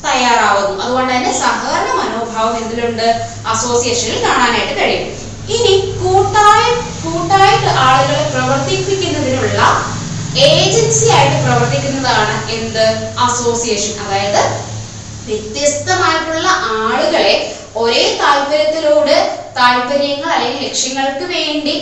തയ്യാറാവുന്നു. 0.05 0.83
അതുകൊണ്ട് 0.83 1.13
തന്നെ 1.13 1.31
സഹകരണ 1.39 1.89
മനോഭാവം 1.99 2.55
എന്തിലുണ്ട്? 2.57 3.07
അസോസിയേഷനിൽ 3.47 4.23
കാണാനായിട്ട് 4.25 4.73
കഴിയും. 4.81 5.07
ഇനി 5.55 5.73
കൂട്ടായ 6.01 6.65
കൂട്ടായിട്ട് 7.03 7.69
ആളുകളെ 7.87 8.25
പ്രവർത്തിപ്പിക്കുന്നതിനുള്ള 8.33 9.61
ഏജൻസി 10.49 11.07
ആയിട്ട് 11.15 11.37
പ്രവർത്തിക്കുന്നതാണ് 11.45 12.51
എന്ത്? 12.51 12.85
അസോസിയേഷൻ 13.19 13.95
അതായത് 14.03 14.43
വ്യത്യസ്തമായിട്ടുള്ള 15.25 16.47
ആളുകളെ 16.83 17.35
ഒരേ 17.75 18.01
താല്പര്യത്തിലോട് 18.21 19.15
താല്പര്യങ്ങൾ 19.57 20.29
അല്ലെങ്കിൽ 20.29 20.67
ലക്ഷ്യങ്ങൾക്ക് 20.67 21.25
വേണ്ടി 21.25 21.75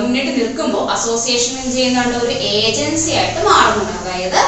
മുന്നിട്ട് 0.00 0.30
നിൽക്കുമ്പോൾ 0.30 0.90
അസോസിയേഷൻ 0.90 1.70
ചെയ്യുന്നുണ്ട്? 1.70 2.16
ഒരു 2.16 2.34
ഏജൻസി 2.54 3.10
ആയിട്ട് 3.10 3.40
മാറുന്നുണ്ട്. 3.46 3.98
അതായത് 4.00 4.40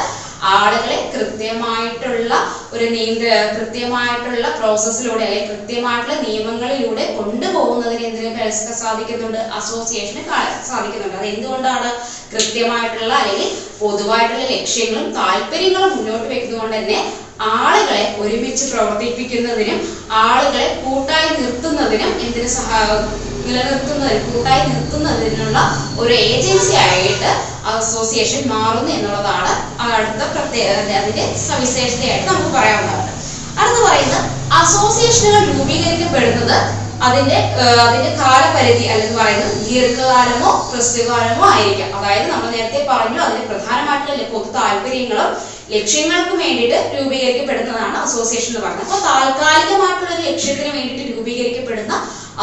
ആളുകളെ 0.45 1.11
കൃത്യമായിട്ടുള്ള 1.15 2.31
ഒരു 2.73 2.85
നീന്ത 2.85 3.23
കൃത്യമായിട്ടുള്ള 3.55 4.47
പ്രോസസ്സിലൂടെ 4.57 5.23
അല്ലെങ്കിൽ 5.23 5.55
കൃത്യമായിട്ടുള്ള 5.55 6.15
നിയമങ്ങളിലൂടെ 6.27 7.05
കൊണ്ടുപോകുന്നതിന് 7.17 8.01
എന്തിനു 8.01 8.29
കൈ- 8.29 8.49
സാധിക്കുന്നുണ്ട്? 8.83 9.37
അസോസിയേഷന് 9.37 10.23
സാധിക്കുന്നുണ്ട്. 10.67 11.17
അത് 11.17 11.25
എന്തുകൊണ്ടാണ്? 11.25 11.89
കൃത്യമായിട്ടുള്ള 12.33 13.13
അല്ലെങ്കിൽ 13.13 13.49
പൊതുവായിട്ടുള്ള 13.79 14.43
ലക്ഷ്യങ്ങളും 14.45 15.11
താല്പര്യങ്ങളും 15.13 15.97
മുന്നോട്ട് 15.97 16.27
വെക്കുന്നതുകൊണ്ട് 16.27 16.75
തന്നെ 16.77 16.99
ആളുകളെ 17.39 18.15
ഒരുമിച്ച് 18.19 18.65
പ്രവർത്തിപ്പിക്കുന്നതിനും 18.71 19.79
ആളുകളെ 20.09 20.81
കൂട്ടായി 20.85 21.29
നിർത്തുന്നതിനും 21.41 22.19
എന്തിനു 22.19 22.47
സഹാ 22.47 23.07
നിലനിർത്തുന്നതിന് 23.45 24.33
കൂട്ടായി 24.33 24.67
നിർത്തുന്നതിനുള്ള 24.67 25.57
ഒരു 25.97 26.13
ഏജൻസി 26.13 26.73
ആയിട്ട് 26.73 27.31
അസോസിയേഷൻ 27.65 28.47
മാറുന്നു 28.47 28.91
എന്നുള്ളതാണ് 28.91 29.51
അടുത്ത 29.79 30.23
പ്രത്യേക 30.31 30.69
അതിന്റെ 30.69 31.35
സവിശേഷതയായിട്ട് 31.47 32.27
നമുക്ക് 32.27 32.57
പറയാവുന്നതാണ്. 32.57 33.11
അടുത്ത് 33.59 33.81
പറയുന്നത് 33.81 34.29
അസോസിയേഷനുകൾ 34.53 35.57
രൂപീകരിക്കപ്പെടുന്നത് 35.57 36.82
അതിന്റെ 37.07 37.37
അതിന്റെ 37.85 38.11
കാലപരിധി 38.21 38.85
അല്ലെന്ന് 38.93 39.17
പറയുന്നത് 39.21 39.53
ദീർഘകാലമോ 39.69 40.51
ഹ്രസ്വകാലമോ 40.71 41.45
ആയിരിക്കാം. 41.49 41.89
അതായത് 41.99 42.27
നമ്മൾ 42.31 42.47
നേരത്തെ 42.55 42.87
പറഞ്ഞു 42.91 43.19
അതിന് 43.21 43.45
പ്രധാനമായിട്ടുള്ള 43.51 44.29
പൊതു 44.33 44.49
താല്പര്യങ്ങളും 44.57 45.29
ലക്ഷ്യങ്ങൾക്കും 45.69 46.37
വേണ്ടിയിട്ട് 46.39 46.77
രൂപീകരിക്കപ്പെടുന്നതാണ് 46.97 47.97
അസോസിയേഷൻ 47.97 48.49
എന്ന് 48.49 48.61
പറയുന്നത്. 48.65 48.87
അപ്പോൾ 48.87 49.01
താൽക്കാലികമായിട്ടുള്ള 49.09 50.11
ഒരു 50.15 50.23
ലക്ഷ്യത്തിന് 50.29 50.71
വേണ്ടിയിട്ട് 50.77 51.17
രൂപീകരിക്കപ്പെടുന്ന 51.17 51.93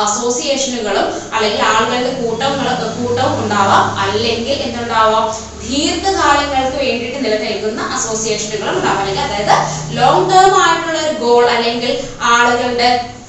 അസോസിയേഷനുകളും 0.05 1.07
അല്ലെങ്കിൽ 1.35 1.63
ആളുകളുടെ 1.63 2.13
കൂട്ടങ്ങളും 2.23 2.91
കൂട്ടവും 2.99 3.45
ഉണ്ടാവാം. 3.45 3.87
അല്ലെങ്കിൽ 4.03 4.59
എന്തുണ്ടാവാം? 4.67 5.25
ദീർഘകാലങ്ങൾക്ക് 5.69 6.77
വേണ്ടിയിട്ട് 6.85 7.19
നിലനിൽക്കുന്ന 7.25 7.81
അസോസിയേഷനുകളും 7.97 8.77
ഉണ്ടാവാം. 8.77 9.01
അല്ലെങ്കിൽ 9.01 9.25
അതായത് 9.29 9.57
ലോങ് 9.99 10.31
ടേം 10.31 10.55
ആയിട്ടുള്ള 10.65 10.99
ഒരു 11.09 11.17
ഗോൾ 11.25 11.45
അല്ലെങ്കിൽ 11.51 12.05
ആളുകളുടെ 12.21 13.20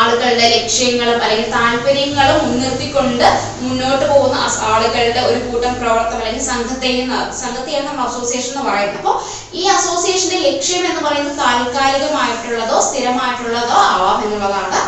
ആളുകളുടെ 0.00 0.46
ലക്ഷ്യങ്ങളും 0.56 1.18
അല്ലെങ്കിൽ 1.24 1.50
താല്പര്യങ്ങളും 1.56 2.38
മുൻനിർത്തിക്കൊണ്ട് 2.46 3.26
മുന്നോട്ട് 3.64 4.04
പോകുന്ന 4.12 4.36
ആളുകളുടെ 4.72 5.20
ഒരു 5.28 5.38
കൂട്ടം 5.46 5.74
പ്രവർത്തനം 5.80 6.22
അല്ലെങ്കിൽ 6.22 6.46
സംഘത്തെയും 6.52 7.08
സംഘത്തെയാണ് 7.42 7.86
നമ്മൾ 7.88 8.04
അസോസിയേഷൻ 8.10 8.52
എന്ന് 8.52 8.64
പറയുന്നത്. 8.68 8.98
അപ്പോൾ 9.00 9.16
ഈ 9.60 9.64
അസോസിയേഷന്റെ 9.78 10.38
ലക്ഷ്യം 10.48 10.84
എന്ന് 10.90 11.02
പറയുന്നത് 11.06 11.38
താൽക്കാലികമായിട്ടുള്ളതോ 11.44 12.78
സ്ഥിരമായിട്ടുള്ളതോ 12.88 13.76
ആവാം 13.92 14.18
എന്നുള്ളതാണ് 14.26 14.80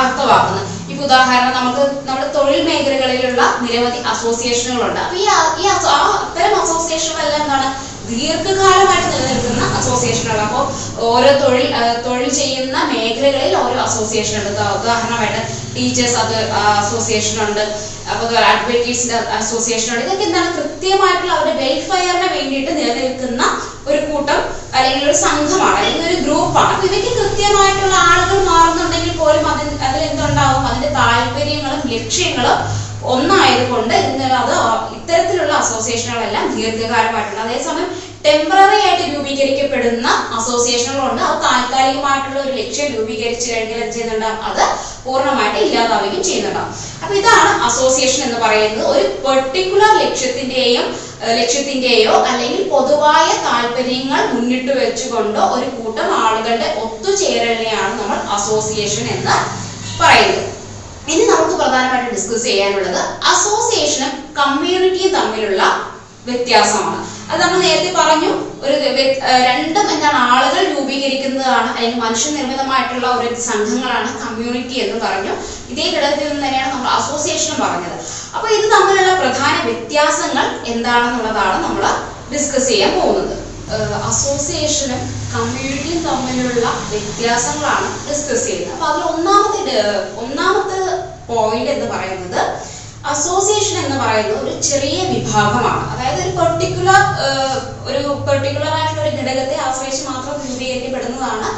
അർത്ഥമാക്കുന്നത്. 0.00 0.68
ഇപ്പൊ 0.90 1.02
ഉദാഹരണം 1.06 1.54
നമുക്ക് 1.58 1.82
നമ്മുടെ 2.06 2.28
തൊഴിൽ 2.36 2.60
മേഖലകളിലുള്ള 2.68 3.42
നിരവധി 3.64 3.98
അസോസിയേഷനുകളുണ്ട് 4.12 5.00
അപ്പൊ 5.04 5.16
ഈ 5.62 5.66
അത്തരം 5.74 6.54
അസോസിയേഷനുകളെല്ലാം 6.64 7.42
എന്താണ്? 7.44 7.68
ദീർഘകാലമായിട്ട് 8.16 9.08
നിലനിൽക്കുന്ന 9.12 9.76
അസോസിയേഷനുകൾ 9.78 10.40
അപ്പോൾ 10.40 10.64
ഓരോ 11.00 11.38
തൊഴിൽ 11.38 11.74
തൊഴിൽ 12.06 12.32
ചെയ്യുന്ന 12.32 12.84
മേഖലകളിൽ 12.84 13.56
ഓരോ 13.56 13.80
ഉദാ- 14.52 14.80
ഉദാഹരണമായിട്ട് 14.80 15.40
ടീച്ചേഴ്സ് 15.76 16.16
അത് 16.16 16.36
അസോസിയേഷൻ 16.52 17.48
ഉണ്ട്. 17.48 17.64
അപ്പോൾ 18.12 18.36
അഡ്വക്കേറ്റ്സിന്റെ 18.44 19.16
അസോസിയേഷൻ 19.16 19.94
ഉണ്ട്. 19.94 20.04
ഇതൊക്കെ 20.04 20.24
എന്താണ് 20.24 20.56
കൃത്യമായിട്ടുള്ള 20.56 21.32
അവരുടെ 21.32 21.56
വെൽഫെയറിന് 21.56 22.32
വേണ്ടിയിട്ട് 22.34 22.76
നിലനിൽക്കുന്ന 22.76 23.42
ഒരു 23.86 24.12
കൂട്ടം 24.12 24.40
അല്ലെങ്കിൽ 24.74 25.10
ഒരു 25.10 25.16
സംഘമാണ് 25.16 25.76
അല്ലെങ്കിൽ 25.76 26.06
ഒരു 26.06 26.14
ഗ്രൂപ്പാണ്. 26.14 26.72
അപ്പൊ 26.74 26.86
ഇവയ്ക്ക് 26.86 27.18
കൃത്യമായിട്ടുള്ള 27.18 27.94
ആളുകൾ 27.94 28.44
മാറുന്നുണ്ടെങ്കിൽ 28.44 29.16
പോലും 29.16 29.48
അതിൽ 29.48 29.84
അതിൽ 29.84 30.02
എന്തുണ്ടാവും 30.02 30.66
അതിന്റെ 30.66 30.88
താല്പര്യങ്ങളും 30.88 31.82
ലക്ഷ്യങ്ങളും 31.86 32.58
ഒന്നായതുകൊണ്ട് 33.12 33.94
അത് 34.42 34.54
ഇത്തരത്തിലുള്ള 34.96 35.52
അസോസിയേഷനുകളെല്ലാം 35.64 36.46
ദീർഘകാലമായിട്ടുണ്ട്. 36.56 37.42
അതേസമയം 37.44 37.88
ടെമ്പററി 38.24 38.78
ആയിട്ട് 38.86 39.04
രൂപീകരിക്കപ്പെടുന്ന 39.14 40.08
അസോസിയേഷനുകളുണ്ട് 40.38 41.22
അത് 41.28 41.38
താൽക്കാലികമായിട്ടുള്ള 41.46 42.38
ഒരു 42.44 42.52
ലക്ഷ്യം 42.58 42.88
രൂപീകരിച്ചു 42.96 43.46
കഴിഞ്ഞാൽ 43.52 43.80
എന്ത് 43.84 43.96
ചെയ്യുന്നുണ്ടാവും 43.96 44.44
അത് 44.50 44.62
പൂർണമായിട്ട് 45.04 45.58
ഇല്ലാതാവുകയും 45.64 46.22
ചെയ്യുന്നുണ്ടാവും 46.28 46.70
അപ്പൊ 47.02 47.14
ഇതാണ് 47.20 47.50
അസോസിയേഷൻ 47.68 48.22
എന്ന് 48.26 48.38
പറയുന്നത്. 48.44 48.86
ഒരു 48.92 49.04
പെർട്ടിക്കുലർ 49.26 49.92
ലക്ഷ്യത്തിന്റെയും 50.04 50.86
ലക്ഷ്യത്തിന്റെയോ 51.40 52.14
അല്ലെങ്കിൽ 52.30 52.62
പൊതുവായ 52.74 53.26
താല്പര്യങ്ങൾ 53.48 54.22
മുന്നിട്ട് 54.34 54.72
വെച്ചുകൊണ്ടോ 54.82 55.42
ഒരു 55.56 55.68
കൂട്ടം 55.76 56.08
ആളുകളുടെ 56.22 56.68
ഒത്തുചേരലിനെയാണ് 56.84 57.92
നമ്മൾ 58.00 58.18
അസോസിയേഷൻ 58.38 59.06
എന്ന് 59.16 59.36
പറയുന്നത്. 60.00 60.48
ഇനി 61.10 61.24
നമുക്ക് 61.32 61.54
പ്രധാനമായിട്ട് 61.60 62.10
ഡിസ്കസ് 62.16 62.46
ചെയ്യാനുള്ളത് 62.48 63.00
അസോസിയേഷനും 63.32 64.12
കമ്മ്യൂണിറ്റിയും 64.38 65.12
തമ്മിലുള്ള 65.18 65.62
വ്യത്യാസമാണ്. 66.26 67.04
അത് 67.30 67.38
നമ്മൾ 67.42 67.58
നേരത്തെ 67.64 67.92
പറഞ്ഞു 68.00 68.30
ഒരു 68.64 68.74
രണ്ടും 69.48 69.86
എന്താണ് 69.94 70.18
ആളുകൾ 70.32 70.62
രൂപീകരിക്കുന്നതാണ് 70.74 71.68
അല്ലെങ്കിൽ 71.74 71.98
മനുഷ്യനിർമ്മിതമായിട്ടുള്ള 72.04 73.06
ഒരു 73.18 73.28
സംഘങ്ങളാണ് 73.48 74.10
കമ്മ്യൂണിറ്റി 74.24 74.76
എന്ന് 74.84 74.98
പറഞ്ഞു. 75.04 75.32
ഇതേ 75.72 75.86
ഘടകത്തിൽ 75.94 76.28
നിന്ന് 76.28 76.44
തന്നെയാണ് 76.46 76.70
നമ്മൾ 76.74 76.90
അസോസിയേഷനും 76.98 77.58
പറഞ്ഞത്. 77.64 77.98
അപ്പൊ 78.34 78.46
ഇത് 78.56 78.66
തമ്മിലുള്ള 78.74 79.14
പ്രധാന 79.22 79.54
വ്യത്യാസങ്ങൾ 79.68 80.46
എന്താണെന്നുള്ളതാണ് 80.74 81.58
നമ്മൾ 81.66 81.84
ഡിസ്കസ് 82.34 82.68
ചെയ്യാൻ 82.72 82.92
പോകുന്നത്. 83.00 83.34
അസോസിയേഷനും 84.10 85.02
കമ്മ്യൂണിറ്റിയും 85.34 86.00
തമ്മിലുള്ള 86.06 86.66
വ്യത്യാസങ്ങളാണ് 86.92 87.86
ഡിസ്കസ് 88.08 88.44
ചെയ്യുന്നത്. 88.46 88.74
അപ്പൊ 88.74 88.86
അതിൽ 88.90 89.02
ഒന്നാമത്തെ 89.12 89.60
ഒന്നാമത്തെ 90.24 90.78
പോയിന്റ് 91.32 91.70
എന്ന് 91.76 91.88
പറയുന്നത് 91.94 92.40
അസോസിയേഷൻ 93.12 93.76
എന്ന് 93.84 93.96
പറയുന്നത് 94.02 94.40
ഒരു 94.42 94.52
ചെറിയ 94.70 94.98
വിഭാഗമാണ്. 95.12 95.84
അതായത് 95.92 96.18
ഒരു 96.24 96.32
പെർട്ടിക്കുലർ 96.40 97.00
ഒരു 97.88 98.02
പെർട്ടിക്കുലർ 98.26 98.72
ആയിട്ടുള്ള 98.78 99.02
ഒരു 99.06 99.16
ഘടകത്തെ 99.20 99.56
ആശ്രയിച്ച് 99.66 100.02
മാത്രം 100.10 100.34
രൂപീകരിക്കപ്പെടുന്നതാണ് 100.48 101.48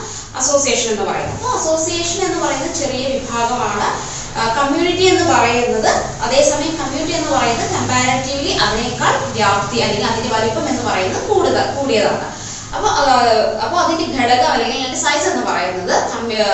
അസോസിയേഷൻ 0.40 0.88
എന്ന് 0.92 1.04
പറയുന്നത്. 1.08 1.34
അപ്പോൾ 1.36 1.52
അസോസിയേഷൻ 1.58 2.20
എന്ന് 2.28 2.38
പറയുന്ന 2.44 2.68
ചെറിയ 2.80 3.02
വിഭാഗമാണ് 3.16 3.88
കമ്മ്യൂണിറ്റി 4.58 5.04
എന്ന് 5.10 5.26
പറയുന്നത്. 5.32 5.90
അതേസമയം 6.26 6.72
കമ്മ്യൂണിറ്റി 6.80 7.14
എന്ന് 7.18 7.30
പറയുന്നത് 7.36 7.68
കമ്പാരിറ്റീവ്ലി 7.76 8.52
അതിനേക്കാൾ 8.66 9.12
വ്യാപ്തി 9.36 9.76
അല്ലെങ്കിൽ 9.84 10.08
അതിന്റെ 10.12 10.32
വലിപ്പം 10.36 10.64
എന്ന് 10.72 10.84
പറയുന്നത് 10.88 11.22
കൂടുതൽ 11.28 11.66
കൂടിയതാണ്. 11.76 12.26
അപ്പൊ 12.74 12.88
അപ്പോൾ 13.64 13.78
അതിന്റെ 13.82 14.06
ഘടകം 14.16 14.48
അല്ലെങ്കിൽ 14.52 14.80
അതിന്റെ 14.80 15.00
സൈസ് 15.04 15.26
എന്ന് 15.30 15.42
പറയുന്നത് 15.48 15.92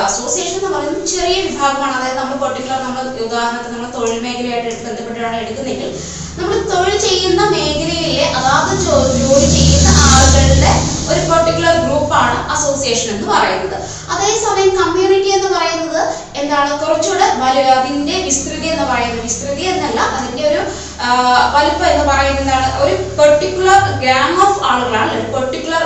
അസോസിയേഷൻ 0.08 0.56
എന്ന് 0.58 0.70
പറയുന്നത് 0.74 1.06
ചെറിയ 1.12 1.36
വിഭാഗമാണ്. 1.46 1.94
അതായത് 1.98 2.18
നമ്മൾ 2.20 2.36
പെർട്ടിക്കുലർ 2.42 2.80
നമ്മൾ 2.86 3.02
ഉദാഹരണത്തിന് 3.26 3.74
നമ്മൾ 3.74 3.90
തൊഴിൽ 3.96 4.18
മേഖലയായിട്ട് 4.26 4.84
ബന്ധപ്പെട്ടാണ് 4.88 5.36
എടുക്കുന്നെങ്കിൽ 5.42 5.90
നമ്മൾ 6.38 6.54
തൊഴിൽ 6.72 6.96
ചെയ്യുന്ന 7.06 7.42
മേഖലയിലെ 7.54 8.26
അതാത് 8.38 8.72
ജോലി 9.16 9.48
ചെയ്യുന്ന 9.56 9.88
ആളുകളുടെ 10.14 10.72
ഒരു 11.10 11.20
പെർട്ടിക്കുലർ 11.30 11.74
ഗ്രൂപ്പാണ് 11.84 12.36
അസോസിയേഷൻ 12.54 13.08
എന്ന് 13.14 13.26
പറയുന്നത്. 13.32 13.76
അതേസമയം 14.14 14.70
കമ്മ്യൂണിറ്റി 14.80 15.30
എന്ന് 15.36 15.48
പറയുന്നത് 15.56 16.02
എന്താണ്? 16.40 16.70
കുറച്ചുകൂടെ 16.82 17.26
വലു 17.42 17.62
അതിന്റെ 17.78 18.16
വിസ്തൃതി 18.26 18.68
എന്ന് 18.74 18.86
പറയുന്നത് 18.90 19.22
വിസ്തൃതി 19.28 19.64
എന്നല്ല 19.72 20.00
അതിന്റെ 20.18 20.44
ഒരു 20.50 20.60
വലിപ്പം 21.54 21.86
എന്ന് 21.92 22.04
പറയുന്നത് 22.10 22.42
എന്താണ്? 22.44 22.68
ഒരു 22.84 22.94
പെർട്ടിക്കുലർ 23.18 23.80
ഗ്യാങ് 24.04 24.38
ഓഫ് 24.46 24.60
ആളുകളാണ്. 24.70 25.10
ഒരു 25.18 25.26
പെർട്ടിക്കുലർ 25.36 25.82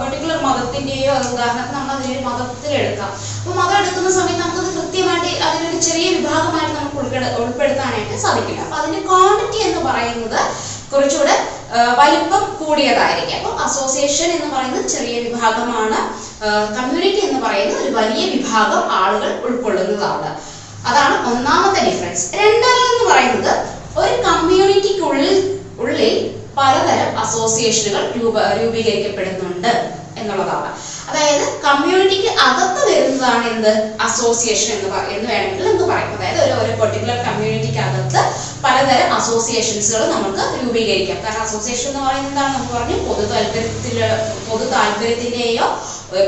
പെർട്ടിക്കുലർ 0.00 0.38
മതത്തിന്റെയോ 0.46 1.14
ഉദാഹരണത്തിന് 1.32 1.76
നമ്മൾ 1.78 1.92
അതിനൊരു 1.96 2.22
മതത്തിലെടുക്കാം 2.28 3.10
അപ്പൊ 3.40 3.54
മതം 3.60 3.76
എടുക്കുന്ന 3.80 4.10
സമയത്ത് 4.18 4.42
നമുക്കത് 4.42 4.70
കൃത്യമായിട്ട് 4.76 5.32
അതിനൊരു 5.48 5.78
ചെറിയ 5.86 6.06
വിഭാഗമായിട്ട് 6.16 6.74
നമുക്ക് 6.78 6.98
ഉൾപ്പെട 7.02 7.24
ഉൾപ്പെടുത്താനായിട്ട് 7.42 8.14
സാധിക്കില്ല. 8.24 8.60
അപ്പൊ 8.66 8.76
അതിന്റെ 8.80 9.00
ക്വാണ്ടിറ്റി 9.08 9.58
എന്ന് 9.68 9.80
പറയുന്നത് 9.88 10.40
കുറച്ചുകൂടെ 10.92 11.36
വലിപ്പം 12.00 12.42
കൂടിയതായിരിക്കും. 12.60 13.36
അപ്പൊ 13.38 13.50
അസോസിയേഷൻ 13.64 14.28
എന്ന് 14.36 14.48
പറയുന്നത് 14.54 14.86
ചെറിയ 14.88 15.16
വിഭാഗമാണ്. 15.26 16.00
കമ്മ്യൂണിറ്റി 16.78 17.20
എന്ന് 17.26 17.40
പറയുന്നത് 17.46 17.80
ഒരു 17.84 17.92
വലിയ 17.98 18.24
വിഭാഗം 18.34 18.82
ആളുകൾ 19.00 19.30
ഉൾക്കൊള്ളുന്നതാണ്. 19.46 20.30
അതാണ് 20.88 21.14
ഒന്നാമത്തെ 21.30 21.80
ഡിഫറൻസ് 21.88 22.24
രണ്ടാമതെന്ന് 22.34 23.04
പറയുന്നത് 23.10 23.52
ഒരു 24.00 24.14
കമ്മ്യൂണിറ്റിക്കുള്ളിൽ 24.28 25.36
ഉള്ളിൽ 25.78 26.14
പലതരം 26.58 27.10
അസോസിയേഷനുകൾ 27.24 28.02
രൂപ 28.16 28.36
രൂപീകരിക്കപ്പെടുന്നുണ്ട് 28.58 29.72
എന്നുള്ളതാണ്. 30.20 30.68
അതായത് 31.10 31.46
കമ്മ്യൂണിറ്റിക്ക് 31.64 32.30
അകത്ത് 32.46 32.82
വരുന്നതാണ് 32.90 33.46
എന്ത്? 33.54 33.72
അസോസിയേഷൻ 34.00 34.68
എന്ന് 34.76 34.90
എന്ന് 35.16 35.28
വേണമെങ്കിൽ 35.30 35.66
നമുക്ക് 35.68 35.86
പറയാം. 35.90 36.12
അതായത് 36.18 36.40
ഒരു 36.44 36.54
ഒരു 36.60 36.72
പെർട്ടിക്കുലർ 36.80 37.18
കമ്മ്യൂണിറ്റിക്ക് 37.28 37.78
അകത്ത് 37.78 38.03
പലതരം 38.64 39.14
അസോസിയേഷൻസുകൾ 39.14 40.10
നമുക്ക് 40.12 40.44
രൂപീകരിക്കാം. 40.60 41.18
കാരണം 41.24 41.42
അസോസിയേഷൻ 41.42 41.88
എന്ന് 41.90 42.02
പറയുന്നത് 42.06 42.30
എന്താണ് 42.32 42.54
നമുക്ക് 42.54 42.72
പറഞ്ഞു? 42.74 42.96
പൊതു 43.08 43.24
താല്പര്യത്തിൽ 43.32 43.98
പൊതു 44.48 44.64
താല്പര്യത്തിന്റെയോ 44.64 45.66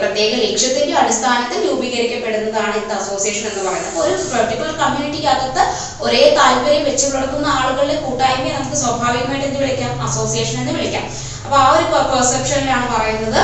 പ്രത്യേക 0.00 0.32
ലക്ഷ്യത്തിന്റെയോ 0.44 0.98
അടിസ്ഥാനത്തിൽ 0.98 1.58
രൂപീകരിക്കപ്പെടുന്നതാണ് 1.68 2.74
ഇത് 2.82 2.92
അസോസിയേഷൻ 2.92 3.46
എന്ന് 3.50 3.70
പറയുന്നത്. 3.70 3.98
ഒരു 4.04 4.14
പെർട്ടിക്കുലർ 4.32 4.74
കമ്മ്യൂണിറ്റിക്കകത്ത് 4.76 5.62
ഒരേ 6.04 6.22
താല്പര്യം 6.38 6.84
വെച്ച് 6.84 7.06
പുലർത്തുന്ന 7.06 7.46
ആളുകളുടെ 7.46 7.96
കൂട്ടായ്മയെ 8.00 8.52
നമുക്ക് 8.58 8.76
സ്വാഭാവികമായിട്ട് 8.76 9.46
എന്ത് 9.46 9.60
വിളിക്കാം? 9.60 9.92
അസോസിയേഷൻ 10.08 10.60
എന്ന് 10.60 10.72
വിളിക്കാം. 10.72 11.06
അപ്പൊ 11.44 11.56
ആ 11.56 11.68
ഒരു 11.76 11.84
പെർസെപ്ഷനിലാണ് 12.14 12.86
പറയുന്നത് 12.94 13.40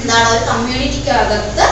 എന്താണ്? 0.00 0.28
ഒരു 0.36 0.44
കമ്മ്യൂണിറ്റിക്കകത്ത് 0.50 1.66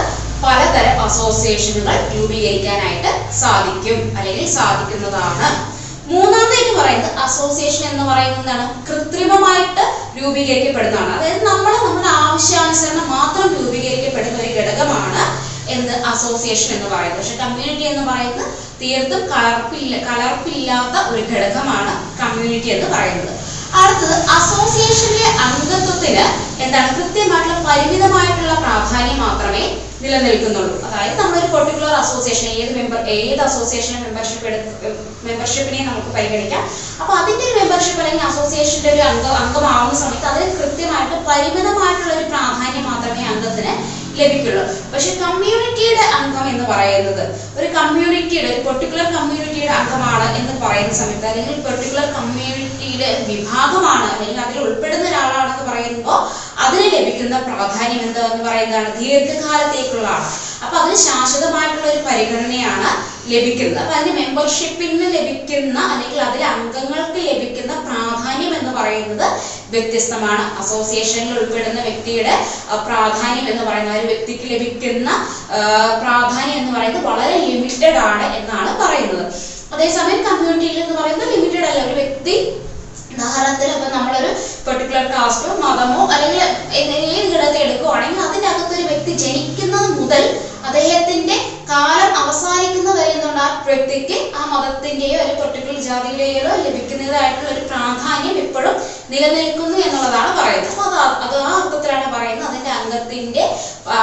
പലതരം 0.44 0.96
അസോസിയേഷനുകൾ 1.04 1.96
രൂപീകരിക്കാനായിട്ട് 2.16 3.12
സാധിക്കും. 3.40 4.00
അല്ലെങ്കിൽ 4.18 4.46
സാധിക്കുന്നതാണ്. 4.58 5.77
മൂന്നാമതായിട്ട് 6.10 6.78
പറയുന്നത് 6.78 7.18
അസോസിയേഷൻ 7.18 7.84
എന്ന് 7.90 8.04
പറയുന്നതാണ് 8.04 8.64
കൃത്രിമമായിട്ട് 8.88 9.84
രൂപീകരിക്കപ്പെടുന്നതാണ്. 10.18 11.12
അതായത് 11.16 11.42
നമ്മൾ 11.44 11.72
നമ്മുടെ 11.86 12.08
ആവശ്യാനുസരണം 12.08 13.08
മാത്രം 13.10 13.48
രൂപീകരിക്കപ്പെടുന്ന 13.58 14.38
ഒരു 14.42 14.52
ഘടകമാണ് 14.58 15.22
എന്ത്? 15.70 15.92
അസോസിയേഷൻ 16.12 16.70
എന്ന് 16.76 16.88
പറയുന്നത്. 16.94 17.20
പക്ഷെ 17.20 17.36
കമ്മ്യൂണിറ്റി 17.36 17.82
എന്ന് 17.82 18.04
പറയുന്നത് 18.12 18.46
തീർത്തും 18.80 19.22
കലർപ്പില്ല 19.32 19.94
കലർപ്പില്ലാത്ത 20.08 20.96
ഒരു 21.12 21.22
ഘടകമാണ് 21.32 21.92
കമ്മ്യൂണിറ്റി 22.20 22.68
എന്ന് 22.68 22.88
പറയുന്നത്. 22.96 23.32
അടുത്തത് 23.80 24.14
അസോസിയേഷനിലെ 24.36 25.28
അംഗത്വത്തിന് 25.46 26.24
എന്താണ്? 26.62 26.90
കൃത്യമായിട്ടുള്ള 26.98 27.58
പരിമിതമായിട്ടുള്ള 27.68 28.54
പ്രാധാന്യം 28.54 29.18
മാത്രമേ 29.20 29.64
നിലനിൽക്കുന്നുള്ളൂ. 30.02 30.74
അതായത് 30.88 31.16
നമ്മളൊരു 31.20 31.48
പെർട്ടിക്കുലർ 31.54 31.94
അസോസിയേഷൻ 32.02 32.48
ഏത് 32.60 32.72
മെമ്പർ 32.78 33.00
ഏത് 33.16 33.40
അസോസിയേഷൻ 33.48 33.96
മെമ്പർഷിപ്പ് 34.06 34.50
മെമ്പർഷിപ്പിനെ 35.26 35.80
നമുക്ക് 35.88 36.10
പരിഗണിക്കാം. 36.16 36.62
അപ്പൊ 37.00 37.12
അതിന്റെ 37.20 37.44
ഒരു 37.48 37.54
മെമ്പർഷിപ്പ് 37.60 38.00
അല്ലെങ്കിൽ 38.02 38.26
അസോസിയേഷന്റെ 38.30 38.90
ഒരു 38.94 39.02
അംഗം 39.10 39.34
അംഗമാവുന്ന 39.42 39.96
സമയത്ത് 40.04 40.28
അതിന് 40.32 40.48
കൃത്യമായിട്ട് 40.60 41.16
പരിമിതമായിട്ടുള്ള 41.30 42.12
ഒരു 42.18 42.26
പ്രാധാന്യം 42.34 42.86
മാത്രമേ 42.90 43.24
അംഗത്തിന് 43.32 43.72
ലഭിക്കുള്ളൂ 44.20 44.62
പക്ഷെ 44.92 45.10
കമ്മ്യൂണിറ്റിയുടെ 45.22 46.04
അംഗം 46.18 46.46
എന്ന് 46.52 46.64
പറയുന്നത് 46.72 47.24
ഒരു 47.58 47.68
കമ്മ്യൂണിറ്റിയുടെ 47.78 48.50
ഒരു 48.52 48.62
പെർട്ടിക്കുലർ 48.68 49.06
കമ്മ്യൂണിറ്റിയുടെ 49.16 49.74
അംഗമാണ് 49.80 50.26
എന്ന് 50.40 50.54
പറയുന്ന 50.64 50.94
സമയത്ത് 51.00 51.28
അല്ലെങ്കിൽ 51.30 51.58
പെർട്ടിക്കുലർ 51.66 52.06
കമ്മ്യൂണിറ്റിയുടെ 52.18 53.10
വിഭാഗമാണ് 53.30 54.08
അല്ലെങ്കിൽ 54.12 54.40
അതിൽ 54.46 54.58
ഉൾപ്പെടുന്ന 54.66 55.06
ഒരാളാണെന്ന് 55.10 55.66
പറയുമ്പോൾ 55.70 56.18
അതിന് 56.64 56.86
ലഭിക്കുന്ന 56.96 57.36
പ്രാധാന്യം 57.48 58.02
എന്താ 58.06 58.22
എന്ന് 58.30 58.42
പറയുന്നതാണ് 58.48 58.90
ദീർഘകാലത്തേക്കുള്ളതാണ്. 59.02 60.26
അപ്പൊ 60.64 60.74
അതിന് 60.80 60.98
ശാശ്വതമായിട്ടുള്ള 61.06 61.86
ഒരു 61.92 62.00
പരിഗണനയാണ് 62.08 62.90
ലഭിക്കുന്നത്. 63.32 63.78
അപ്പൊ 63.82 63.94
അതിന് 64.00 64.14
മെമ്പർഷിപ്പിന് 64.20 65.06
ലഭിക്കുന്ന 65.16 65.78
അല്ലെങ്കിൽ 65.92 66.20
അതിലെ 66.28 66.46
അംഗങ്ങൾക്ക് 66.54 67.20
ലഭിക്കുന്ന 67.30 67.72
പ്രാധാന്യം 67.88 68.52
എന്ന് 68.58 68.72
പറയുന്നത് 68.78 69.26
വ്യത്യസ്തമാണ്. 69.74 70.44
അസോസിയേഷനിൽ 70.62 71.32
ഉൾപ്പെടുന്ന 71.38 71.80
വ്യക്തിയുടെ 71.88 72.34
പ്രാധാന്യം 72.88 73.46
എന്ന് 73.52 73.64
പറയുന്ന 73.68 73.98
ഒരു 73.98 74.08
വ്യക്തിക്ക് 74.12 74.46
ലഭിക്കുന്ന 74.54 75.08
പ്രാധാന്യം 76.02 76.58
എന്ന് 76.60 76.72
പറയുന്നത് 76.76 77.04
വളരെ 77.10 77.36
ലിമിറ്റഡ് 77.48 78.00
ആണ് 78.12 78.26
എന്നാണ് 78.38 78.70
പറയുന്നത്. 78.84 79.26
അതേസമയം 79.74 80.20
കമ്മ്യൂണിറ്റിയിൽ 80.28 80.78
എന്ന് 80.84 80.96
പറയുന്നത് 81.00 81.30
ലിമിറ്റഡ് 81.34 81.66
അല്ല. 81.70 81.80
ഒരു 81.88 81.96
വ്യക്തി 82.00 82.36
ഉദാഹരണത്തിന് 83.14 83.72
ഇപ്പൊ 83.76 83.88
നമ്മളൊരു 83.94 84.30
പെർട്ടിക്കുലർ 84.66 85.06
കാസ്റ്റോ 85.12 85.52
മതമോ 85.62 86.00
അല്ലെങ്കിൽ 86.14 86.42
ഏത് 86.80 87.30
ഘടകത്തെ 87.32 87.60
എടുക്കുവാണെങ്കിൽ 87.64 88.20
അതിന്റെ 88.26 88.48
അകത്ത് 88.50 88.74
ഒരു 88.78 88.84
വ്യക്തി 88.90 89.12
ജനിക്കുന്നത് 89.22 89.88
മുതൽ 90.00 90.22
അദ്ദേഹത്തിന്റെ 90.68 91.36
കാലം 91.70 92.12
അവസാനിക്കുന്ന 92.22 92.90
വരെ 92.98 93.10
എന്തുകൊണ്ട് 93.12 93.42
ആ 93.46 93.48
വ്യക്തിക്ക് 93.68 94.18
ആ 94.38 94.44
മതത്തിന്റെയോ 94.52 95.18
ഒരു 95.24 95.34
പെർട്ടിക്കുലർ 95.40 95.80
ജാതിയുടെയോ 95.88 96.52
ലഭിക്കുന്നതായിട്ടുള്ള 96.66 97.50
ഒരു 97.56 97.64
പ്രാധാന്യം 97.70 98.38
ഇപ്പോഴും 98.44 98.74
നിലനിൽക്കുന്നു 99.12 99.76
എന്നുള്ളതാണ് 99.86 100.30
പറയുന്നത്. 100.40 100.72
അപ്പൊ 100.72 100.84
അത് 100.84 100.98
അത് 101.26 101.36
ആ 101.48 101.50
അർത്ഥത്തിലാണ് 101.60 102.08
പറയുന്നത്. 102.14 102.48
അതിന്റെ 102.50 102.70
അംഗത്തിന്റെ 102.80 103.44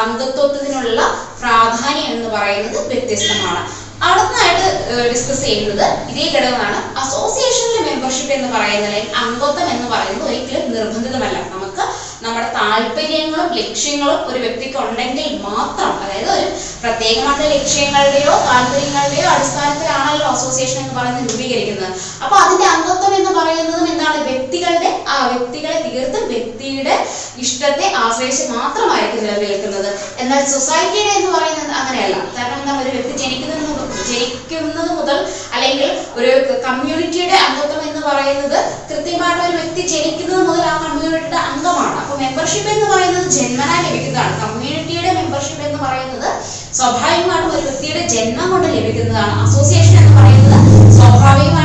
അംഗത്വത്തിനുള്ള 0.04 1.00
പ്രാധാന്യം 1.42 2.08
എന്ന് 2.16 2.30
പറയുന്നത് 2.36 2.88
വ്യത്യസ്തമാണ്. 2.92 3.64
അടുത്തതായിട്ട് 4.06 4.66
ഡിസ്കസ് 5.12 5.44
ചെയ്യുന്നത് 5.48 5.86
ഇതേ 6.12 6.26
ഘടകമാണ്. 6.36 6.80
അസോസിയേഷനിലെ 7.04 7.82
മെമ്പർഷിപ്പ് 7.90 8.34
എന്ന് 8.38 8.50
പറയുന്നത് 8.58 9.00
അംഗത്വം 9.24 9.68
എന്ന് 9.76 9.88
പറയുന്നത് 9.94 10.28
ഒരിക്കലും 10.30 10.66
നിർബന്ധിതമല്ല. 10.76 11.38
നമുക്ക് 11.54 11.84
നമ്മുടെ 12.26 12.48
താല്പര്യങ്ങളും 12.60 13.50
ലക്ഷ്യങ്ങളും 13.60 14.20
ഒരു 14.30 14.40
വ്യക്തിക്ക് 14.44 14.78
ഉണ്ടെങ്കിൽ 14.84 15.28
മാത്രം 15.48 15.92
അതായത് 16.04 16.30
ഒരു 16.36 16.48
പ്രത്യേകമായിട്ടുള്ള 16.84 17.50
ലക്ഷ്യങ്ങളുടെയോ 17.56 18.34
താല്പര്യങ്ങളുടെയോ 18.48 19.26
അടിസ്ഥാനത്തിലാണല്ലോ 19.34 20.28
അസോസിയേഷൻ 20.36 20.80
എന്ന് 20.84 20.96
പറയുന്നത് 21.00 21.32
രൂപീകരിക്കുന്നത്. 21.32 21.90
അപ്പൊ 22.24 22.36
അതിന്റെ 22.44 22.66
അംഗത്വം 22.66 23.14
എന്ന് 23.20 23.32
പറയുന്നതും 23.40 23.88
എന്താണ്? 23.94 24.18
വ്യക്തികളുടെ 24.30 24.90
ആ 25.08 25.18
വ്യക്തികളെ 25.32 25.78
തീർത്തും 25.88 26.26
വ്യക്തിയുടെ 26.34 26.96
ഇഷ്ടത്തെ 27.44 27.86
ആശ്രയിച്ച് 28.04 28.44
മാത്രമായിരിക്കും 28.56 29.24
നിലനിൽക്കുന്നത് 29.26 29.90
എന്നാൽ 30.22 30.42
സൊസൈറ്റിയുടെ 30.54 31.14
എന്ന് 31.20 31.32
പറയുന്നത് 31.36 31.74
അങ്ങനെയല്ല. 31.82 32.18
കാരണം 32.38 32.58
എന്താ 32.62 32.74
ഒരു 32.84 32.92
വ്യക്തി 32.96 33.14
ജനിക്കുന്നത് 33.24 33.62
ജനിക്കുന്നത് 34.10 34.92
മുതൽ 34.98 35.18
അല്ലെങ്കിൽ 35.56 35.90
ഒരു 36.18 36.32
കമ്മ്യൂണിറ്റിയുടെ 36.66 37.38
അംഗത്വം 37.46 37.82
എന്ന് 37.90 38.02
പറയുന്നത് 38.08 38.58
കൃത്യമായിട്ട് 38.90 39.42
ഒരു 39.48 39.56
വ്യക്തി 39.60 39.84
ജനിക്കുന്നത് 39.94 40.44
മുതൽ 40.50 40.64
ആ 40.72 40.74
കമ്മ്യൂണിറ്റിയുടെ 40.84 41.40
അംഗമാണ്. 41.50 41.96
അപ്പൊ 42.02 42.14
മെമ്പർഷിപ്പ് 42.24 42.70
എന്ന് 42.76 42.88
പറയുന്നത് 42.94 43.28
ജന്മനാ 43.38 43.78
ലഭിക്കുന്നതാണ്. 43.86 44.34
കമ്മ്യൂണിറ്റിയുടെ 44.44 45.12
മെമ്പർഷിപ്പ് 45.20 45.64
എന്ന് 45.68 45.80
പറയുന്നത് 45.86 46.30
സ്വാഭാവികമായിട്ടും 46.78 47.52
ഒരു 47.56 47.64
വ്യക്തിയുടെ 47.68 48.04
ജന്മം 48.14 48.48
കൊണ്ട് 48.54 48.68
ലഭിക്കുന്നതാണ്. 48.78 49.34
അസോസിയേഷൻ 49.46 49.96
എന്ന് 50.02 50.16
പറയുന്നത് 50.20 50.60
സ്വാഭാവികമായിട്ടും 50.98 51.65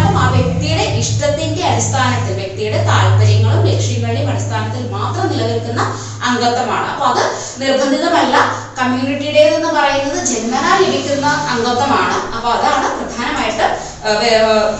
വ്യക്തിയുടെ 0.70 0.98
ഇഷ്ടത്തിന്റെ 0.98 1.66
അടിസ്ഥാനത്തിൽ 1.66 2.34
വ്യക്തിയുടെ 2.34 2.84
താല്പര്യങ്ങളും 2.84 3.66
ലക്ഷ്യങ്ങളുടെയും 3.66 4.30
അടിസ്ഥാനത്തിൽ 4.30 4.90
മാത്രം 4.90 5.30
നിലനിൽക്കുന്ന 5.30 5.80
അംഗത്വമാണ്. 6.24 6.86
അപ്പൊ 6.86 7.06
അത് 7.06 7.32
നിർബന്ധിതമല്ല. 7.62 8.36
കമ്മ്യൂണിറ്റിയുടേതെന്ന് 8.78 9.68
പറയുന്നത് 9.68 10.24
ജന്മനാ 10.24 10.78
ലഭിക്കുന്ന 10.78 11.26
അംഗത്വമാണ്. 11.26 12.34
അപ്പൊ 12.34 12.50
അതാണ് 12.50 13.04
പ്രധാനമായിട്ട് 13.04 13.78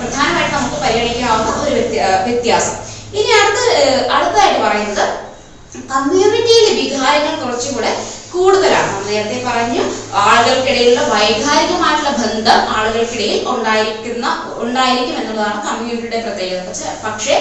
പ്രധാനമായിട്ട് 0.03 0.57
നമുക്ക് 0.57 0.83
പരിഗണിക്കാവുന്ന 0.83 1.63
ഒരു 1.63 1.75
വ്യത്യ- 1.75 2.29
വ്യത്യാസം. 2.29 2.77
ഇനി 3.15 3.29
അടുത്ത 3.29 4.13
അടുത്തതായിട്ട് 4.13 4.61
പറയുന്നത് 4.61 5.09
കമ്മ്യൂണിറ്റിയിലെ 5.91 6.83
വികാരങ്ങൾ 6.83 7.45
കുറച്ചുകൂടെ 7.45 8.20
കൂടുതലാണ്. 8.35 8.93
നേരത്തെ 9.09 9.39
പറഞ്ഞു 9.49 9.83
ആളുകൾക്കിടയിലുള്ള 10.25 11.03
വൈകാരികമായിട്ടുള്ള 11.15 12.13
ബന്ധം 12.23 12.61
ആളുകൾക്കിടയിൽ 12.77 13.41
ഉണ്ടായിരിക്കുന്ന 13.55 14.27
ഉണ്ടായിരിക്കും 14.63 15.17
എന്നുള്ളതാണ് 15.21 15.59
കമ്മ്യൂണിറ്റിയുടെ 15.67 16.21
പ്രത്യേകത. 16.27 16.61
പക്ഷെ 16.69 16.89
പക്ഷേ 17.07 17.35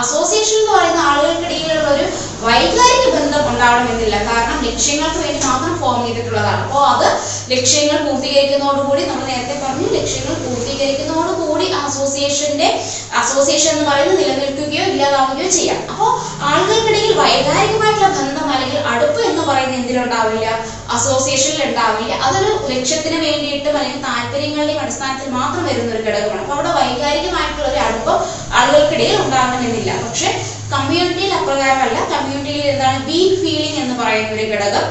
അസോസിയേഷൻ 0.00 0.56
എന്ന് 0.60 0.72
പറയുന്ന 0.74 1.00
ആളുകൾക്കിടയിലുള്ള 1.10 1.88
ഒരു 1.94 2.06
വൈകാരിക 2.46 3.04
ബന്ധം 3.16 3.42
ഉണ്ടാവണമെന്നില്ല. 3.50 4.16
കാരണം 4.30 4.58
ലക്ഷ്യങ്ങൾക്ക് 4.68 5.20
വേണ്ടി 5.24 5.40
മാത്രം 5.46 5.74
ഫോം 5.82 5.98
ചെയ്തിട്ടുള്ളതാണ്. 6.06 6.62
അപ്പോൾ 6.66 6.84
അത് 6.92 7.06
ലക്ഷ്യങ്ങൾ 7.52 7.96
പൂർത്തീകരിക്കുന്നതോടുകൂടി 8.06 9.02
നമ്മൾ 9.10 9.24
നേരത്തെ 9.32 9.56
പറഞ്ഞു 9.64 9.88
ലക്ഷ്യങ്ങൾ 9.98 10.34
പൂർത്തീകരിക്കുന്നതോടുകൂടി 10.44 11.66
അസോസിയേഷന്റെ 11.84 12.68
അസോസിയേഷൻ 13.22 13.70
എന്ന് 13.74 13.86
പറയുന്നത് 13.90 14.20
നിലനിൽക്കുകയോ 14.22 14.84
ഇല്ലാതാവുകയോ 14.92 15.50
ചെയ്യാം. 15.58 15.80
അപ്പോൾ 15.92 16.10
ആളുകൾക്കിടയിൽ 16.50 17.12
വൈകാരികമായിട്ടുള്ള 17.22 18.10
ബന്ധം 18.20 18.46
അല്ലെങ്കിൽ 18.54 18.80
അടുപ്പ് 18.92 19.20
എന്ന് 19.30 19.42
പറയുന്നത് 19.50 19.80
എന്തിലുണ്ടാവില്ല 20.34 20.48
അസോസിയേഷനിൽ 20.96 21.62
ഉണ്ടാവില്ല. 21.68 22.14
അതൊരു 22.26 22.50
ലക്ഷ്യത്തിന് 22.72 23.18
വേണ്ടിയിട്ട് 23.26 23.68
അല്ലെങ്കിൽ 23.70 24.00
താല്പര്യങ്ങളുടെയും 24.08 24.80
അടിസ്ഥാനത്തിൽ 24.84 25.30
മാത്രം 25.38 25.62
വരുന്ന 25.68 25.90
ഒരു 25.94 26.02
ഘടകമാണ്. 26.06 26.40
അപ്പൊ 26.44 26.54
അവിടെ 26.56 26.72
വൈകാരികമായിട്ടുള്ള 26.80 27.68
ഒരു 27.72 27.80
അടുപ്പം 27.86 28.18
ആളുകൾക്കിടയിൽ 28.60 29.16
ഉണ്ടാകണമെന്നില്ല 29.24 29.92
പക്ഷെ 30.06 30.30
കമ്മ്യൂണിറ്റിയിൽ 30.74 31.32
അപ്രകാരമല്ല. 31.40 31.98
കമ്മ്യൂണിറ്റിയിൽ 32.14 32.64
എന്താണ് 32.72 32.98
ബി 33.10 33.20
ഫീലിംഗ് 33.42 33.80
എന്ന് 33.84 33.94
പറയുന്ന 34.02 34.32
ഒരു 34.38 34.46
ഘടകം. 34.54 34.86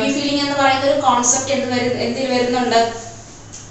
ബി 0.00 0.08
ഫീലിംഗ് 0.16 0.42
എന്ന് 0.46 0.56
പറയുന്ന 0.62 0.86
ഒരു 0.90 0.98
കോൺസെപ്റ്റ് 1.06 1.52
എന്ത് 1.56 1.68
വരുന്ന 1.74 1.98
എന്തിൽ 2.06 2.26
വരുന്നുണ്ട്? 2.34 2.80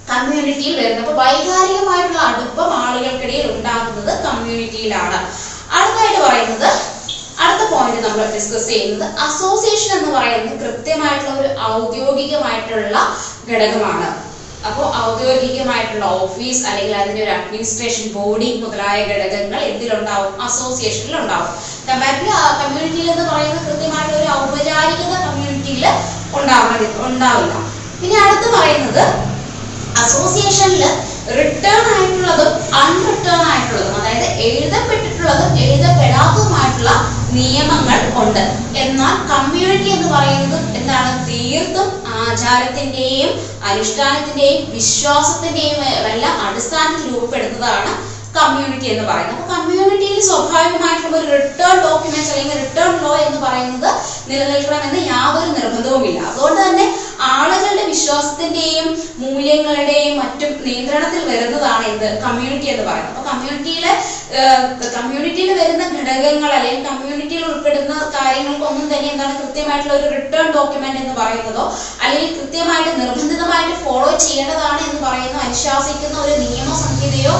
കമ്മ്യൂണിറ്റിയിൽ 0.09 0.76
വരുന്നത് 0.80 1.03
അപ്പൊ 1.03 1.16
വൈകാരികമായിട്ടുള്ള 1.22 2.20
അടുപ്പം 2.32 2.72
ആളുകൾക്കിടയിൽ 2.84 3.47
ഉണ്ടാകുന്നത് 3.53 4.11
കമ്മ്യൂണിറ്റിയിലാണ് 4.26 5.18
അടുത്തായിട്ട് 5.78 6.20
പറയുന്നത് 6.28 6.70
നമ്മൾ 7.50 8.28
ഡിസ്കസ് 8.36 8.68
ചെയ്യുന്നത് 8.70 9.06
അസോസിയേഷൻ 9.26 9.89
എന്ന് 9.98 10.12
പറയുന്നത് 10.16 10.56
കൃത്യമായിട്ടുള്ള 10.64 11.34
ഒരു 11.41 11.50
ഔദ്യോഗികമായിട്ടുള്ള 11.74 12.98
ഘടകമാണ്. 13.50 14.08
അപ്പോൾ 14.68 14.86
ഔദ്യോഗികമായിട്ടുള്ള 15.08 16.06
ഓഫീസ് 16.22 16.62
അല്ലെങ്കിൽ 16.68 16.96
അതിന്റെ 17.02 17.22
ഒരു 17.24 17.32
അഡ്മിനിസ്ട്രേഷൻ 17.38 18.06
ബോഡി 18.16 18.48
മുതലായ 18.62 18.98
ഘടകങ്ങൾ 19.12 19.60
എന്തിലുണ്ടാവും? 19.72 20.32
അസോസിയേഷനിൽ 20.48 21.16
ഉണ്ടാവും. 21.22 21.50
കമ്പാരിറ്റീവ് 21.88 22.38
കമ്മ്യൂണിറ്റിയിൽ 22.62 23.10
എന്ന് 23.14 23.26
പറയുന്നത് 23.32 23.66
കൃത്യമായിട്ട് 23.68 24.14
ഒരു 24.22 24.30
ഔപചാരികത 24.41 25.14
കമ്മ്യൂണിറ്റിയിൽ 25.26 25.86
ഉണ്ടാവണം 26.39 27.04
ഉണ്ടാവില്ല. 27.10 27.56
പിന്നെ 28.00 28.18
അടുത്ത് 28.24 28.48
പറയുന്നത് 28.56 29.04
അസോസിയേഷനിൽ 30.04 30.84
റിട്ടേൺ 31.38 31.84
ആയിട്ടുള്ളതും 31.93 32.50
അൺറിട്ടേൺ 32.82 33.41
ആയിട്ടുള്ളതും 33.52 33.93
അതായത് 34.00 34.28
എഴുതപ്പെട്ടിട്ടുള്ളതും 34.48 35.52
എഴുതപ്പെടാത്തതുമായിട്ടുള്ള 35.66 36.91
നിയമങ്ങൾ 37.38 37.99
ഉണ്ട്. 38.23 38.43
എന്നാൽ 38.83 39.15
കമ്മ്യൂണിറ്റി 39.31 39.89
എന്ന് 39.89 40.09
പറയുന്നത് 40.15 40.75
എന്താണ്? 40.79 41.11
തീർത്തും 41.29 41.89
ആചാരത്തിന്റെയും 42.25 43.31
അനുഷ്ഠാനത്തിന്റെയും 43.69 44.59
വിശ്വാസത്തിന്റെയും 44.71 45.79
എല്ലാം 46.13 46.36
അടിസ്ഥാനത്തിൽ 46.47 47.07
രൂപപ്പെടുന്നതാണ് 47.13 47.93
കമ്മ്യൂണിറ്റി 48.38 48.88
എന്ന് 48.93 49.03
പറയുന്നത്. 49.09 49.36
അപ്പൊ 49.36 49.45
കമ്മ്യൂണിറ്റിയിൽ 49.55 50.17
സ്വാഭാവികമായിട്ടുള്ള 50.29 51.17
ഒരു 51.17 51.29
റിട്ടേൺ 51.36 51.75
ഡോക്യുമെന്റ്സ് 51.86 52.31
അല്ലെങ്കിൽ 52.31 52.57
റിട്ടേൺ 52.63 52.91
ലോ 53.03 53.11
എന്ന് 53.27 53.39
പറയുന്നത് 53.45 53.89
നിലനിൽക്കണമെന്ന് 54.29 55.01
യാതൊരു 55.11 55.51
നിർബന്ധവുമില്ല. 55.59 56.19
അതുകൊണ്ട് 56.29 56.59
തന്നെ 56.61 56.86
ആളുകളുടെ 57.33 57.86
വിശ്വാസത്തിന്റെയും 57.93 58.88
മൂല്യങ്ങളുടെയും 59.23 60.13
മറ്റും 60.21 60.51
നിയന്ത്രണത്തിൽ 60.65 61.21
വരുന്നതാണ് 61.29 61.86
എന്ത്? 61.91 62.07
കമ്മ്യൂണിറ്റി 62.25 62.67
എന്ന് 62.73 62.86
പറയുന്നത്. 62.89 63.13
അപ്പൊ 63.13 63.23
കമ്മ്യൂണിറ്റിയിലെ 63.31 63.93
കമ്മ്യൂണിറ്റിയിൽ 64.95 65.51
വരുന്ന 65.59 65.83
ഘടകങ്ങൾ 65.97 66.51
അല്ലെങ്കിൽ 66.51 66.81
കമ്മ്യൂണിറ്റിയിൽ 66.88 67.43
ഉൾപ്പെടുന്ന 67.45 67.93
കാര്യങ്ങൾക്കൊന്നും 68.15 68.88
തന്നെ 68.93 69.09
എന്താണ് 69.11 69.36
കൃത്യമായിട്ടുള്ള 69.41 69.93
ഒരു 69.99 70.09
റിട്ടേൺ 70.15 70.47
ഡോക്യുമെന്റ് 70.55 71.01
എന്ന് 71.01 71.13
പറയുന്നതോ 71.19 71.65
അല്ലെങ്കിൽ 72.01 72.33
കൃത്യമായിട്ട് 72.39 72.91
നിർബന്ധിതമായിട്ട് 73.01 73.77
ഫോളോ 73.86 74.09
ചെയ്യേണ്ടതാണ് 74.25 74.81
എന്ന് 74.88 74.99
പറയുന്ന 75.05 75.38
അനുശാസിക്കുന്ന 75.45 76.17
ഒരു 76.25 76.36
നിയമസംഹിതയോ 76.43 77.36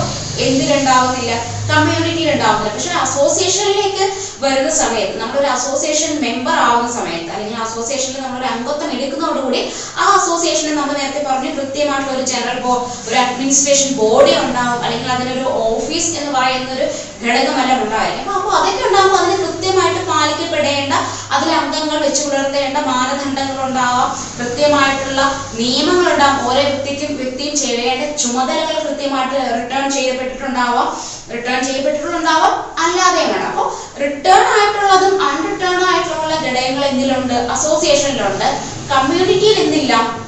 എന്തിലുണ്ടാവുന്നില്ല. 0.46 1.34
കമ്മ്യൂണിറ്റിയിൽ 1.70 2.30
ഉണ്ടാവുന്നില്ല 2.32 2.72
പക്ഷെ 2.74 2.92
അസോസിയേഷനിലേക്ക് 3.04 4.06
വരുന്ന 4.42 4.72
സമയത്ത് 4.80 5.16
നമ്മളൊരു 5.22 5.50
അസോസിയേഷൻ 5.54 6.12
മെമ്പർ 6.22 6.58
ആവുന്ന 6.66 6.90
സമയത്ത് 6.96 7.32
അല്ലെങ്കിൽ 7.32 7.62
അസോസിയേഷനിൽ 7.66 8.20
നമ്മളൊരു 8.22 8.48
അംഗത്വം 8.52 8.90
എടുക്കുന്നതോടുകൂടി 8.96 9.62
ആ 9.98 10.06
അസോസിയേഷനെ 10.18 10.74
നമ്മൾ 10.76 10.94
നേരത്തെ 10.94 11.22
പറഞ്ഞു 11.30 11.52
കൃത്യമായിട്ടുള്ള 11.58 12.14
ഒരു 12.18 12.26
ജനറൽ 12.32 12.60
ബോ 12.66 12.74
ഒരു 13.08 13.16
അഡ്മിനിസ്ട്രേഷൻ 13.24 13.90
ബോഡി 14.02 14.34
ഉണ്ടാവും 14.44 14.84
അല്ലെങ്കിൽ 14.86 15.10
അതിനൊരു 15.12 15.46
ഓഫീസ് 15.70 16.12
എന്ന് 16.20 16.34
പറയുന്ന 16.38 16.70
ഒരു 16.78 16.85
ഘടകമെല്ലാം 17.24 17.80
ഉണ്ടായിരിക്കും 17.86 18.34
അപ്പൊ 18.38 18.50
അതൊക്കെ 18.58 18.84
ഉണ്ടാകുമ്പോൾ 18.88 19.20
അതിന് 19.22 19.38
കൃത്യമായിട്ട് 19.44 20.02
പാലിക്കപ്പെടേണ്ട 20.10 20.94
അതിൽ 21.36 21.50
അംഗങ്ങൾ 21.60 21.98
വെച്ച് 22.06 22.22
പുലർത്തേണ്ട 22.26 22.78
മാനദണ്ഡങ്ങൾ 22.90 23.60
ഉണ്ടാവാം. 23.68 24.10
കൃത്യമായിട്ടുള്ള 24.40 25.22
നിയമങ്ങൾ 25.60 26.08
ഉണ്ടാവും. 26.14 26.40
ഓരോ 26.48 26.62
വ്യക്തിക്കും 26.70 27.12
വ്യക്തിയും 27.22 27.56
ചെയ്യേണ്ട 27.64 28.04
ചുമതലകൾ 28.24 28.76
കൃത്യമായിട്ട് 28.86 29.38
റിട്ടേൺ 29.58 29.86
ചെയ്യപ്പെട്ടിട്ടുണ്ടാവാം. 29.96 30.88
റിട്ടേൺ 31.34 31.60
ചെയ്യപ്പെട്ടിട്ടുണ്ടാവാം. 31.68 32.54
അല്ലാതെയും 32.84 33.32
വേണം 33.34 33.48
അപ്പോൾ 33.52 33.68
റിട്ടേൺ 34.04 34.44
ആയിട്ടുള്ളതും 34.58 35.16
അൺറിട്ടേൺ 35.30 35.80
ആയിട്ടുള്ള 35.90 36.34
ഘടകങ്ങൾ 36.46 36.84
എന്തിലുണ്ട്? 36.92 37.34
അസോസിയേഷനിലുണ്ട് 37.56 38.48
കമ്മ്യൂണിറ്റിയിൽ 38.94 39.58
എന്തില്ല? 39.64 40.25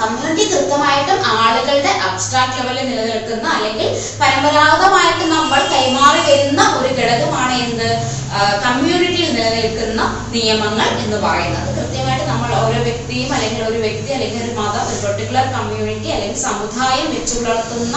കമ്മ്യൂണിറ്റി 0.00 0.44
കൃത്യമായിട്ടും 0.50 1.26
ആളുകളുടെ 1.26 1.88
അബ്സ്ട്രാക്ട് 1.88 2.58
ലെവലിൽ 2.58 2.90
നിലനിൽക്കുന്ന. 2.90 3.48
അല്ലെങ്കിൽ 3.48 3.88
പരമ്പരാഗതമായിട്ട് 4.20 5.24
നമ്മൾ 5.34 5.60
കൈമാറി 5.72 6.20
വരുന്ന 6.30 6.74
ഒരു 6.78 6.94
ഘടകമാണ് 6.94 7.52
എന്ത്? 7.52 7.88
കമ്മ്യൂണിറ്റിയിൽ 8.64 9.34
നിലനിൽക്കുന്ന 9.34 10.02
നിയമങ്ങൾ 10.30 10.88
എന്ന് 11.04 11.16
പറയുന്നത്. 11.16 11.76
കൃത്യമായിട്ട് 11.76 12.24
നമ്മൾ 12.24 12.54
ഓരോ 12.54 12.82
വ്യക്തിയും 12.82 13.32
അല്ലെങ്കിൽ 13.34 13.64
ഒരു 13.64 13.78
വ്യക്തി 13.78 14.10
അല്ലെങ്കിൽ 14.10 14.44
ഒരു 14.44 14.52
മതം 14.60 14.86
ഒരു 14.88 15.06
പെർട്ടിക്കുലർ 15.06 15.46
കമ്മ്യൂണിറ്റി 15.46 16.08
അല്ലെങ്കിൽ 16.08 16.38
സമുദായം 16.38 17.10
വെച്ചു 17.10 17.34
പുലർത്തുന്ന 17.34 17.96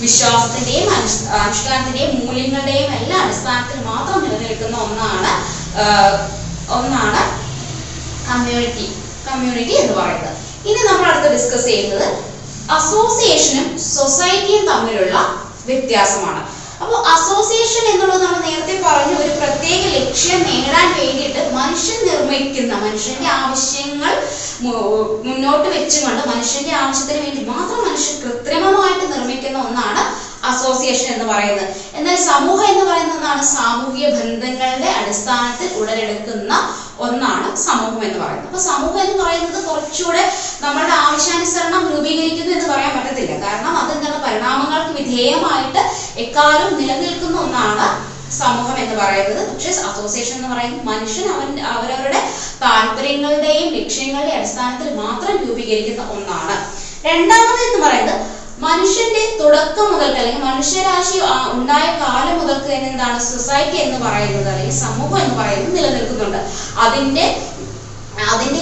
വിശ്വാസത്തിന്റെയും 0.00 0.90
അനുഷ്- 0.94 1.28
അനുഷ്ഠാനത്തിന്റെയും 1.28 2.26
മൂല്യങ്ങളുടെയും 2.26 2.92
എല്ലാം 2.94 3.24
അടിസ്ഥാനത്തിൽ 3.24 3.80
മാത്രം 3.84 4.22
നിലനിൽക്കുന്ന 4.22 4.76
ഒന്നാണ് 4.76 5.32
ഒന്നാണ് 6.72 7.22
കമ്മ്യൂണിറ്റി 8.30 8.86
കമ്മ്യൂണിറ്റി 9.28 9.72
എന്ന് 9.72 9.92
പറയുന്നത്. 9.92 10.47
ഇനി 10.68 10.82
നമ്മൾ 10.90 11.06
അടുത്ത് 11.10 11.34
ഡിസ്കസ് 11.36 11.66
ചെയ്യുന്നത് 11.70 12.08
അസോസിയേഷനും 12.76 13.66
സൊസൈറ്റിയും 13.94 14.64
തമ്മിലുള്ള 14.70 15.16
വ്യത്യാസമാണ്. 15.68 16.42
അപ്പോൾ 16.82 16.98
അസോസിയേഷൻ 17.12 17.84
എന്നുള്ളത് 17.92 18.20
നമ്മൾ 18.24 18.40
നേരത്തെ 18.48 18.74
പറഞ്ഞു 18.84 19.14
ഒരു 19.22 19.32
പ്രത്യേക 19.38 19.82
ലക്ഷ്യം 19.96 20.40
നേടാൻ 20.48 20.86
വേണ്ടിയിട്ട് 20.98 21.40
മനുഷ്യൻ 21.56 21.98
നിർമ്മിക്കുന്ന 22.08 22.74
മനുഷ്യന്റെ 22.84 23.28
ആവശ്യങ്ങൾ 23.40 24.12
മുന്നോട്ട് 25.24 25.68
വെച്ചുകൊണ്ട് 25.74 26.22
മനുഷ്യന്റെ 26.32 26.72
ആവശ്യത്തിന് 26.82 27.20
വേണ്ടി 27.24 27.42
മാത്രം 27.52 27.80
മനുഷ്യൻ 27.88 28.16
കൃത്രിമമായിട്ട് 28.24 29.06
നിർമ്മിക്കുന്ന 29.14 29.58
ഒന്നാണ് 29.68 30.02
അസോസിയേഷൻ 30.50 31.08
എന്ന് 31.14 31.26
പറയുന്നത്. 31.32 31.70
എന്നാൽ 31.98 32.16
സമൂഹം 32.30 32.66
എന്ന് 32.72 32.84
പറയുന്നത് 32.90 33.16
ഒന്നാണ് 33.18 33.44
സാമൂഹിക 33.56 34.08
ബന്ധങ്ങളുടെ 34.18 34.90
അടിസ്ഥാനത്തിൽ 35.00 35.70
ഉടലെടുക്കുന്ന 35.80 36.52
ഒന്നാണ് 37.00 37.56
സമൂഹം 37.56 38.04
എന്ന് 38.04 38.18
പറയുന്നത്. 38.24 38.46
അപ്പൊ 38.46 38.58
സമൂഹം 38.58 39.00
എന്ന് 39.00 39.22
പറയുന്നത് 39.22 39.64
കുറച്ചുകൂടെ 39.64 40.32
നമ്മളുടെ 40.60 40.92
ആവശ്യാനുസരണം 40.92 41.88
രൂപീകരിക്കുന്നു 41.94 42.52
എന്ന് 42.52 42.74
പറയാൻ 42.74 42.92
പറ്റത്തില്ല. 42.98 43.46
കാരണം 43.46 43.76
അതെന്താണ്? 43.76 44.24
പരിണാമങ്ങൾക്ക് 44.24 45.02
വിധേയമായിട്ട് 45.02 45.82
എക്കാലവും 46.20 46.80
നിലനിൽക്കുന്ന 46.80 47.40
ഒന്നാണ് 47.40 48.18
സമൂഹം 48.32 48.78
എന്ന് 48.78 48.96
പറയുന്നത്. 49.02 49.52
പക്ഷേ 49.52 49.70
അസോസിയേഷൻ 49.70 50.36
എന്ന് 50.36 50.48
പറയുന്നത് 50.48 50.84
മനുഷ്യൻ 50.84 51.28
അവൻ 51.34 51.60
അവരവരുടെ 51.60 52.20
താല്പര്യങ്ങളുടെയും 52.62 53.74
ലക്ഷ്യങ്ങളുടെയും 53.74 54.36
അടിസ്ഥാനത്തിൽ 54.36 54.94
മാത്രം 54.94 55.36
രൂപീകരിക്കുന്ന 55.46 56.10
ഒന്നാണ്. 56.10 56.56
രണ്ടാമത് 57.06 57.60
എന്ന് 57.68 57.86
പറയുന്നത് 57.86 58.37
മനുഷ്യന്റെ 58.60 59.22
തുടക്കം 59.40 59.86
മുതൽക്ക് 59.92 60.18
അല്ലെങ്കിൽ 60.20 60.44
മനുഷ്യരാശി 60.44 61.18
ഉണ്ടായ 61.52 61.86
കാലം 62.00 62.38
മുതൽക്ക് 62.40 62.66
തന്നെ 62.72 62.88
എന്താണ് 62.90 63.18
സൊസൈറ്റി 63.30 63.76
എന്ന് 63.76 63.98
പറയുന്നത് 64.06 64.48
അല്ലെങ്കിൽ 64.48 64.78
സമൂഹം 64.84 65.18
എന്ന് 65.20 65.36
പറയുന്നത് 65.42 65.76
നിലനിൽക്കുന്നുണ്ട്. 65.76 66.40
അതിന്റെ 66.78 67.26
അതിന്റെ 68.30 68.60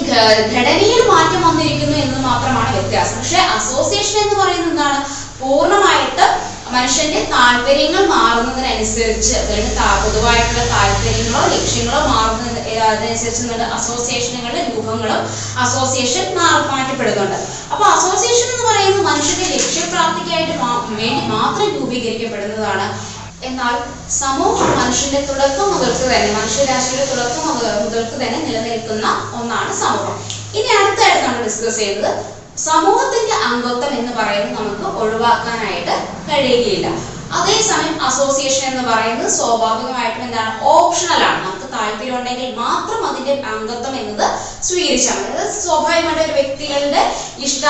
ഘടനയിൽ 0.54 1.00
മാറ്റം 1.10 1.40
വന്നിരിക്കുന്നു 1.42 1.96
എന്ന് 1.96 2.18
മാത്രമാണ് 2.28 2.70
വ്യത്യാസം. 2.76 3.16
പക്ഷെ 3.18 3.38
അസോസിയേഷൻ 3.58 4.16
എന്ന് 4.24 4.36
പറയുന്നത് 4.42 4.70
എന്താണ്? 4.70 4.98
പൂർണമായിട്ട് 5.40 6.55
മനുഷ്യന്റെ 6.70 7.24
താല്പര്യങ്ങൾ 7.24 8.06
മാറുന്നതിനനുസരിച്ച് 8.06 9.34
അല്ലെങ്കിൽ 9.34 9.74
പൊതുവായിട്ടുള്ള 10.04 10.68
താല്പര്യങ്ങളോ 10.68 11.46
ലക്ഷ്യങ്ങളോ 11.46 12.06
മാറുന്നതിന് 12.06 12.78
അതിനനുസരിച്ച് 12.78 13.42
നിങ്ങളുടെ 13.42 13.64
നമ്മുടെ 13.64 13.74
അസോസിയേഷനുകളുടെ 13.74 14.72
രൂപങ്ങളും 14.76 15.28
അസോസിയേഷൻ 15.58 16.34
മാറ്റപ്പെടുന്നുണ്ട്. 16.70 17.36
അപ്പൊ 17.72 17.84
അസോസിയേഷൻ 17.84 18.50
എന്ന് 18.50 18.70
പറയുന്നത് 18.70 19.02
മനുഷ്യന്റെ 19.02 19.56
ലക്ഷ്യപ്രാപ്തിക്കായിട്ട് 19.56 20.52
വേണ്ടി 20.90 21.26
മാത്രം 21.26 21.74
രൂപീകരിക്കപ്പെടുന്നതാണ്. 21.74 23.16
എന്നാൽ 23.44 23.74
സമൂഹം 24.10 24.78
മനുഷ്യന്റെ 24.78 25.20
തുടക്കം 25.20 25.74
മുതൽക്ക് 25.74 26.02
തന്നെ 26.02 26.38
മനുഷ്യരാശിയുടെ 26.40 27.04
തുടക്കം 27.04 27.48
മുതൽ- 27.48 27.84
മുതൽക്ക് 27.84 28.12
തന്നെ 28.12 28.44
നിലനിൽക്കുന്ന 28.46 29.32
ഒന്നാണ് 29.40 29.72
സമൂഹം. 29.72 30.20
ഇനി 30.54 30.66
അടുത്തായിട്ട് 30.66 31.28
നമ്മൾ 31.28 31.44
ഡിസ്കസ് 31.44 31.76
ചെയ്യുന്നത് 31.76 32.36
സമൂഹത്തിന്റെ 32.58 33.34
അംഗത്വം 33.48 33.92
എന്ന് 33.98 34.12
പറയുന്നത് 34.12 34.54
നമുക്ക് 34.54 34.86
ഒഴിവാക്കാനായിട്ട് 35.02 35.94
കഴിയുകയില്ല. 36.28 36.86
അതേസമയം 37.30 38.02
അസോസിയേഷൻ 38.02 38.66
എന്ന് 38.66 38.82
പറയുന്നത് 38.82 39.30
സ്വാഭാവികമായിട്ടും 39.30 40.22
എന്താണ്? 40.22 40.50
ഓപ്ഷണൽ 40.72 41.22
ആണ്. 41.22 41.38
നമുക്ക് 41.44 41.68
താല്പര്യം 41.72 42.16
ഉണ്ടെങ്കിൽ 42.18 42.54
മാത്രം 42.54 43.06
അതിന്റെ 43.06 43.32
അംഗത്വം 43.52 43.96
എന്നത് 43.96 44.24
സ്വീകരിച്ചാൽ 44.62 45.16
മതി. 45.16 45.32
സ്വാഭാവികമായിട്ട് 45.56 46.22
ഒരു 46.22 46.32
വ്യക്തികളുടെ 46.32 47.00
ഇഷ്ട 47.38 47.64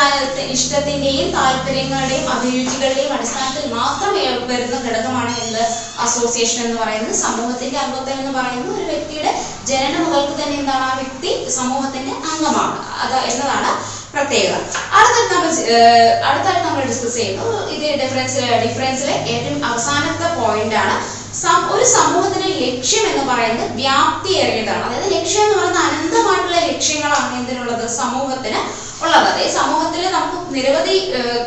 ഇഷ്ടത്തിന്റെയും 0.56 1.28
താല്പര്യങ്ങളുടെയും 1.32 2.30
അഭിരുചികളുടെയും 2.30 3.12
അടിസ്ഥാനത്തിൽ 3.12 3.64
മാത്രം 3.72 4.12
വരുന്ന 4.50 4.76
ഘടകമാണ് 4.86 5.32
എന്ത്? 5.42 5.62
അസോസിയേഷൻ 5.98 6.60
എന്ന് 6.60 6.76
പറയുന്നത്. 6.76 7.16
സമൂഹത്തിന്റെ 7.16 7.78
അംഗത്വം 7.78 8.18
എന്ന് 8.18 8.32
പറയുന്നത് 8.32 8.74
ഒരു 8.74 8.84
വ്യക്തിയുടെ 8.84 9.32
ജനനം 9.64 10.02
മുതൽക്ക് 10.04 10.34
തന്നെ 10.40 10.56
എന്താണ്? 10.56 10.84
ആ 10.84 10.94
വ്യക്തി 10.94 11.30
സമൂഹത്തിന്റെ 11.50 12.12
അംഗമാണ്. 12.30 12.74
അത് 13.04 13.16
എന്നതാണ് 13.30 13.70
പ്രത്യേകത. 14.16 14.56
അടുത്തത് 14.98 15.28
നമ്മൾ 15.34 15.50
അടുത്തായിട്ട് 16.28 16.64
നമ്മൾ 16.68 16.82
ഡിസ്കസ് 16.90 17.16
ചെയ്യുന്നു. 17.18 17.44
ഇത് 17.76 17.86
ഡിഫറൻസ് 18.02 18.40
ഡിഫറൻസിലെ 18.64 19.14
ഏറ്റവും 19.34 19.60
അവസാനത്തെ 19.70 20.28
പോയിന്റ് 20.40 20.76
ആണ്. 20.84 20.96
ഒരു 21.74 21.84
സമൂഹത്തിന്റെ 21.84 22.48
ലക്ഷ്യം 22.64 23.04
എന്ന് 23.10 23.24
പറയുന്നത് 23.30 23.72
വ്യാപ്തി 23.80 24.32
ഏറിയതാണ്. 24.42 24.84
അതായത് 24.86 25.08
ലക്ഷ്യം 25.16 25.42
എന്ന് 25.44 25.56
പറയുന്നത് 25.58 25.84
അനന്തമായിട്ടുള്ള 25.88 26.58
ലക്ഷ്യങ്ങളാണ് 26.68 27.32
എന്തിനുള്ളത്? 27.38 27.84
സമൂഹത്തിന് 28.00 28.60
ഉള്ളത്. 29.04 29.26
അതേ 29.32 29.46
സമൂഹത്തിൽ 29.58 30.02
നമുക്ക് 30.16 30.38
നിരവധി 30.54 30.94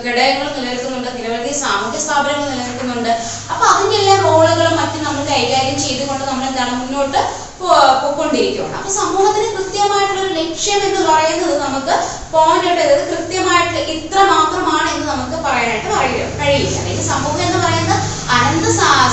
ഘടകങ്ങൾ 0.05 0.47
നിലനിൽക്കുന്നുണ്ട് 0.57 1.09
നിരവധി 1.17 1.53
സാമൂഹ്യ 1.63 1.99
സ്ഥാപനങ്ങൾ 2.05 2.47
നിലനിൽക്കുന്നുണ്ട്. 2.49 3.11
അപ്പൊ 3.51 3.63
അതിന്റെ 3.71 3.95
എല്ലാ 4.01 4.15
റോളുകളും 4.25 4.75
മറ്റും 4.81 5.03
നമ്മൾ 5.07 5.23
കൈകാര്യം 5.31 5.77
ചെയ്തുകൊണ്ട് 5.85 6.25
നമ്മൾ 6.25 6.45
എന്താണ് 6.51 6.73
മുന്നോട്ട് 6.81 7.21
പോയിക്കൊണ്ടിരിക്കുകയാണ്. 7.61 8.75
അപ്പൊ 8.79 8.91
സമൂഹത്തിന് 9.01 9.49
കൃത്യമായിട്ടുള്ള 9.57 10.21
ഒരു 10.25 10.33
ലക്ഷ്യം 10.41 10.81
എന്ന് 10.87 11.01
പറയുന്നത് 11.09 11.55
നമുക്ക് 11.65 11.95
പോയിന്റ് 12.33 12.67
ഔട്ട് 12.69 13.05
കൃത്യമായിട്ട് 13.11 13.79
ഇത്ര 13.97 14.19
മാത്രമാണ് 14.33 14.87
എന്ന് 14.95 15.07
നമുക്ക് 15.13 15.37
പറയാനായിട്ട് 15.45 15.89
കഴിയില്ല 15.95 16.25
കഴിയില്ല. 16.41 16.77
അല്ലെങ്കിൽ 16.81 17.07
സമൂഹം 17.13 17.41
എന്ന് 17.47 17.59
പറയുന്നത് 17.65 17.97
അനന്ത 18.37 18.67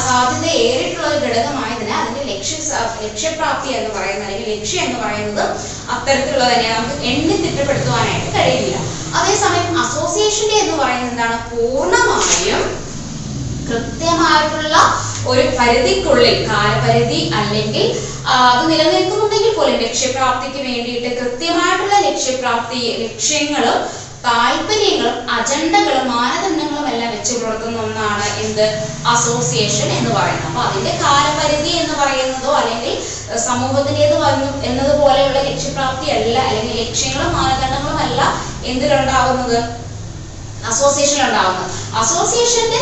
സാധ്യത 0.06 0.46
ഏറിയിട്ടുള്ള 0.64 1.06
ഒരു 1.12 1.20
ഘടകമായതിനാൽ 1.26 2.00
അതിന്റെ 2.00 2.24
ലക്ഷ്യ 2.32 2.56
ലക്ഷ്യപ്രാപ്തി 3.06 3.68
എന്ന് 3.78 3.90
പറയുന്നത് 3.96 4.26
അല്ലെങ്കിൽ 4.28 4.50
ലക്ഷ്യം 4.54 4.82
എന്ന് 4.86 4.98
പറയുന്നത് 5.04 5.44
അത്തരത്തിലുള്ള 5.94 6.46
തന്നെ 6.52 6.68
നമുക്ക് 6.76 6.96
എണ്ണി 7.10 7.36
തിട്ടപ്പെടുത്തുവാനായിട്ട് 7.44 8.30
കഴിയില്ല. 8.38 8.76
അതേസമയം 9.18 9.78
അസോസിയേഷന്റെ 9.84 10.56
എന്ന് 10.62 10.76
പറയുന്നത് 10.82 11.12
എന്താണ്? 11.12 11.36
പൂർണമായും 11.50 12.62
കൃത്യമായിട്ടുള്ള 13.70 14.76
ഒരു 15.26 15.44
പരിധിക്കുള്ളിൽ 15.58 16.34
കാലപരിധി 16.50 17.20
അല്ലെങ്കിൽ 17.40 17.86
അത് 18.36 18.62
നിലനിൽക്കുന്നുണ്ടെങ്കിൽ 18.70 19.52
പോലും 19.56 19.76
ലക്ഷ്യപ്രാപ്തിക്ക് 19.80 20.60
വേണ്ടിയിട്ട് 20.68 21.10
കൃത്യമായിട്ടുള്ള 21.20 21.98
ലക്ഷ്യപ്രാപ്തി 22.08 22.80
ലക്ഷ്യങ്ങളും 23.04 23.78
താല്പര്യങ്ങളും 24.26 25.30
അജണ്ടകളും 25.30 26.06
മാനദണ്ഡങ്ങളും 26.12 26.86
എല്ലാം 26.92 27.10
വെച്ച് 27.16 27.32
പുലർത്തുന്ന 27.32 27.82
ഒന്നാണ് 27.82 28.26
എന്ത്? 28.44 28.64
അസോസിയേഷൻ 29.06 29.88
എന്ന് 29.98 30.10
പറയുന്നത്. 30.14 30.46
അപ്പൊ 30.48 30.62
അതിന്റെ 30.62 30.92
കാലപരിധി 31.04 31.72
എന്ന് 31.82 31.94
പറയുന്നതോ 31.94 32.52
അല്ലെങ്കിൽ 32.52 32.94
സമൂഹത്തിന്റേത് 33.48 34.16
വന്നു 34.20 34.48
എന്നതുപോലെയുള്ള 34.62 35.38
ലക്ഷ്യപ്രാപ്തി 35.50 36.10
അല്ല 36.10 36.36
അല്ലെങ്കിൽ 36.48 36.76
ലക്ഷ്യങ്ങളും 36.84 37.32
മാനദണ്ഡങ്ങളും 37.38 37.98
അല്ല 37.98 38.20
എന്തിലുണ്ടാവുന്നത്? 38.64 39.58
അസോസിയേഷൻ 40.70 41.20
ഉണ്ടാവുന്നത്. 41.28 41.70
അസോസിയേഷന്റെ 41.96 42.80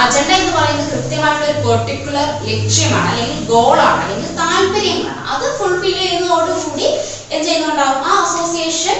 അജണ്ട 0.00 0.30
എന്ന് 0.40 0.52
പറയുന്നത് 0.52 0.90
കൃത്യമായിട്ടുള്ള 0.92 1.46
ഒരു 1.48 1.60
പെർട്ടിക്കുലർ 1.66 2.28
ലക്ഷ്യമാണ് 2.48 3.06
അല്ലെങ്കിൽ 3.10 3.38
ഗോളാണ് 3.52 3.98
അല്ലെങ്കിൽ 4.02 4.28
താല്പര്യങ്ങളാണ്. 4.40 5.22
അത് 5.32 5.44
ഫുൾഫിൽ 5.58 5.94
ചെയ്യുന്നതോടുകൂടി 6.00 6.86
എന്ത് 7.30 7.46
ചെയ്യുന്നുണ്ടാവും? 7.46 7.98
ആ 8.04 8.12
അസോസിയേഷൻ 8.24 8.96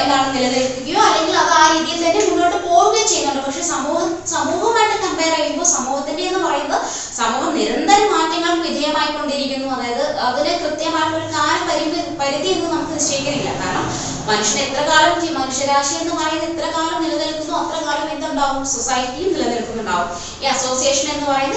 എന്താണ് 0.00 0.28
നിലനിൽക്കുകയോ 0.34 1.00
അല്ലെങ്കിൽ 1.08 1.34
അത് 1.42 1.52
ആ 1.60 1.62
രീതിയിൽ 1.74 1.98
തന്നെ 2.04 2.22
മുന്നോട്ട് 2.30 2.58
പോവുകയോ 2.68 3.04
ചെയ്യുന്നുണ്ട്. 3.06 3.42
പക്ഷെ 3.46 3.62
സമൂഹം 3.72 4.08
സമൂഹമായിട്ട് 4.34 4.96
കമ്പയർ 5.04 5.32
ചെയ്യുമ്പോൾ 5.36 5.68
സമൂഹത്തിന്റെ 5.76 6.22
എന്ന് 6.22 6.40
പറയുന്നത് 6.46 6.86
സമൂഹം 7.20 7.52
നിരന്തരം 7.58 8.08
മാറ്റങ്ങൾക്ക് 8.16 8.62
വിധേയമായിക്കൊണ്ടിരിക്കുന്നു. 8.68 9.68
അതായത് 9.76 10.04
അതിന് 10.28 10.52
കൃത്യമായിട്ടുള്ള 10.62 11.26
കാല 11.36 11.56
പരിധി 11.68 12.00
പരിധി 12.22 12.48
എന്ന് 12.54 12.66
നമുക്ക് 12.72 12.94
നിശ്ചയിക്കുന്നില്ല 12.98 13.52
കാരണം 13.60 13.86
മനുഷ്യൻ 14.30 14.58
എത്ര 14.64 14.80
കാലം 14.90 15.12
മനുഷ്യരാശി 15.40 15.94
എന്ന് 16.00 16.14
പറയുന്നത് 16.18 16.50
എത്ര 16.50 16.66
കാലം 16.74 16.98
നിലനിൽക്കുന്നു 17.02 17.54
അത്ര 17.60 17.76
കാലം 17.86 18.06
എന്തുണ്ടാവും? 18.14 18.62
സൊസൈറ്റിയും 18.74 19.30
നിലനിൽക്കുന്നുണ്ടാവും. 19.34 20.08
ഈ 20.42 20.46
അസോസിയേഷൻ 20.54 21.06
എന്ന് 21.14 21.26
പറയുന്നത് 21.30 21.50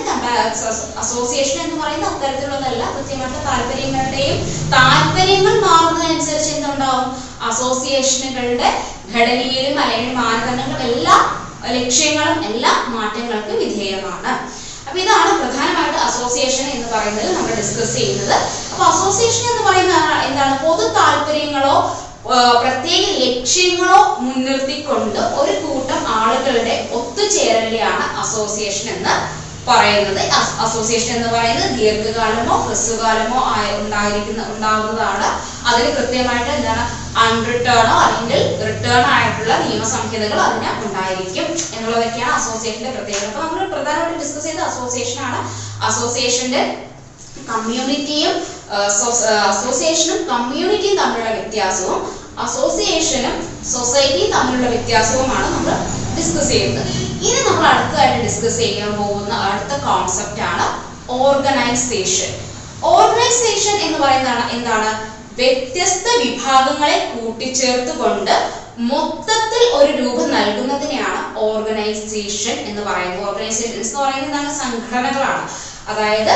അസോസിയേഷൻ 1.04 1.58
എന്ന് 1.66 1.78
പറയുന്നത് 1.84 2.12
അത്തരത്തിലുള്ളതല്ല. 2.14 2.84
കൃത്യമായിട്ട് 2.96 3.40
താല്പര്യങ്ങളുടെയും 3.50 4.38
താല്പര്യങ്ങൾ 4.76 5.56
മാറുന്നതനുസരിച്ച് 5.68 6.52
എന്തുണ്ടാവും? 6.58 7.08
അസോസിയേഷനുകളുടെ 7.50 8.70
ഘടനയിലും 9.14 9.78
അല്ലെങ്കിൽ 9.84 10.14
മാനദണ്ഡങ്ങളും 10.22 10.86
എല്ലാ 10.92 11.16
ലക്ഷ്യങ്ങളും 11.76 12.40
എല്ലാ 12.50 12.72
മാറ്റങ്ങൾക്ക് 12.96 13.54
വിധേയമാണ്. 13.64 14.32
അപ്പൊ 14.88 14.98
ഇതാണ് 15.04 15.32
പ്രധാനമായിട്ട് 15.42 16.00
അസോസിയേഷൻ 16.10 16.66
എന്ന് 16.76 16.88
പറയുന്നത് 16.94 17.30
നമ്മൾ 17.36 17.52
ഡിസ്കസ് 17.62 17.96
ചെയ്യുന്നത്. 18.00 18.36
അപ്പൊ 18.72 18.84
അസോസിയേഷൻ 18.94 19.46
എന്ന് 19.52 19.64
പറയുന്ന 19.70 19.96
എന്താണ്? 20.28 20.56
പൊതു 20.66 20.86
താല്പര്യങ്ങളോ 20.98 21.76
പ്രത്യേക 22.64 23.06
ലക്ഷ്യങ്ങളോ 23.24 23.98
മുൻനിർത്തിക്കൊണ്ട് 24.26 25.20
ഒരു 25.42 25.54
കൂട്ടം 25.66 26.02
ആളുകളുടെ 26.20 26.76
ഒത്തുചേരലിനെയാണ് 27.00 28.06
അസോസിയേഷൻ 28.24 28.88
എന്ന് 28.96 29.16
പറയുന്നത്. 29.70 30.22
അസോസിയേഷൻ 30.66 31.14
എന്ന് 31.18 31.30
പറയുന്നത് 31.36 31.72
ദീർഘകാലമോ 31.80 32.56
ഹ്രസ്വകാലമോ 32.66 33.40
ആയ 33.54 33.66
ഉണ്ടായിരിക്കുന്ന 33.82 34.42
ഉണ്ടാവുന്നതാണ്. 34.54 35.28
അതിന് 35.70 35.90
കൃത്യമായിട്ട് 35.98 36.52
എന്താണ്? 36.58 36.84
അൺറിട്ടേണോ 37.24 37.96
അല്ലെങ്കിൽ 38.06 38.42
റിട്ടേൺ 38.68 39.04
ആയിട്ടുള്ള 39.16 39.54
നിയമസംഹിതകൾ 39.66 40.40
അതിന് 40.48 40.72
ഉണ്ടായിരിക്കും 40.86 41.46
എന്നുള്ളതൊക്കെയാണ് 41.76 42.34
അസോസിയേഷന്റെ 42.40 42.92
പ്രത്യേകത. 42.96 43.28
അപ്പൊ 43.30 43.42
നമ്മൾ 43.44 43.70
പ്രധാനമായിട്ട് 43.76 44.20
ഡിസ്കസ് 44.24 44.48
ചെയ്ത 44.48 44.62
അസോസിയേഷൻ 44.72 45.20
ആണ്. 45.30 45.40
അസോസിയേഷന്റെ 45.90 46.64
കമ്മ്യൂണിറ്റിയും 47.54 48.36
അസോസിയേഷനും 49.50 50.20
കമ്മ്യൂണിറ്റിയും 50.30 50.96
തമ്മിലുള്ള 51.02 51.32
വ്യത്യാസവും 51.40 52.00
അസോസിയേഷനും 52.46 53.36
സൊസൈറ്റിയും 53.74 54.32
തമ്മിലുള്ള 54.36 54.70
വ്യത്യാസവുമാണ് 54.76 55.48
നമ്മൾ 55.56 55.76
ഡിസ്കസ് 56.18 56.50
ചെയ്യുന്നത്. 56.54 56.92
ഇനി 57.22 57.40
നമ്മൾ 57.48 57.66
അടുത്തതായിട്ട് 57.68 58.26
ഡിസ്കസ് 58.26 58.58
ചെയ്യാൻ 58.58 58.92
പോകുന്ന 58.98 59.34
അടുത്ത 59.50 59.74
കോൺസെപ്റ്റ് 59.86 60.42
ആണ് 60.42 60.66
ഓർഗനൈസേഷൻ 61.20 62.32
ഓർഗനൈസേഷൻ 62.84 63.76
എന്ന് 63.78 64.00
പറയുന്നതാണ് 64.00 64.52
എന്താണ്? 64.52 64.90
വ്യത്യസ്ത 65.38 66.08
വിഭാഗങ്ങളെ 66.24 67.12
കൂട്ടിച്ചേർത്തുകൊണ്ട് 67.14 68.34
മൊത്തത്തിൽ 68.90 69.64
ഒരു 69.74 69.92
രൂപം 69.92 70.32
നൽകുന്നതിനെയാണ് 70.32 71.38
ഓർഗനൈസേഷൻ 71.38 72.56
എന്ന് 72.70 72.82
പറയുന്നത്. 72.82 73.26
ഓർഗനൈസേഷൻ 73.28 73.74
എന്ന് 73.74 74.00
പറയുന്നത് 74.00 74.30
എന്താണ്? 74.30 74.54
സംഘടനകളാണ്. 74.64 75.44
അതായത് 75.88 76.34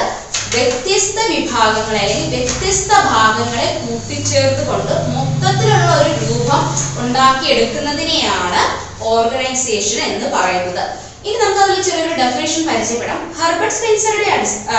വ്യത്യസ്ത 0.55 1.17
വിഭാഗങ്ങളെ 1.29 1.99
അല്ലെങ്കിൽ 1.99 2.29
വ്യത്യസ്ത 2.35 2.91
ഭാഗങ്ങളെ 3.09 3.81
കൂട്ടിച്ചേർത്തുകൊണ്ട് 3.81 4.93
മൊത്തത്തിലുള്ള 5.15 5.91
ഒരു 6.01 6.11
രൂപം 6.25 6.61
ഉണ്ടാക്കിയെടുക്കുന്നതിനെയാണ് 6.97 8.61
ഓർഗനൈസേഷൻ 9.03 9.99
എന്ന് 10.11 10.27
പറയുന്നത്. 10.35 10.83
ഇനി 11.25 11.37
നമുക്ക് 11.37 11.61
അതിൽ 11.63 11.81
ചെറിയൊരു 11.83 12.15
ഡെഫിനേഷൻ 12.21 12.61
പരിചയപ്പെടാം. 12.69 13.21
ഹെർബർട്ട് 13.39 13.75
സ്പെൻസറുടെ 13.75 14.29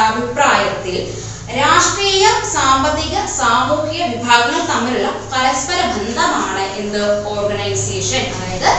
അഭിപ്രായത്തിൽ 0.04 0.96
രാഷ്ട്രീയ 1.60 2.24
സാമ്പത്തിക 2.54 3.14
സാമൂഹിക 3.40 4.02
വിഭാഗങ്ങൾ 4.12 4.60
തമ്മിലുള്ള 4.72 5.08
പരസ്പര 5.32 5.78
ബന്ധമാണ് 5.92 6.64
എന്ത്? 6.82 7.02
ഓർഗനൈസേഷൻ 7.32 8.22
അതായത് 8.34 8.70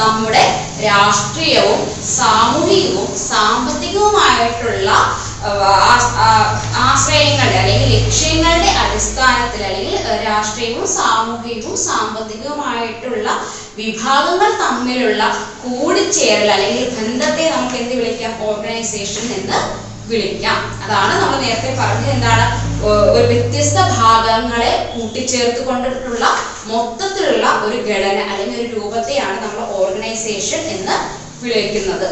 നമ്മുടെ 0.00 0.44
രാഷ്ട്രീയവും 0.84 1.80
സാമൂഹികവും 2.16 3.08
സാമ്പത്തികവുമായിട്ടുള്ള 3.30 4.90
ആശ്രയങ്ങളുടെ 6.86 7.58
അല്ലെങ്കിൽ 7.60 7.90
ലക്ഷ്യങ്ങളുടെ 7.96 8.70
അടിസ്ഥാനത്തിൽ 8.82 9.62
അല്ലെങ്കിൽ 9.68 9.96
രാഷ്ട്രീയവും 10.26 10.88
സാമൂഹികവും 10.96 11.76
സാമ്പത്തികവുമായിട്ടുള്ള 11.84 13.28
വിഭാഗങ്ങൾ 13.76 14.50
തമ്മിലുള്ള 14.62 15.22
കൂടിച്ചേരൽ 15.62 16.50
അല്ലെങ്കിൽ 16.56 16.88
ബന്ധത്തെ 16.98 17.44
നമുക്ക് 17.50 17.76
എന്ത് 17.82 17.94
വിളിക്കാം? 18.00 18.32
ഓർഗനൈസേഷൻ 18.48 19.24
എന്ന് 19.38 19.60
വിളിക്കാം. 20.10 20.58
അതാണ് 20.84 21.12
നമ്മൾ 21.22 21.36
നേരത്തെ 21.44 21.72
പറഞ്ഞത് 21.80 22.12
എന്താണ്? 22.14 22.46
ഒരു 23.14 23.26
വ്യത്യസ്ത 23.32 23.78
ഭാഗങ്ങളെ 23.98 24.72
കൂട്ടിച്ചേർത്ത് 24.94 25.66
കൊണ്ടിട്ടുള്ള 25.66 26.24
മൊത്തത്തിലുള്ള 26.72 27.46
ഒരു 27.66 27.78
ഘടന 27.88 28.18
അല്ലെങ്കിൽ 28.32 28.60
ഒരു 28.60 28.80
രൂപത്തെയാണ് 28.80 29.38
നമ്മൾ 29.44 29.60
ഓർഗനൈസേഷൻ 29.80 30.62
എന്ന് 30.76 30.96
വിളിക്കുന്നത്. 31.44 32.08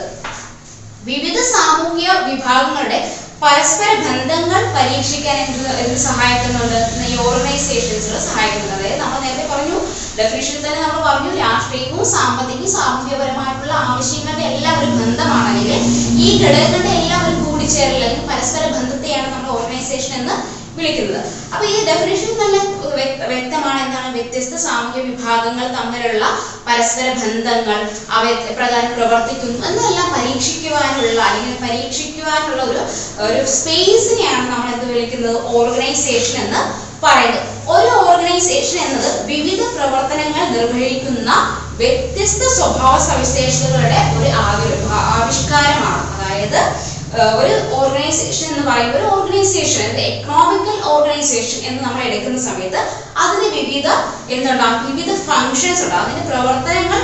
വിവിധ 1.08 1.38
സാമൂഹിക 1.48 2.10
വിഭാഗങ്ങളുടെ 2.26 2.98
പരസ്പര 3.42 3.90
ബന്ധങ്ങൾ 4.04 4.60
പരീക്ഷിക്കാൻ 4.74 5.36
എന്ത് 5.42 5.66
എന്ത് 5.82 5.98
സഹായിക്കുന്നുണ്ട് 6.00 6.78
ഈ 7.04 7.12
ഓർഗനൈസേഷൻസുകൾ 7.24 8.18
സഹായിക്കുന്നത് 8.22 8.72
അതായത് 8.74 9.00
നമ്മൾ 9.02 9.18
നേരത്തെ 9.18 9.44
പറഞ്ഞു 9.46 9.76
ഡെഫിനിഷൻ 10.18 10.56
തന്നെ 10.58 10.78
നമ്മൾ 10.80 11.00
പറഞ്ഞു 11.00 11.30
രാഷ്ട്രീയവും 11.38 12.02
സാമ്പത്തികവും 12.12 12.72
സാമൂഹ്യപരമായിട്ടുള്ള 12.74 13.74
ആവശ്യങ്ങളുടെ 13.84 14.44
എല്ലാം 14.50 14.76
ഒരു 14.80 14.90
ബന്ധമാണെങ്കിൽ 14.98 15.70
ഈ 16.18 16.30
ഘടകങ്ങളുടെ 16.38 16.92
എല്ലാം 16.98 17.22
ഒരു 17.26 17.36
കൂടിച്ചേരൽ 17.44 17.96
അല്ലെങ്കിൽ 17.98 18.26
പരസ്പര 18.32 18.64
ബന്ധത്തെയാണ് 18.74 19.28
നമ്മൾ 19.28 19.50
ഓർഗനൈസേഷൻ 19.56 20.14
എന്ന് 20.18 20.36
വിളിക്കുന്നത്. 20.78 21.24
അപ്പൊ 21.54 21.66
ഈ 21.66 21.86
ഡെഫിനേഷൻ 21.86 22.32
തന്നെ 22.32 22.78
വ്യക്തമാണ് 23.26 23.80
എന്താണ്? 23.80 24.12
വ്യത്യസ്ത 24.12 24.56
സാമൂഹ്യ 24.56 25.00
വിഭാഗങ്ങൾ 25.00 25.68
തമ്മിലുള്ള 25.68 26.38
പരസ്പര 26.66 27.12
ബന്ധങ്ങൾ 27.12 27.90
അവ 28.10 28.24
പ്രകാരം 28.56 28.94
പ്രവർത്തിക്കുന്നു 28.96 29.66
എന്നെല്ലാം 29.66 30.12
പരീക്ഷിക്കുവാനുള്ള 30.18 31.22
അല്ലെങ്കിൽ 31.22 31.68
പരീക്ഷിക്കുവാനുള്ള 31.68 32.62
ഒരു 32.62 32.78
ഒരു 33.22 33.46
സ്പേസിനെയാണ് 33.46 34.50
നമ്മൾ 34.50 34.72
എന്ത് 34.72 34.86
വിളിക്കുന്നത്? 34.86 35.42
ഓർഗനൈസേഷൻ 35.42 36.44
എന്ന് 36.44 36.88
പറയുന്നത്. 37.02 37.70
ഒരു 37.70 38.10
ഓർഗനൈസേഷൻ 38.10 38.78
എന്നത് 38.78 39.24
വിവിധ 39.24 39.62
പ്രവർത്തനങ്ങൾ 39.76 40.48
നിർവഹിക്കുന്ന 40.48 41.32
വ്യത്യസ്ത 41.76 42.42
സ്വഭാവ 42.42 42.98
സവിശേഷതകളുടെ 42.98 44.18
ഒരു 44.18 44.28
ആവി- 44.28 44.88
ആവിഷ്കാരമാണ്. 44.90 46.18
അതായത് 46.20 46.97
ഒരു 47.40 47.54
ഓർഗനൈസേഷൻ 47.78 48.46
എന്ന് 48.52 48.70
പറയുമ്പോൾ 48.70 48.98
ഒരു 48.98 49.06
ഓർഗനൈസേഷൻ 49.06 49.90
എക്കണോമിക്കൽ 50.08 50.82
ഓർഗനൈസേഷൻ 50.92 51.58
എന്ന് 51.68 51.84
നമ്മൾ 51.84 52.02
എടുക്കുന്ന 52.02 52.40
സമയത്ത് 52.42 52.80
അതിന് 53.22 53.48
വിവിധ 53.58 53.88
എന്തുണ്ടാവും? 54.34 54.80
വിവിധ 54.88 55.10
ഫങ്ഷൻസ് 55.28 55.82
ഉണ്ടാവും. 55.84 56.04
അതിന്റെ 56.04 56.24
പ്രവർത്തനങ്ങൾ 56.30 57.00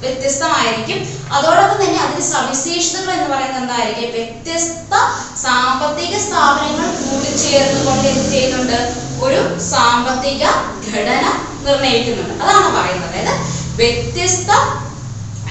വ്യത്യസ്തമായിരിക്കും. 0.00 0.98
അതോടൊപ്പം 1.36 1.78
തന്നെ 1.84 1.98
അതിന്റെ 2.04 2.26
സവിശേഷതകൾ 2.26 3.10
എന്ന് 3.12 3.28
പറയുന്നത് 3.34 3.62
എന്തായിരിക്കും? 3.62 4.10
വ്യത്യസ്ത 4.10 4.94
സാമ്പത്തിക 5.42 6.14
സ്ഥാപനങ്ങൾ 6.18 6.88
കൂടിച്ചേർന്നുകൊണ്ട് 7.00 8.08
എന്ത് 8.08 8.30
ചെയ്യുന്നുണ്ട് 8.32 8.78
ഒരു 9.24 9.40
സാമ്പത്തിക 9.70 10.44
ഘടന 10.90 11.24
നിർണയിക്കുന്നുണ്ട് 11.66 12.44
അതാണ് 12.44 12.68
പറയുന്നത്. 12.76 13.10
അതായത് 13.10 13.34
വ്യത്യസ്ത 13.80 14.50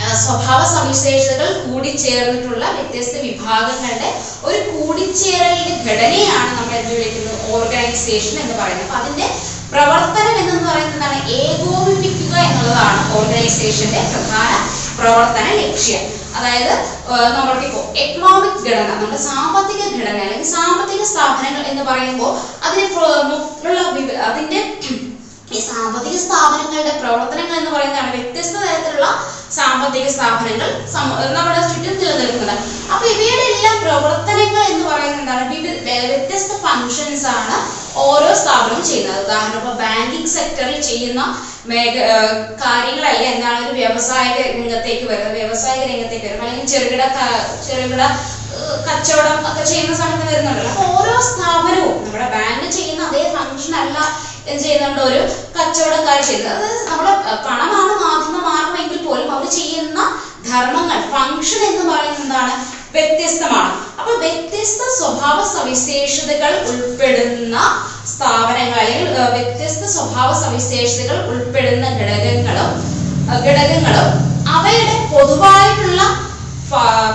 സ്വഭാവ 0.08 0.60
സവിശേഷതകൾ 0.66 1.50
കൂടിച്ചേർന്നിട്ടുള്ള 1.66 2.66
വ്യത്യസ്ത 2.70 3.16
വിഭാഗങ്ങളുടെ 3.18 4.10
ഒരു 4.44 4.60
കൂടിച്ചേരലിന്റെ 4.70 5.74
ഘടനയാണ് 5.84 6.58
നമ്മൾ 6.58 6.76
എന്ത് 6.76 6.94
വിളിക്കുന്നത്? 6.94 7.52
ഓർഗനൈസേഷൻ 7.52 8.40
എന്ന് 8.40 8.56
പറയുന്നത്. 8.56 8.86
അപ്പൊ 8.86 8.96
അതിന്റെ 8.96 9.28
പ്രവർത്തനം 9.72 10.36
എന്ന് 10.38 10.70
പറയുന്നതാണ്? 10.70 11.30
ഏകോപിപ്പിക്കുക 11.30 12.36
എന്നുള്ളതാണ് 12.38 13.18
ഓർഗനൈസേഷന്റെ 13.18 14.02
പ്രധാന 14.12 14.52
പ്രവർത്തന 14.98 15.46
ലക്ഷ്യം. 15.62 16.02
അതായത് 16.36 16.74
ഏഹ് 17.14 17.30
നമ്മൾക്ക് 17.36 17.66
ഇപ്പോ 17.66 17.94
എക്കണോമിക് 17.96 18.60
ഘടന 18.66 18.88
നമ്മുടെ 18.94 19.18
സാമ്പത്തിക 19.18 19.82
ഘടന 19.96 20.18
അല്ലെങ്കിൽ 20.20 20.52
സാമ്പത്തിക 20.52 21.04
സ്ഥാപനങ്ങൾ 21.04 21.64
എന്ന് 21.72 21.84
പറയുമ്പോൾ 21.84 22.32
അതിനെ 22.66 22.86
അതിന്റെ 24.30 24.60
ഈ 25.56 25.60
സാമ്പത്തിക 25.70 26.16
സ്ഥാപനങ്ങളുടെ 26.26 26.94
പ്രവർത്തനങ്ങൾ 27.02 27.56
എന്ന് 27.62 27.72
പറയുന്നതാണ് 27.76 28.12
വ്യത്യസ്ത 28.18 28.56
തരത്തിലുള്ള 28.64 29.08
സാമ്പത്തിക 29.58 30.08
സ്ഥാപനങ്ങൾ 30.16 30.70
നമ്മുടെ 31.36 31.62
ചുറ്റും 31.70 31.96
നിലനിൽക്കുന്നത്. 32.02 32.56
അപ്പൊ 32.94 33.04
ഇവയുടെ 33.14 33.46
എല്ലാം 33.54 33.78
പ്രവർത്തനങ്ങൾ 33.86 34.64
എന്ന് 34.72 34.86
പറയുന്നത് 34.92 35.44
വിവിധ 35.54 35.78
വ്യത്യസ്ത 36.12 36.52
ഫങ്ഷൻസ് 36.66 37.28
ആണ് 37.38 37.56
ഓരോ 38.06 38.30
സ്ഥാപനവും 38.42 38.84
ചെയ്യുന്നത്. 38.90 39.22
ഉദാഹരണം 39.26 39.58
ഇപ്പൊ 39.62 39.72
ബാങ്കിങ് 39.84 40.34
സെക്ടറിൽ 40.38 40.78
ചെയ്യുന്ന 40.90 41.22
മേഖ 41.72 41.96
കാര്യങ്ങളല്ല 42.64 43.24
എന്താണ് 43.32 43.60
ഒരു 43.66 43.74
വ്യവസായിക 43.80 44.38
രംഗത്തേക്ക് 44.50 45.06
വരുന്നത്. 45.12 45.36
വ്യവസായിക 45.42 45.82
രംഗത്തേക്ക് 45.92 46.26
വരുന്നത്. 46.28 46.48
അല്ലെങ്കിൽ 46.48 46.70
ചെറുകിട 46.74 47.04
ചെറുകിട 47.68 48.04
കച്ചവടം 48.88 49.36
ഒക്കെ 49.50 49.64
ചെയ്യുന്ന 49.72 49.94
സമയത്ത് 50.02 50.26
വരുന്നുണ്ടല്ലോ. 50.30 50.72
അപ്പൊ 50.72 50.86
ഓരോ 51.00 51.16
സ്ഥാപനവും 51.30 51.96
നമ്മുടെ 52.06 52.28
ബാങ്ക് 52.36 52.68
ചെയ്യുന്ന 52.78 53.04
അതേ 53.10 53.24
ഫങ്ഷൻ 53.36 53.74
അല്ല 53.82 53.98
എന്ത് 54.48 54.64
ചെയ്യുന്നുണ്ട്? 54.64 55.02
ഒരു 55.10 55.22
കച്ചവടക്കാർ 55.56 56.20
ചെയ്യുന്നത്. 56.30 56.56
അതായത് 56.56 56.90
നമ്മുടെ 56.90 57.14
പണമാണ് 57.48 57.94
മാധ്യമ 58.04 58.38
മാർഗമെങ്കിൽ 58.50 59.00
പോലും 59.08 59.30
അവർ 59.36 59.48
ചെയ്യുന്ന 59.58 60.00
ധർമ്മങ്ങൾ 60.50 61.00
ഫംഗ്ഷൻ 61.14 61.62
എന്ന് 61.70 61.84
പറയുന്നത് 61.92 62.24
എന്താണ് 62.24 62.54
വ്യത്യസ്തമാണ്. 62.96 63.72
അപ്പൊ 64.00 64.12
വ്യത്യസ്ത 64.24 64.82
സ്വഭാവ 65.00 65.38
സവിശേഷതകൾ 65.56 66.54
ഉൾപ്പെടുന്ന 66.72 67.58
സ്ഥാപനങ്ങൾ 68.12 68.80
അല്ലെങ്കിൽ 68.84 69.10
വ്യത്യസ്ത 69.36 69.84
സ്വഭാവ 69.96 70.30
സവിശേഷതകൾ 70.44 71.18
ഉൾപ്പെടുന്ന 71.32 71.86
ഘടകങ്ങളും 72.00 72.72
ഘടകങ്ങളും 73.48 74.08
അവയുടെ 74.56 74.96
പൊതുവായിട്ടുള്ള 75.12 76.02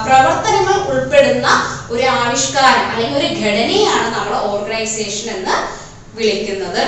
പ്രവർത്തനങ്ങൾ 0.07 0.77
ഉൾപ്പെടുന്ന 0.93 1.49
ഒരു 1.91 2.05
ആവിഷ്കാരം 2.20 2.87
അല്ലെങ്കിൽ 2.93 3.18
ഒരു 3.22 3.31
ഘടനയാണ് 3.43 4.09
നമ്മൾ 4.16 4.35
ഓർഗനൈസേഷൻ 4.51 5.27
എന്ന് 5.37 5.57
വിളിക്കുന്നത്. 6.16 6.83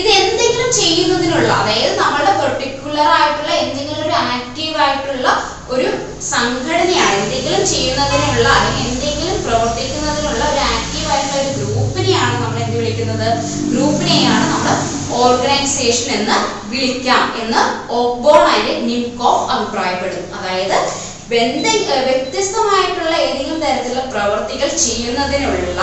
ഇത് 0.00 0.08
എന്തെങ്കിലും 0.20 0.70
ചെയ്യുന്നതിനുള്ള 0.80 1.48
അതായത് 1.52 1.94
നമ്മളുടെ 1.98 2.32
പെർട്ടിക്കുലർ 2.40 3.08
ആയിട്ടുള്ള 3.18 3.52
എന്തെങ്കിലും 3.64 4.04
ഒരു 4.06 4.14
ആക്റ്റീവ് 4.34 4.76
ആയിട്ടുള്ള 4.84 5.28
ഒരു 5.70 5.88
സംഘടനയാണ് 6.30 7.16
എന്തെങ്കിലും 7.18 7.66
ചെയ്യുന്നതിനുള്ള 7.66 8.48
അല്ലെങ്കിൽ 8.56 8.88
എന്തെങ്കിലും 8.88 9.36
പ്രവർത്തിക്കുന്നതിനുള്ള 9.46 10.42
ഒരു 10.52 10.62
ആക്റ്റീവ് 10.74 11.08
ആയിട്ടുള്ള 11.12 11.40
ഒരു 11.42 11.52
ഗ്രൂപ്പിനെയാണ് 11.58 12.34
നമ്മൾ 12.42 12.58
എന്ത് 12.64 12.76
വിളിക്കുന്നത്? 12.76 13.28
ഗ്രൂപ്പിനെയാണ് 13.72 14.46
നമ്മൾ 14.52 14.74
ഓർഗനൈസേഷൻ 15.22 16.08
എന്ന് 16.18 16.36
വിളിക്കാം 16.72 17.24
എന്ന് 17.42 17.62
ഓക്ബോൺ 18.00 18.42
ആൻഡ് 18.54 18.74
നിംകോഫ് 18.88 19.46
അഭിപ്രായപ്പെടുന്നു. 19.54 20.28
അതായത് 20.38 20.78
ബന്ധ 21.32 21.66
വ്യത്യസ്തമായിട്ടുള്ള 22.08 23.14
ഏതെങ്കിലും 23.26 23.60
തരത്തിലുള്ള 23.64 24.02
പ്രവർത്തികൾ 24.14 24.68
ചെയ്യുന്നതിനുള്ള 24.86 25.80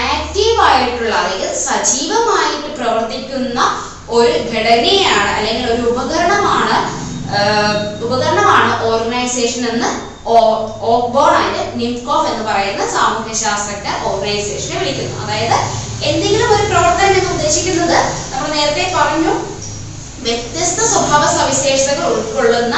ആക്റ്റീവ് 0.00 0.60
ആയിട്ടുള്ള 0.68 1.14
അല്ലെങ്കിൽ 1.22 1.50
സജീവമായിട്ട് 1.68 2.70
പ്രവർത്തിക്കുന്ന 2.78 3.60
ഒരു 4.16 4.32
ഘടനയാണ് 4.52 5.30
അല്ലെങ്കിൽ 5.38 5.66
ഒരു 5.74 5.84
ഉപകരണമാണ് 5.92 6.78
ഉപകരണമാണ് 8.06 8.72
ഓർഗനൈസേഷൻ 8.88 9.62
എന്ന് 9.72 9.90
ഓക്ബോൺ 10.94 11.32
ആൻഡ് 11.42 11.62
നിംകോഫ് 11.80 12.28
എന്ന് 12.32 12.44
പറയുന്ന 12.48 12.82
സാമൂഹ്യ 12.96 13.36
ശാസ്ത്രജ്ഞ 13.44 13.88
ഓർഗനൈസേഷനെ 14.08 14.76
വിളിക്കുന്നു. 14.80 15.16
അതായത് 15.24 15.56
എന്തെങ്കിലും 16.10 16.48
ഒരു 16.56 16.66
പ്രവർത്തനം 16.72 17.14
എന്ന് 17.18 17.30
ഉദ്ദേശിക്കുന്നത് 17.36 17.96
നമ്മൾ 18.32 18.48
നേരത്തെ 18.56 18.84
പറഞ്ഞു 18.98 19.32
വ്യത്യസ്ത 20.26 20.80
സ്വഭാവ 20.92 21.22
സവിശേഷതകൾ 21.38 22.06
ഉൾക്കൊള്ളുന്ന 22.16 22.76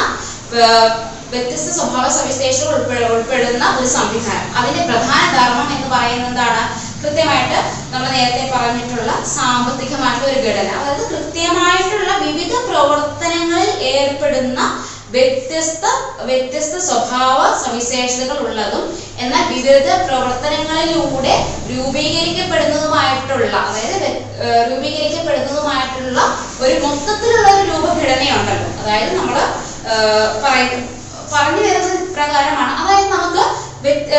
വ്യത്യസ്ത 1.32 1.68
സ്വഭാവ 1.78 2.06
സവിശേഷതകൾ 2.16 2.74
ഉൾപ്പെടുന്ന 3.14 3.64
ഒരു 3.78 3.88
സംവിധാനം. 3.98 4.48
അതിന്റെ 4.58 4.82
പ്രധാന 4.90 5.22
ധർമ്മം 5.36 5.68
എന്ന് 5.76 5.88
പറയുന്നത് 5.94 6.30
എന്താണ്? 6.30 6.62
കൃത്യമായിട്ട് 7.04 7.58
നമ്മൾ 7.92 8.06
നേരത്തെ 8.16 8.44
പറഞ്ഞിട്ടുള്ള 8.54 9.12
സാമ്പത്തികമായിട്ടുള്ള 9.36 10.30
ഒരു 10.32 10.40
ഘടന. 10.46 10.70
അതായത് 10.80 11.04
കൃത്യമായിട്ടുള്ള 11.12 12.10
വിവിധ 12.26 12.52
പ്രവർത്തനങ്ങളിൽ 12.68 13.72
ഏർപ്പെടുന്ന 13.94 14.60
വ്യത്യസ്ത 15.14 15.84
വ്യത്യസ്ത 16.28 16.76
സ്വഭാവ 16.86 17.40
സവിശേഷതകൾ 17.62 18.38
ഉള്ളതും 18.46 18.84
എന്നാൽ 19.22 19.42
വിവിധ 19.54 19.88
പ്രവർത്തനങ്ങളിലൂടെ 20.06 21.34
രൂപീകരിക്കപ്പെടുന്നതുമായിട്ടുള്ള 21.72 23.54
അതായത് 23.68 24.08
രൂപീകരിക്കപ്പെടുന്നതുമായിട്ടുള്ള 24.70 26.18
ഒരു 26.64 26.74
മൊത്തത്തിലുള്ള 26.84 27.46
ഒരു 27.54 27.62
രൂപഘടനയുണ്ടല്ലോ. 27.70 28.68
അതായത് 28.82 29.12
നമ്മൾ 29.18 29.36
പറഞ്ഞു 31.34 31.62
വരുന്നത് 31.66 32.00
പ്രകാരമാണ് 32.16 32.72
അതായത് 32.80 33.08
നമുക്ക് 33.16 33.44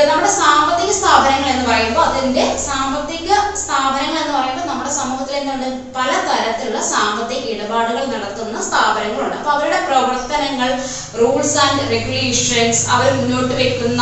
നമ്മുടെ 0.09 0.29
സാമ്പത്തിക 0.39 0.89
സ്ഥാപനങ്ങൾ 0.97 1.47
എന്ന് 1.51 1.63
പറയുമ്പോൾ 1.69 2.03
അതിന്റെ 2.09 2.43
സാമ്പത്തിക 2.65 3.29
സ്ഥാപനങ്ങൾ 3.61 4.17
എന്ന് 4.21 4.33
പറയുമ്പോൾ 4.37 4.65
നമ്മുടെ 4.69 4.91
സമൂഹത്തിൽ 4.97 5.35
എന്തുണ്ട്? 5.39 5.67
പല 5.95 6.11
തരത്തിലുള്ള 6.27 6.81
സാമ്പത്തിക 6.91 7.43
ഇടപാടുകൾ 7.53 8.03
നടത്തുന്ന 8.13 8.59
സ്ഥാപനങ്ങളുണ്ട്. 8.67 9.37
അപ്പൊ 9.39 9.51
അവരുടെ 9.55 9.79
പ്രവർത്തനങ്ങൾ 9.87 10.69
റൂൾസ് 11.21 11.57
ആൻഡ് 11.63 11.85
റെഗുലേഷൻസ് 11.93 12.83
അവർ 12.95 13.09
മുന്നോട്ട് 13.19 13.55
വെക്കുന്ന 13.61 14.01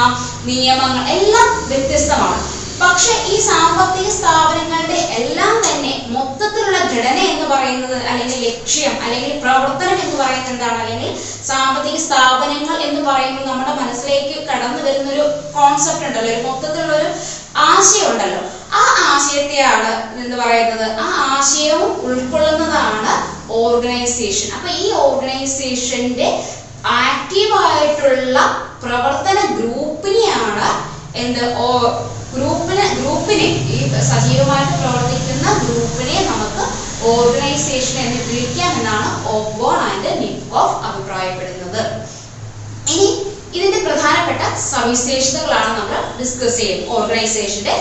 നിയമങ്ങൾ 0.52 1.02
എല്ലാം 1.16 1.48
വ്യത്യസ്തമാണ്. 1.72 2.42
പക്ഷെ 2.82 3.14
ഈ 3.26 3.40
സാമ്പത്തിക 3.40 4.10
സ്ഥാപനങ്ങളുടെ 4.10 5.00
എല്ലാം 5.18 5.62
തന്നെ 5.68 6.06
മൊത്തത്തിലുള്ള 6.10 6.78
ഘടന 6.94 7.18
എന്ന് 7.32 7.46
പറയുന്നത് 7.50 7.96
അല്ലെങ്കിൽ 8.08 8.40
ലക്ഷ്യം 8.48 9.04
അല്ലെങ്കിൽ 9.04 9.40
പ്രവർത്തനം 9.42 10.00
എന്ന് 10.02 10.24
പറയുന്നത് 10.24 10.52
എന്താണ്? 10.54 10.80
അല്ലെങ്കിൽ 10.84 11.12
സാമ്പത്തിക 11.48 11.98
സ്ഥാപനങ്ങൾ 11.98 12.78
എന്ന് 12.82 13.02
പറയുമ്പോൾ 13.10 13.46
നമ്മുടെ 13.50 13.74
മനസ്സിലേക്ക് 13.82 14.48
കടന്നു 14.48 14.84
വരുന്ന 14.84 15.12
ഒരു 15.12 15.26
കോൺസെപ്റ്റ് 15.56 16.06
ഉണ്ടല്ലോ. 16.06 16.34
ഒരു 16.34 16.48
മൊത്തത്തിലുള്ള 16.48 16.96
ഒരു 16.96 17.10
ആശയം 17.66 18.12
ഉണ്ടല്ലോ. 18.12 18.42
ആ 18.74 18.84
ആശയത്തെയാണ് 19.10 19.92
എന്ന് 20.24 20.38
പറയുന്നത്? 20.38 21.00
ആ 21.00 21.08
ആശയവും 21.38 21.92
ഉൾക്കൊള്ളുന്നതാണ് 22.02 23.14
ഓർഗനൈസേഷൻ 23.54 24.50
അപ്പൊ 24.56 24.70
ഈ 24.70 24.92
ഓർഗനൈസേഷന്റെ 24.92 26.30
ആക്റ്റീവായിട്ടുള്ള 27.02 28.38
പ്രവർത്തന 28.84 29.40
ഗ്രൂപ്പിനെയാണ് 29.58 30.68
എന്ത്? 31.16 31.44
ഗ്രൂപ്പിന് 32.36 32.86
ഗ്രൂപ്പിനെ 33.00 33.48
ഈ 33.76 33.80
സജീവമായിട്ട് 34.12 34.76
പ്രവർത്തിക്കുന്ന 34.82 35.48
ഗ്രൂപ്പിനെ 35.66 36.18
നമുക്ക് 36.32 36.64
ഓർഗനൈസേഷൻ 37.12 37.98
എന്ന് 38.06 38.20
വിളിക്കാം 38.30 38.72
എന്നാണ് 38.80 39.10
ഓക്ബോൺ 39.36 39.78
ആൻഡ് 39.90 40.12
നിക്കോഫ് 40.24 40.78
അഭിപ്രായപ്പെടുന്നത്. 40.90 41.82
ഇനി 42.94 43.08
ഇതിന്റെ 43.58 43.80
പ്രധാനപ്പെട്ട 43.88 44.42
സവിശേഷതകളാണ് 44.72 45.72
നമ്മൾ 45.80 46.00
ഡിസ്കസ് 46.20 46.58
ചെയ്യും 46.60 46.80
ഓർഗനൈസേഷന്റെ 46.98 47.76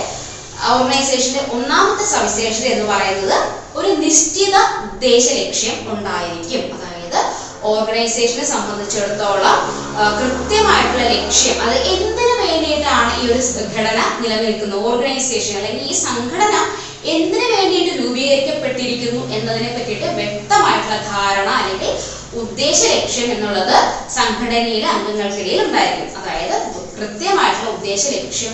ഓർഗനൈസേഷന്റെ 0.73 1.43
ഒന്നാമത്തെ 1.57 2.05
സവിശേഷത 2.15 2.67
എന്ന് 2.75 2.87
പറയുന്നത് 2.93 3.39
ഒരു 3.79 3.91
നിശ്ചിത 4.05 4.57
ഉദ്ദേശ 4.87 5.27
ലക്ഷ്യം 5.41 5.77
ഉണ്ടായിരിക്കും. 5.93 6.65
അതായത് 6.75 6.92
ഓർഗനൈസേഷനെ 7.71 8.45
സംബന്ധിച്ചിടത്തോളം 8.53 9.57
കൃത്യമായിട്ടുള്ള 10.21 11.05
ലക്ഷ്യം 11.15 11.57
അത് 11.65 11.77
എന്തിനു 11.93 12.35
വേണ്ടിയിട്ടാണ് 12.43 13.11
ഈ 13.21 13.25
ഒരു 13.33 13.41
ഘടന 13.75 13.99
നിലനിൽക്കുന്നത്? 14.23 14.81
ഓർഗനൈസേഷൻ 14.89 15.55
അല്ലെങ്കിൽ 15.59 15.85
ഈ 15.91 15.95
സംഘടന 16.07 16.55
എന്തിനു 17.15 17.47
വേണ്ടിയിട്ട് 17.53 17.93
രൂപീകരിക്കപ്പെട്ടിരിക്കുന്നു 18.01 19.21
എന്നതിനെ 19.37 19.71
പറ്റിയിട്ട് 19.77 20.09
വ്യക്തമായിട്ടുള്ള 20.21 20.99
ധാരണ 21.11 21.49
അല്ലെങ്കിൽ 21.61 21.91
ഉദ്ദേശ 22.43 22.81
ലക്ഷ്യം 22.95 23.29
എന്നുള്ളത് 23.35 23.75
സംഘടനയിലെ 24.19 24.87
അംഗങ്ങൾക്കിടയിൽ 24.95 25.61
ഉണ്ടായിരിക്കും. 25.67 26.09
അതായത് 26.21 26.57
കൃത്യമായിട്ടുള്ള 27.03 27.71
ഉദ്ദേശ 27.77 28.03
ലക്ഷ്യം 28.17 28.53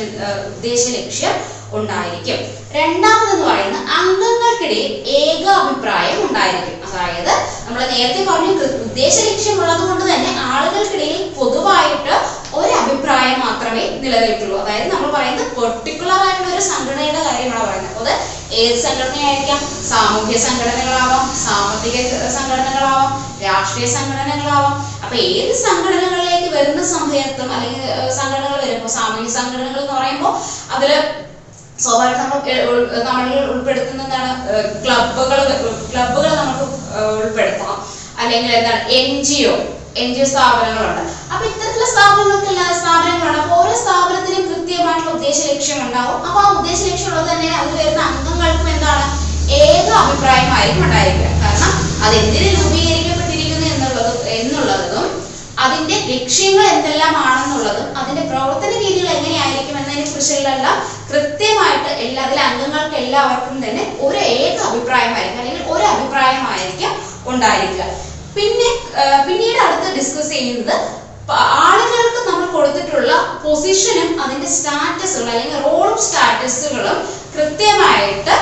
ഉദ്ദേശ 0.53 0.83
ലക്ഷ്യം 0.99 1.35
ഉണ്ടായിരിക്കും. 1.79 2.39
രണ്ടാമതെന്ന് 2.77 3.45
പറയുന്നത് 3.49 3.89
അംഗങ്ങൾക്കിടയിൽ 3.99 4.93
ഏക 5.23 5.45
അഭിപ്രായം 5.61 6.19
ഉണ്ടായിരിക്കും. 6.27 6.75
അതായത് 6.89 7.33
നമ്മൾ 7.67 7.81
നേരത്തെ 7.93 8.21
പറഞ്ഞു 8.31 8.51
ഉദ്ദേശ 8.87 9.17
ലക്ഷ്യം 9.29 9.57
ഉള്ളത് 9.63 9.83
കൊണ്ട് 9.89 10.05
തന്നെ 10.11 10.31
ആളുകൾക്കിടയിൽ 10.53 11.19
പൊതുവായിട്ട് 11.39 12.15
ഒരു 12.57 12.73
അഭിപ്രായം 12.81 13.39
മാത്രമേ 13.47 13.83
നിലനിൽക്കുള്ളൂ. 14.03 14.57
അതായത് 14.63 14.89
നമ്മൾ 14.93 15.09
പറയുന്നത് 15.17 15.51
പെർട്ടിക്കുലർ 15.59 16.21
ആയിട്ടുള്ള 16.27 16.51
ഒരു 16.55 16.63
സംഘടനയുടെ 16.71 17.21
കാര്യമാണ് 17.27 17.65
പറയുന്നത്. 17.69 17.97
അത് 18.03 18.13
ഏത് 18.61 18.79
സംഘടനയായിരിക്കാം? 18.87 19.61
സാമൂഹ്യ 19.91 20.39
സംഘടനകളാവാം 20.47 21.25
സാമ്പത്തിക 21.45 21.97
സംഘടനകളാവാം 22.37 23.11
രാഷ്ട്രീയ 23.47 23.89
സംഘടനകളാവാം. 23.97 24.75
അപ്പൊ 25.05 25.17
ഏത് 25.17 25.53
സംഘടനകളിലേക്ക് 25.67 26.49
വരുന്ന 26.57 26.83
സമയത്തും 26.95 27.49
അല്ലെങ്കിൽ 27.55 27.87
സംഘടനകൾ 28.21 28.59
വരുമ്പോൾ 28.65 28.93
സാമൂഹ്യ 28.99 29.31
സംഘടനകൾ 29.39 29.81
എന്ന് 29.83 29.95
പറയുമ്പോൾ 30.01 30.33
അതിൽ 30.77 30.93
സ്വാഭാവികം 31.83 32.21
നമ്മൾ 32.21 32.71
നമ്മൾ 33.09 33.27
ഉൾപ്പെടുത്തുന്ന 33.53 34.03
എന്താണ് 34.07 34.31
ക്ലബുകൾ 34.85 35.41
ക്ലബുകൾ 35.91 36.31
നമുക്ക് 36.41 36.65
ഉൾപ്പെടുത്താം. 37.19 37.77
അല്ലെങ്കിൽ 38.21 38.51
എന്താണ്? 38.59 38.81
N 38.99 39.11
G 39.27 39.39
O 39.51 39.53
N 39.97 40.15
G 40.15 40.21
O 40.21 40.25
സ്ഥാപനങ്ങളുണ്ട്. 40.25 41.03
അപ്പൊ 41.33 41.45
ഇത്തരത്തിലുള്ള 41.47 41.87
സ്ഥാപനങ്ങൾക്കെല്ലാം 41.93 42.75
സ്ഥാപനങ്ങളുണ്ട്. 42.81 43.39
അപ്പൊ 43.39 43.57
ഓരോ 43.57 43.75
സ്ഥാപനത്തിനും 43.83 44.43
കൃത്യമായിട്ടുള്ള 44.51 45.11
ഉദ്ദേശ 45.11 45.39
ലക്ഷ്യം 45.53 45.83
ഉണ്ടാവും. 45.87 46.27
അപ്പൊ 46.27 46.41
ആ 46.41 46.49
ഉദ്ദേശ 46.59 46.81
ലക്ഷ്യം 46.83 47.11
ഉള്ളത് 47.11 47.31
തന്നെ 47.33 47.49
അതിൽ 47.57 47.75
വരുന്ന 47.81 48.01
അംഗങ്ങൾക്കും 48.01 48.69
എന്താണ്? 48.69 49.05
ഏക 49.51 49.89
അഭിപ്രായമായിരിക്കും 50.03 50.85
ഉണ്ടായിരിക്കുക. 50.85 51.31
കാരണം 51.45 51.71
അത് 52.05 52.15
എന്തിന് 52.15 52.49
രൂപീകരിക്കപ്പെട്ടിരിക്കുന്നു 52.57 53.67
എന്നുള്ളത് 53.67 54.29
എന്നുള്ളതും 54.29 55.07
അതിന്റെ 55.65 55.95
ലക്ഷ്യങ്ങൾ 56.11 56.65
എന്തെല്ലാമാണെന്നുള്ളതും 56.65 57.97
അതിന്റെ 57.97 58.23
പ്രവർത്തന 58.23 58.71
രീതികൾ 58.83 59.09
എങ്ങനെയായിരിക്കും 59.09 59.79
എന്നതിനെ 59.79 60.05
കുറിച്ചുള്ള 60.11 60.69
കൃത്യമായിട്ട് 61.11 61.89
എല്ലാ 62.05 62.23
അതിലെ 62.25 62.43
അംഗങ്ങൾക്ക് 62.43 62.95
എല്ലാവർക്കും 62.95 63.65
തന്നെ 63.65 63.83
ഒരു 64.01 64.19
ഏക 64.19 64.57
അഭിപ്രായമായിരിക്കും. 64.69 65.41
അല്ലെങ്കിൽ 65.41 65.65
ഒരു 65.75 65.85
അഭിപ്രായമായിരിക്കും 65.85 66.93
ഉണ്ടായിരിക്കുക. 67.27 67.85
പിന്നെ 68.39 68.69
പിന്നീട് 69.27 69.59
അടുത്ത് 69.65 69.89
ഡിസ്കസ് 69.99 70.33
ചെയ്യുന്നത് 70.35 70.75
ആളുകൾക്ക് 71.63 72.21
നമ്മൾ 72.29 72.45
കൊടുത്തിട്ടുള്ള 72.53 73.13
പൊസിഷനും 73.43 74.09
അതിന്റെ 74.25 74.49
സ്റ്റാറ്റസുകളും 74.55 75.31
അല്ലെങ്കിൽ 75.33 75.59
റോളും 75.67 75.99
സ്റ്റാറ്റസുകളും 76.05 76.97
കൃത്യമായിട്ട് 77.35 78.35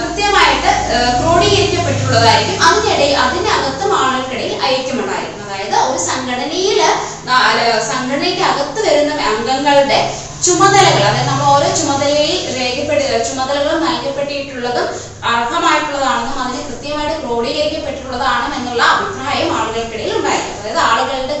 കൃത്യമായിട്ട് 0.00 0.70
ക്രോഡീകരിക്കപ്പെട്ടുള്ളതായിരിക്കും 1.18 2.62
അതിനിടയിൽ 2.68 3.14
അതിനകത്തും 3.24 3.90
ആളുകൾക്കിടയിൽ 4.00 4.52
ഐക്യമുണ്ടായിരിക്കും. 4.70 5.42
അതായത് 5.46 5.76
ഒരു 5.88 5.98
സംഘടനയിൽ 6.08 6.78
സംഘടനയ്ക്ക് 7.90 8.44
അകത്ത് 8.50 8.80
വരുന്ന 8.86 9.20
അംഗങ്ങളുടെ 9.32 9.98
ചുമതലകൾ 10.44 11.02
അതായത് 11.02 11.28
നമ്മൾ 11.28 11.46
ഓരോ 11.52 11.68
ചുമതലയിൽ 11.78 12.40
രേഖപ്പെടു 12.58 13.06
ചുമതലകൾ 13.28 13.72
നൽകപ്പെട്ടിട്ടുള്ളതും 13.86 14.86
അർഹമായിട്ടുള്ളതാണെന്നും 15.32 16.36
അതിന് 16.42 16.62
കൃത്യമായിട്ട് 16.68 17.16
ക്രോഡീകരിക്കപ്പെട്ടിട്ടുള്ളതാണെന്നും 17.22 18.56
എന്നുള്ള 18.58 18.82
അഭിപ്രായം 18.94 19.50
ആളുകൾക്കിടയിൽ 19.58 20.12
ഉണ്ടായിരിക്കും 20.18 20.60
അതായത് 20.60 20.82
ആളുകളുടെ 20.88 21.36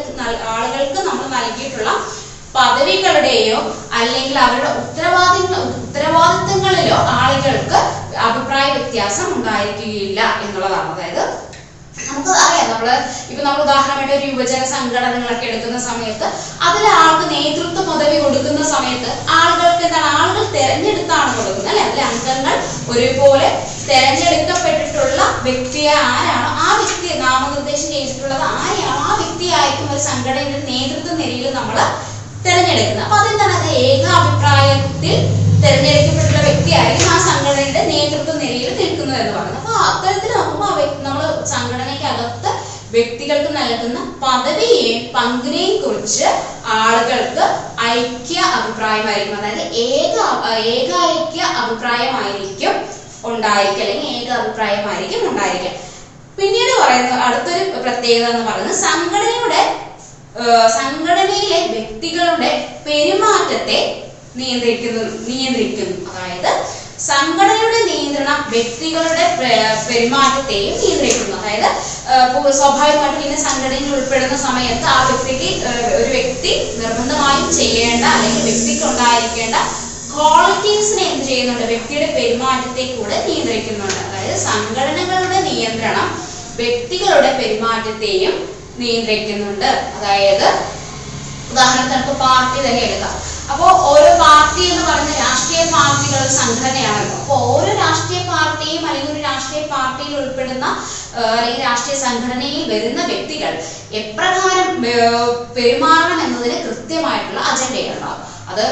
ആളുകൾക്ക് 0.54 1.00
നമ്മൾ 1.08 1.26
നൽകിയിട്ടുള്ള 1.36 1.90
പദവികളുടെയോ 2.54 3.58
അല്ലെങ്കിൽ 3.96 4.36
അവരുടെ 4.38 4.70
ഉത്തരവാദിത്ത 4.80 5.54
ഉത്തരവാദിത്തങ്ങളിലോ 5.78 6.98
ആളുകൾക്ക് 7.18 7.78
അഭിപ്രായ 8.28 8.66
വ്യത്യാസം 8.76 9.26
ഉണ്ടായിരിക്കുകയില്ല 9.34 10.20
എന്നുള്ളതാണ്. 10.42 10.88
അതായത് 10.94 11.24
നമുക്ക് 12.18 12.38
അറിയാം. 12.44 12.68
നമ്മൾ 12.72 12.88
ഇപ്പൊ 13.30 13.40
നമ്മൾ 13.46 13.60
ഉദാഹരണമായിട്ട് 13.64 14.14
ഒരു 14.18 14.26
യുവജന 14.30 14.62
സംഘടനകളൊക്കെ 14.72 15.44
എടുക്കുന്ന 15.48 15.78
സമയത്ത് 15.88 16.26
അതിൽ 16.68 16.84
ആൾക്ക് 17.02 17.24
നേതൃത്വ 17.34 17.80
പദവി 17.88 18.16
കൊടുക്കുന്ന 18.22 18.62
സമയത്ത് 18.74 19.10
ആളുകൾക്ക് 19.38 19.84
എന്താണ്? 19.86 20.08
ആളുകൾ 20.18 20.42
തെരഞ്ഞെടുത്താണ് 20.56 21.30
കൊടുക്കുന്നത് 21.36 21.70
അല്ലെ? 21.72 21.84
അതിലെ 21.86 22.02
അംഗങ്ങൾ 22.10 22.54
ഒരുപോലെ 22.92 23.48
തെരഞ്ഞെടുക്കപ്പെട്ടിട്ടുള്ള 23.90 25.20
വ്യക്തിയെ 25.46 25.94
ആരാണോ 26.10 26.50
ആ 26.64 26.68
വ്യക്തിയെ 26.80 27.14
നാമനിർദ്ദേശം 27.24 27.88
ചെയ്തിട്ടുള്ളത് 27.94 28.44
ആരെയാണോ 28.58 29.00
ആ 29.08 29.12
വ്യക്തിയായിരിക്കും 29.22 29.92
ഒരു 29.94 30.02
സംഘടനയുടെ 30.10 30.60
നേതൃത്വ 30.72 31.14
നിരയിൽ 31.20 31.46
നമ്മൾ 31.58 31.76
തെരഞ്ഞെടുക്കുന്നത്. 32.46 33.04
അപ്പൊ 33.06 33.16
അതെന്താണ്? 33.20 33.54
അത് 33.60 33.68
ഏകാഭിപ്രായത്തിൽ 33.88 35.14
തെരഞ്ഞെടുക്കപ്പെട്ടുള്ള 35.62 36.40
വ്യക്തിയായിരിക്കും 36.48 37.08
ആ 37.14 37.18
സംഘടനയുടെ 37.30 37.82
നേതൃത്വ 37.92 38.34
നിരയിൽ 38.42 38.70
എന്ന് 39.22 39.32
പറയുന്നത് 39.36 39.60
അപ്പൊ 39.60 39.72
അത്തരത്തിൽ 39.88 40.30
നോക്കുമ്പോൾ 40.36 40.72
നമ്മൾ 41.06 41.24
സംഘടനയ്ക്കകത്ത് 41.52 42.50
വ്യക്തികൾക്ക് 42.94 43.50
നൽകുന്ന 43.56 43.98
പദവിയെയും 44.22 45.00
പങ്കിനെയും 45.14 45.74
കുറിച്ച് 45.82 46.26
ആളുകൾക്ക് 46.78 47.44
ഐക്യ 47.94 48.38
അഭിപ്രായമായിരിക്കും. 48.58 49.36
അതായത് 49.40 49.74
ഏക 49.88 50.16
ഏകാഐക്യ 50.70 51.42
അഭിപ്രായമായിരിക്കും 51.62 52.74
ഉണ്ടായിരിക്കുക. 53.28 53.84
അല്ലെങ്കിൽ 53.84 54.08
ഏക 54.16 54.28
അഭിപ്രായമായിരിക്കും 54.40 55.22
ഉണ്ടായിരിക്കുക. 55.30 55.74
പിന്നീട് 56.38 56.72
പറയുന്നത് 56.80 57.20
അടുത്തൊരു 57.26 57.62
പ്രത്യേകത 57.84 58.26
എന്ന് 58.32 58.44
പറയുന്നത് 58.48 58.80
സംഘടനയുടെ 58.86 59.62
സംഘടനയിലെ 60.78 61.60
വ്യക്തികളുടെ 61.74 62.50
പെരുമാറ്റത്തെ 62.86 63.78
നിയന്ത്രിക്കുന്നു 64.36 65.02
നിയന്ത്രിക്കുന്നു. 65.28 65.96
അതായത് 66.10 66.52
സംഘടനയുടെ 67.06 67.78
നിയന്ത്രണം 67.88 68.38
വ്യക്തികളുടെ 68.54 69.24
പെരുമാറ്റത്തെയും 69.88 70.74
നിയന്ത്രിക്കുന്നു. 70.82 71.36
അതായത് 71.40 71.68
സ്വാഭാവികമായിട്ടും 72.58 73.22
ഇന്ന് 73.26 73.38
സംഘടനയിൽ 73.46 73.88
ഉൾപ്പെടുന്ന 73.96 74.36
സമയത്ത് 74.46 74.86
ആ 74.94 74.98
വ്യക്തിക്ക് 75.10 75.48
ഒരു 75.98 76.08
വ്യക്തി 76.16 76.52
നിർബന്ധമായും 76.80 77.46
ചെയ്യേണ്ട 77.60 78.04
അല്ലെങ്കിൽ 78.14 78.42
വ്യക്തിക്ക് 78.48 78.84
ഉണ്ടായിരിക്കേണ്ട 78.90 79.56
ക്വാളിറ്റീസിനെ 80.12 81.02
എന്ത് 81.10 81.24
ചെയ്യുന്നുണ്ട്? 81.28 81.64
വ്യക്തിയുടെ 81.72 82.08
പെരുമാറ്റത്തെ 82.16 82.84
കൂടെ 82.94 83.16
നിയന്ത്രിക്കുന്നുണ്ട്. 83.26 84.00
അതായത് 84.08 84.36
സംഘടനകളുടെ 84.48 85.38
നിയന്ത്രണം 85.48 86.06
വ്യക്തികളുടെ 86.60 87.30
പെരുമാറ്റത്തെയും 87.40 88.34
നിയന്ത്രിക്കുന്നുണ്ട്. 88.82 89.68
അതായത് 89.96 90.46
ഉദാഹരണത്തിന് 91.52 91.94
നമുക്ക് 91.94 92.14
പാർട്ടി 92.24 92.58
തന്നെ 92.66 92.80
എടുക്കാം. 92.86 93.12
അപ്പോൾ 93.52 93.70
ഓരോ 93.90 94.08
പാർട്ടി 94.22 94.62
എന്ന് 94.70 94.82
പറയുന്ന 94.88 95.12
രാഷ്ട്രീയ 95.24 95.62
പാർട്ടികൾ 95.74 96.22
സംഘടനയാണല്ലോ. 96.38 97.14
അപ്പൊ 97.20 97.34
ഓരോ 97.52 97.70
രാഷ്ട്രീയ 97.82 98.20
പാർട്ടിയും 98.30 98.82
അല്ലെങ്കിൽ 98.88 99.12
ഒരു 99.14 99.22
രാഷ്ട്രീയ 99.28 99.62
പാർട്ടിയിൽ 99.72 100.12
ഉൾപ്പെടുന്ന 100.20 100.66
അല്ലെങ്കിൽ 101.36 101.62
രാഷ്ട്രീയ 101.68 101.96
സംഘടനയിൽ 102.04 102.60
വരുന്ന 102.72 103.00
വ്യക്തികൾ 103.10 103.52
എപ്രകാരം 104.00 104.68
പെരുമാറണം 105.56 106.18
എന്നതിന് 106.24 106.56
കൃത്യമായിട്ടുള്ള 106.66 107.40
അജണ്ടയുണ്ടാവും 107.50 108.20
അത് 108.52 108.62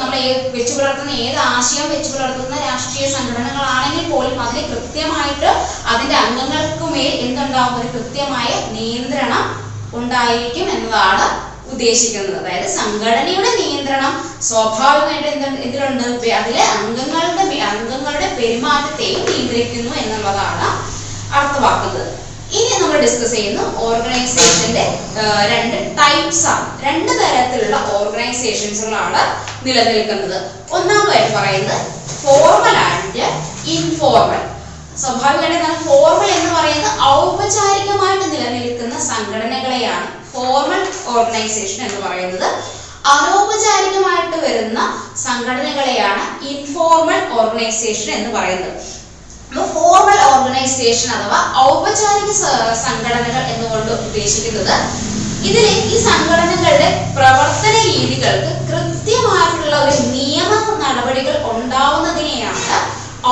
നമ്മൾ 0.00 0.16
വെച്ചു 0.56 0.72
പുലർത്തുന്ന 0.74 1.14
ഏത് 1.24 1.38
ആശയം 1.54 1.86
വെച്ചു 1.94 2.10
പുലർത്തുന്ന 2.12 2.58
രാഷ്ട്രീയ 2.66 3.06
സംഘടനകളാണെങ്കിൽ 3.16 4.04
പോലും 4.12 4.36
അതിന് 4.44 4.62
കൃത്യമായിട്ട് 4.72 5.48
അതിന്റെ 5.92 6.16
അംഗങ്ങൾക്ക് 6.24 6.86
മേൽ 6.94 7.12
എന്തുണ്ടാവും? 7.26 7.74
ഒരു 7.78 7.88
കൃത്യമായ 7.96 8.48
നിയന്ത്രണം 8.76 9.42
ഉണ്ടായിരിക്കും 9.98 10.66
എന്നതാണ് 10.74 11.26
ഉദ്ദേശിക്കുന്നത്. 11.74 12.36
അതായത് 12.40 12.68
സംഘടനയുടെ 12.80 13.52
നിയന്ത്രണം 13.60 14.12
സ്വാഭാവികമായിട്ട് 14.48 15.28
എന്ത് 15.34 15.62
ഇതിലുണ്ട് 15.68 16.04
അതിലെ 16.40 16.62
അംഗങ്ങളുടെ 16.76 17.44
അംഗങ്ങളുടെ 17.70 18.28
പെരുമാറ്റത്തെയും 18.38 19.22
നിയന്ത്രിക്കുന്നു 19.30 19.92
എന്നുള്ളതാണ് 20.02 20.68
അർത്ഥമാക്കുന്നത്. 21.38 22.10
ഇനി 22.56 22.72
നമ്മൾ 22.80 22.96
ഡിസ്കസ് 23.04 23.34
ചെയ്യുന്ന 23.36 23.60
ഓർഗനൈസേഷന്റെ 23.86 24.84
രണ്ട് 25.52 25.76
ടൈപ്സ് 26.00 26.44
ആണ്. 26.52 26.66
രണ്ട് 26.86 27.12
തരത്തിലുള്ള 27.20 27.76
ഓർഗനൈസേഷൻസുകളാണ് 27.96 29.22
നിലനിൽക്കുന്നത്. 29.66 30.38
ഒന്നാമതായി 30.76 31.28
പറയുന്നത് 31.36 31.80
ഫോർമൽ 32.22 32.76
ആൻഡ് 32.88 33.24
ഇൻഫോർമൽ 33.76 34.42
സ്വാഭാവികമായിട്ട് 35.02 35.70
ഫോർമൽ 35.86 36.30
എന്ന് 36.38 36.50
പറയുന്നത് 36.56 37.00
ഔപചാരികമായിട്ട് 37.20 38.26
നിലനിൽക്കുന്ന 38.34 38.96
സംഘടനകളെയാണ്. 39.10 40.06
ഫോർമൽ 40.34 40.82
ഓർഗനൈസേഷൻ 41.14 41.80
എന്ന് 41.88 42.00
പറയുന്നത് 42.06 42.48
അനൗപചാരികമായിട്ട് 43.14 44.36
വരുന്ന 44.44 44.78
സംഘടനകളെയാണ് 45.24 46.22
ഇൻഫോർമൽ 46.52 47.20
ഓർഗനൈസേഷൻ 47.38 48.10
എന്ന് 48.18 48.30
പറയുന്നത്. 48.36 48.78
ഫോർമൽ 49.74 50.18
ഓർഗനൈസേഷൻ 50.30 51.08
അഥവാ 51.16 51.38
ഔപചാരിക 51.64 52.30
സംഘടനകൾ 52.84 53.42
എന്നുകൊണ്ട് 53.52 53.92
ഉദ്ദേശിക്കുന്നത് 53.98 54.72
ഇതിൽ 55.48 55.66
ഈ 55.90 55.96
സംഘടനകളുടെ 56.08 56.88
പ്രവർത്തന 57.16 57.74
രീതികൾക്ക് 57.90 58.50
കൃത്യമായിട്ടുള്ള 58.70 59.74
ഒരു 59.86 60.00
നിയമ 60.14 60.50
നടപടികൾ 60.84 61.34
ഉണ്ടാവുന്നതിനെയാണ് 61.52 62.62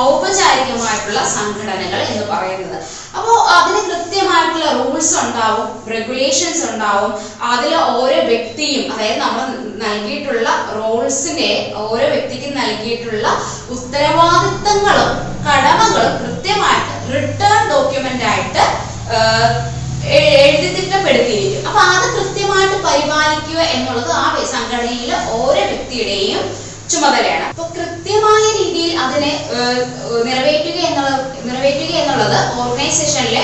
ഔപചാരികമായിട്ടുള്ള 0.01 1.21
സംഘടനകൾ 1.35 1.99
എന്ന് 2.11 2.25
പറയുന്നത്. 2.31 2.77
അപ്പോൾ 3.17 3.35
അതിന് 3.55 3.81
കൃത്യമായിട്ടുള്ള 3.89 4.67
റൂൾസ് 4.79 5.13
ഉണ്ടാവും 5.23 5.67
റെഗുലേഷൻസ് 5.93 6.63
ഉണ്ടാവും. 6.71 7.11
അതിൽ 7.51 7.73
ഓരോ 7.97 8.19
വ്യക്തിയും 8.31 8.83
അതായത് 8.93 9.19
നമ്മൾ 9.25 9.43
നൽകിയിട്ടുള്ള 9.83 10.49
റോൾസിന്റെ 10.77 11.51
ഓരോ 11.83 12.05
വ്യക്തിക്കും 12.13 12.53
നൽകിയിട്ടുള്ള 12.61 13.27
ഉത്തരവാദിത്തങ്ങളും 13.75 15.11
കടമകളും 15.47 16.11
കൃത്യമായിട്ട് 16.23 16.91
റിട്ടേൺ 17.13 17.61
ഡോക്യുമെന്റ് 17.71 18.27
ആയിട്ട് 18.31 18.63
എഴുതി 20.17 20.69
തിട്ടപ്പെടുത്തിയിരിക്കും. 20.75 21.65
അപ്പൊ 21.67 21.81
അത് 21.93 22.05
കൃത്യമായിട്ട് 22.15 22.77
പരിപാലിക്കുക 22.87 23.59
എന്നുള്ളത് 23.75 24.11
ആ 24.23 24.25
സംഘടനയിലെ 24.55 25.17
ഓരോ 25.37 25.61
വ്യക്തിയുടെയും 25.71 26.41
ചുമതലയാണ്. 26.91 27.45
അപ്പൊ 27.51 27.65
കൃത്യമായ 27.77 28.43
രീതിയിൽ 28.59 28.91
അതിനെ 29.05 29.31
നിറവേറ്റുക 30.27 30.77
എന്നുള്ള 30.89 31.11
നിറവേറ്റുക 31.47 31.91
എന്നുള്ളത് 32.01 32.39
ഓർഗനൈസേഷനിലെ 32.61 33.43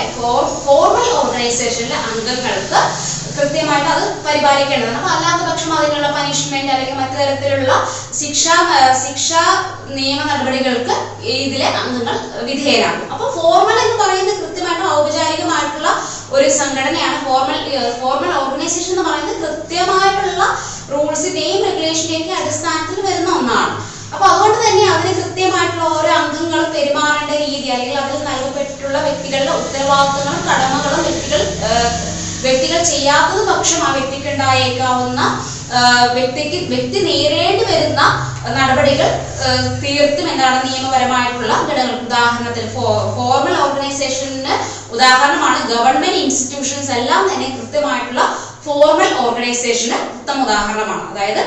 ഫോർമൽ 0.66 1.08
ഓർഗനൈസേഷനിലെ 1.22 1.98
അംഗങ്ങൾക്ക് 2.10 2.82
കൃത്യമായിട്ട് 3.40 3.90
അത് 3.96 4.06
പരിപാലിക്കേണ്ടതാണ്. 4.28 4.98
അപ്പൊ 5.00 5.12
അല്ലാത്ത 5.16 5.42
പക്ഷം 5.50 5.72
അതിനുള്ള 5.78 6.08
പനിഷ്മെന്റ് 6.18 6.72
അല്ലെങ്കിൽ 6.74 6.98
മറ്റു 7.02 7.18
തരത്തിലുള്ള 7.22 7.74
ശിക്ഷാ 8.20 8.56
ശിക്ഷ 9.04 9.30
നിയമ 9.98 10.20
നടപടികൾക്ക് 10.30 10.96
ഇതിലെ 11.36 11.68
അംഗങ്ങൾ 11.82 12.16
വിധേയരാകും. 12.50 13.06
അപ്പൊ 13.14 13.26
ഫോർമൽ 13.38 13.78
എന്ന് 13.84 13.98
പറയുന്നത് 14.04 14.40
കൃത്യമായിട്ട് 14.42 14.86
ഔപചാരികമായിട്ടുള്ള 14.98 15.90
ഒരു 16.36 16.48
സംഘടനയാണ്. 16.60 17.18
ഫോർമൽ 17.28 17.60
ഫോർമൽ 18.02 18.32
ഓർഗനൈസേഷൻ 18.42 18.92
എന്ന് 18.94 19.06
പറയുന്നത് 19.10 19.40
കൃത്യമായിട്ടുള്ള 19.46 20.44
റൂൾസിന്റെയും 20.94 21.64
റെഗുലേഷന്റെയും 21.70 22.36
അടിസ്ഥാനത്തിൽ 22.42 23.00
വരുന്ന 23.08 23.32
ഒന്നാണ്. 23.40 23.74
അപ്പൊ 24.14 24.26
അതുകൊണ്ട് 24.30 24.60
തന്നെ 24.66 24.86
അതിന് 24.94 25.12
കൃത്യമായിട്ടുള്ള 25.20 25.88
ഓരോ 25.98 26.12
അംഗങ്ങൾ 26.20 26.62
പെരുമാറേണ്ട 26.76 27.32
രീതി 27.44 27.68
അല്ലെങ്കിൽ 27.74 28.00
അതിൽ 28.04 28.24
നൽകപ്പെട്ടിട്ടുള്ള 28.30 28.98
വ്യക്തികളുടെ 29.08 29.54
ഉത്തരവാദിത്തങ്ങളും 29.62 30.42
കടമകളും 30.50 31.04
വ്യക്തികൾ 31.08 31.42
വ്യക്തികൾ 32.46 32.80
ചെയ്യാത്തത് 32.92 33.42
പക്ഷം 33.52 33.80
ആ 33.86 33.90
വ്യക്തിക്ക് 33.98 34.28
ഉണ്ടായേക്കാവുന്ന 34.34 35.22
വ്യക്തിക്ക് 36.18 36.58
വ്യക്തി 36.74 37.00
നേരിടേണ്ടി 37.08 37.64
വരുന്ന 37.72 38.02
നടപടികൾ 38.58 39.08
തീർത്തും 39.82 40.28
എന്താണ് 40.32 40.58
നിയമപരമായിട്ടുള്ള 40.68 41.54
ഘടകങ്ങൾ. 41.68 41.98
ഉദാഹരണത്തിന് 42.08 42.68
ഫോർമൽ 43.16 43.56
ഓർഗനൈസേഷന് 43.64 44.54
ഉദാഹരണമാണ് 44.96 45.60
ഗവൺമെന്റ് 45.74 46.20
ഇൻസ്റ്റിറ്റ്യൂഷൻസ് 46.24 46.92
എല്ലാം 46.98 47.22
തന്നെ 47.32 47.48
കൃത്യമായിട്ടുള്ള 47.58 48.24
ഫോർമൽ 48.66 49.10
ഓർഗനൈസേഷന് 49.24 49.98
ഉത്തമ 50.18 50.44
ഉദാഹരണമാണ്. 50.46 51.04
അതായത് 51.12 51.42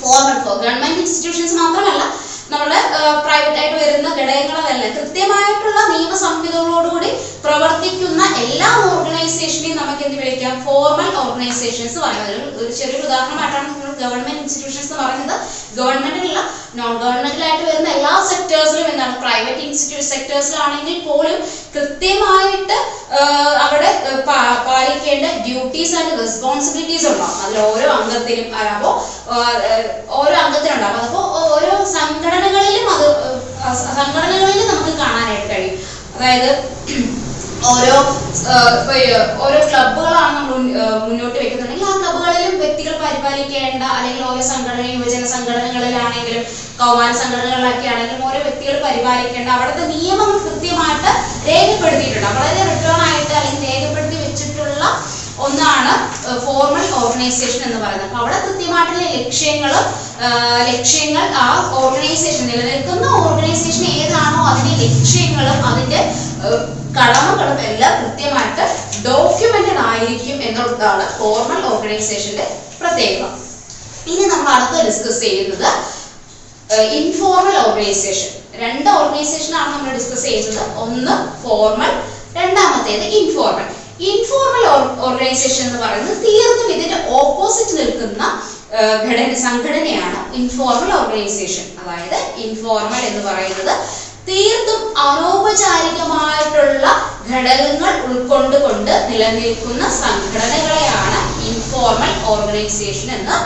ഫോർമൽ 0.00 0.36
ഗവൺമെന്റ് 0.62 1.00
ഇൻസ്റ്റിറ്റ്യൂഷൻസ് 1.02 1.54
മാത്രമല്ല 1.60 2.02
നമ്മുടെ 2.52 2.80
പ്രൈവറ്റ് 3.24 3.58
ആയിട്ട് 3.60 3.78
വരുന്ന 3.84 4.08
ഘടകങ്ങളെല്ലാം 4.18 4.92
കൃത്യമായിട്ടുള്ള 4.98 5.80
നിയമസംഹിതകളോടുകൂടി 5.92 7.10
പ്രവർത്തിക്കുന്ന 7.44 8.22
എല്ലാ 8.44 8.68
ഓർഗനൈസേഷനെയും 8.90 9.76
നമുക്ക് 9.80 10.02
എന്ത് 10.06 10.18
വിളിക്കാം 10.20 10.54
ഫോർമൽ 10.66 11.10
ഓർഗനൈസേഷൻസ് 11.22 11.98
പറയുന്നത്. 12.04 12.46
ഒരു 12.60 12.70
ചെറിയൊരു 12.78 13.06
ഉദാഹരണമായിട്ടാണ് 13.08 13.68
നിങ്ങൾ 13.72 13.92
ഗവൺമെന്റ് 14.02 14.40
ഇൻസ്റ്റിറ്റ്യൂഷൻസ് 14.44 14.94
പറയുന്നത്. 15.00 15.34
ഗവൺമെന്റിലുള്ള 15.78 16.40
നോൺ 16.78 16.92
ഗവൺമെന്റിലായിട്ട് 17.02 17.64
വരുന്ന 17.68 17.88
എല്ലാ 17.96 18.12
സെക്ടേഴ്സിലും 18.30 18.86
എന്താണ്? 18.92 19.14
പ്രൈവറ്റ് 19.24 19.62
ഇൻസ്റ്റിറ്റ്യൂട്ട് 19.66 20.08
സെക്ടേഴ്സിലാണെങ്കിൽ 20.14 20.98
പോലും 21.08 21.38
കൃത്യമായിട്ട് 21.76 22.76
അവിടെ 23.64 23.90
പാലിക്കേണ്ട 24.68 25.26
ഡ്യൂട്ടീസ് 25.46 25.94
ആൻഡ് 25.98 26.14
റെസ്പോൺസിബിലിറ്റീസ് 26.22 27.06
ഉണ്ടാവും. 27.12 27.38
അതിൽ 27.44 27.58
ഓരോ 27.72 27.88
അംഗത്തിനും 27.98 28.48
അപ്പോൾ 28.76 28.94
ഓരോ 30.20 30.36
അംഗത്തിനുണ്ടാവും. 30.44 31.00
അപ്പോൾ 31.06 31.24
ഓരോ 31.52 31.76
സംഘടനകളിലും 32.36 32.86
അത് 32.94 33.06
സംഘടനകളിലും 33.98 34.66
നമുക്ക് 34.70 34.92
കാണാനായിട്ട് 35.02 35.48
കഴിയും. 35.52 35.76
അതായത് 36.16 36.50
ഓരോ 37.70 37.94
ഓരോ 39.44 39.60
ക്ലബുകളാണ് 39.70 40.32
നമ്മൾ 40.36 40.56
മുന്നോട്ട് 41.06 41.36
വെക്കുന്നുണ്ടെങ്കിൽ 41.42 41.86
ആ 41.90 41.94
ക്ലബുകളിലും 42.00 42.52
വ്യക്തികൾ 42.62 42.94
പരിപാലിക്കേണ്ട 43.04 43.82
അല്ലെങ്കിൽ 43.96 44.22
ഓരോ 44.30 44.42
സംഘടന 44.50 44.84
യുവജന 44.94 45.24
സംഘടനകളിലാണെങ്കിലും 45.34 46.42
കൗമാര 46.80 47.10
സംഘടനകളിലൊക്കെ 47.20 47.86
ആണെങ്കിലും 47.92 48.24
ഓരോ 48.28 48.40
വ്യക്തികൾ 48.46 48.76
പരിപാലിക്കേണ്ട 48.86 49.48
അവിടുത്തെ 49.56 49.84
നിയമം 49.94 50.30
കൃത്യമായിട്ട് 50.44 51.10
രേഖപ്പെടുത്തിയിട്ടുണ്ട്. 51.50 52.28
വളരെ 52.38 52.60
റിട്ടേൺ 52.70 53.00
ആയിട്ട് 53.08 53.34
അല്ലെങ്കിൽ 53.38 53.64
രേഖപ്പെടുത്തി 53.70 54.16
വെച്ചിട്ടുള്ള 54.24 54.84
ഒന്നാണ് 55.44 55.92
ഫോർമൽ 56.44 56.86
ഓർഗനൈസേഷൻ 57.00 57.60
എന്ന് 57.68 57.80
പറയുന്നത്. 57.84 58.06
അപ്പൊ 58.08 58.18
അവിടെ 58.22 58.38
കൃത്യമായിട്ടുള്ള 58.46 59.06
ലക്ഷ്യങ്ങൾ 59.16 59.72
ലക്ഷ്യങ്ങൾ 60.70 61.24
ആ 61.44 61.48
ഓർഗനൈസേഷൻ 61.80 62.44
നിലനിൽക്കുന്ന 62.50 63.06
ഓർഗനൈസേഷൻ 63.22 63.84
ഏതാണോ 64.02 64.40
അതിന്റെ 64.50 64.74
ലക്ഷ്യങ്ങളും 64.84 65.60
അതിന്റെ 65.70 66.00
കടമകളും 66.98 67.58
എല്ലാം 67.70 67.92
കൃത്യമായിട്ട് 68.02 68.64
ഡോക്യുമെന്റഡ് 69.08 69.82
ആയിരിക്കും 69.88 70.38
എന്നുള്ളതാണ് 70.48 71.04
ഫോർമൽ 71.18 71.60
ഓർഗനൈസേഷന്റെ 71.72 72.46
പ്രത്യേകത. 72.80 73.26
ഇനി 74.12 74.24
നമ്മൾ 74.32 74.50
അടുത്ത് 74.56 74.86
ഡിസ്കസ് 74.88 75.20
ചെയ്യുന്നത് 75.26 75.68
ഇൻഫോർമൽ 77.00 77.56
ഓർഗനൈസേഷൻ 77.66 78.30
രണ്ട് 78.62 78.88
ഓർഗനൈസേഷനാണ് 78.98 79.70
നമ്മൾ 79.74 79.90
ഡിസ്കസ് 79.98 80.24
ചെയ്യുന്നത്. 80.28 80.62
ഒന്ന് 80.84 81.14
ഫോർമൽ 81.42 81.92
രണ്ടാമത്തേത് 82.38 83.04
ഇൻഫോർമൽ 83.18 83.68
ഇൻഫോർമൽ 84.04 84.64
ഓർഗനൈസേഷൻ 85.04 85.62
എന്ന് 85.66 85.78
പറയുന്നത് 85.82 86.16
തീർത്തും 86.26 86.68
ഇതിന്റെ 86.74 86.98
ഓപ്പോസിറ്റ് 87.18 87.74
നിൽക്കുന്ന 87.78 88.22
ഘടന 89.04 89.32
സംഘടനയാണ് 89.44 90.18
ഇൻഫോർമൽ 90.40 90.90
ഓർഗനൈസേഷൻ 90.98 91.66
അതായത് 91.80 92.18
ഇൻഫോർമൽ 92.44 93.02
എന്ന് 93.10 93.22
പറയുന്നത് 93.28 93.72
തീർത്തും 94.28 94.80
അനൗപചാരികമായിട്ടുള്ള 95.02 96.86
ഘടകങ്ങൾ 97.30 97.92
ഉൾക്കൊണ്ടുകൊണ്ട് 98.08 98.94
നിലനിൽക്കുന്ന 99.10 99.84
സംഘടനകളെയാണ് 100.00 101.18
ഇൻഫോർമൽ 101.50 102.12
ഓർഗനൈസേഷൻ 102.32 103.08
എന്ന് 103.16 103.36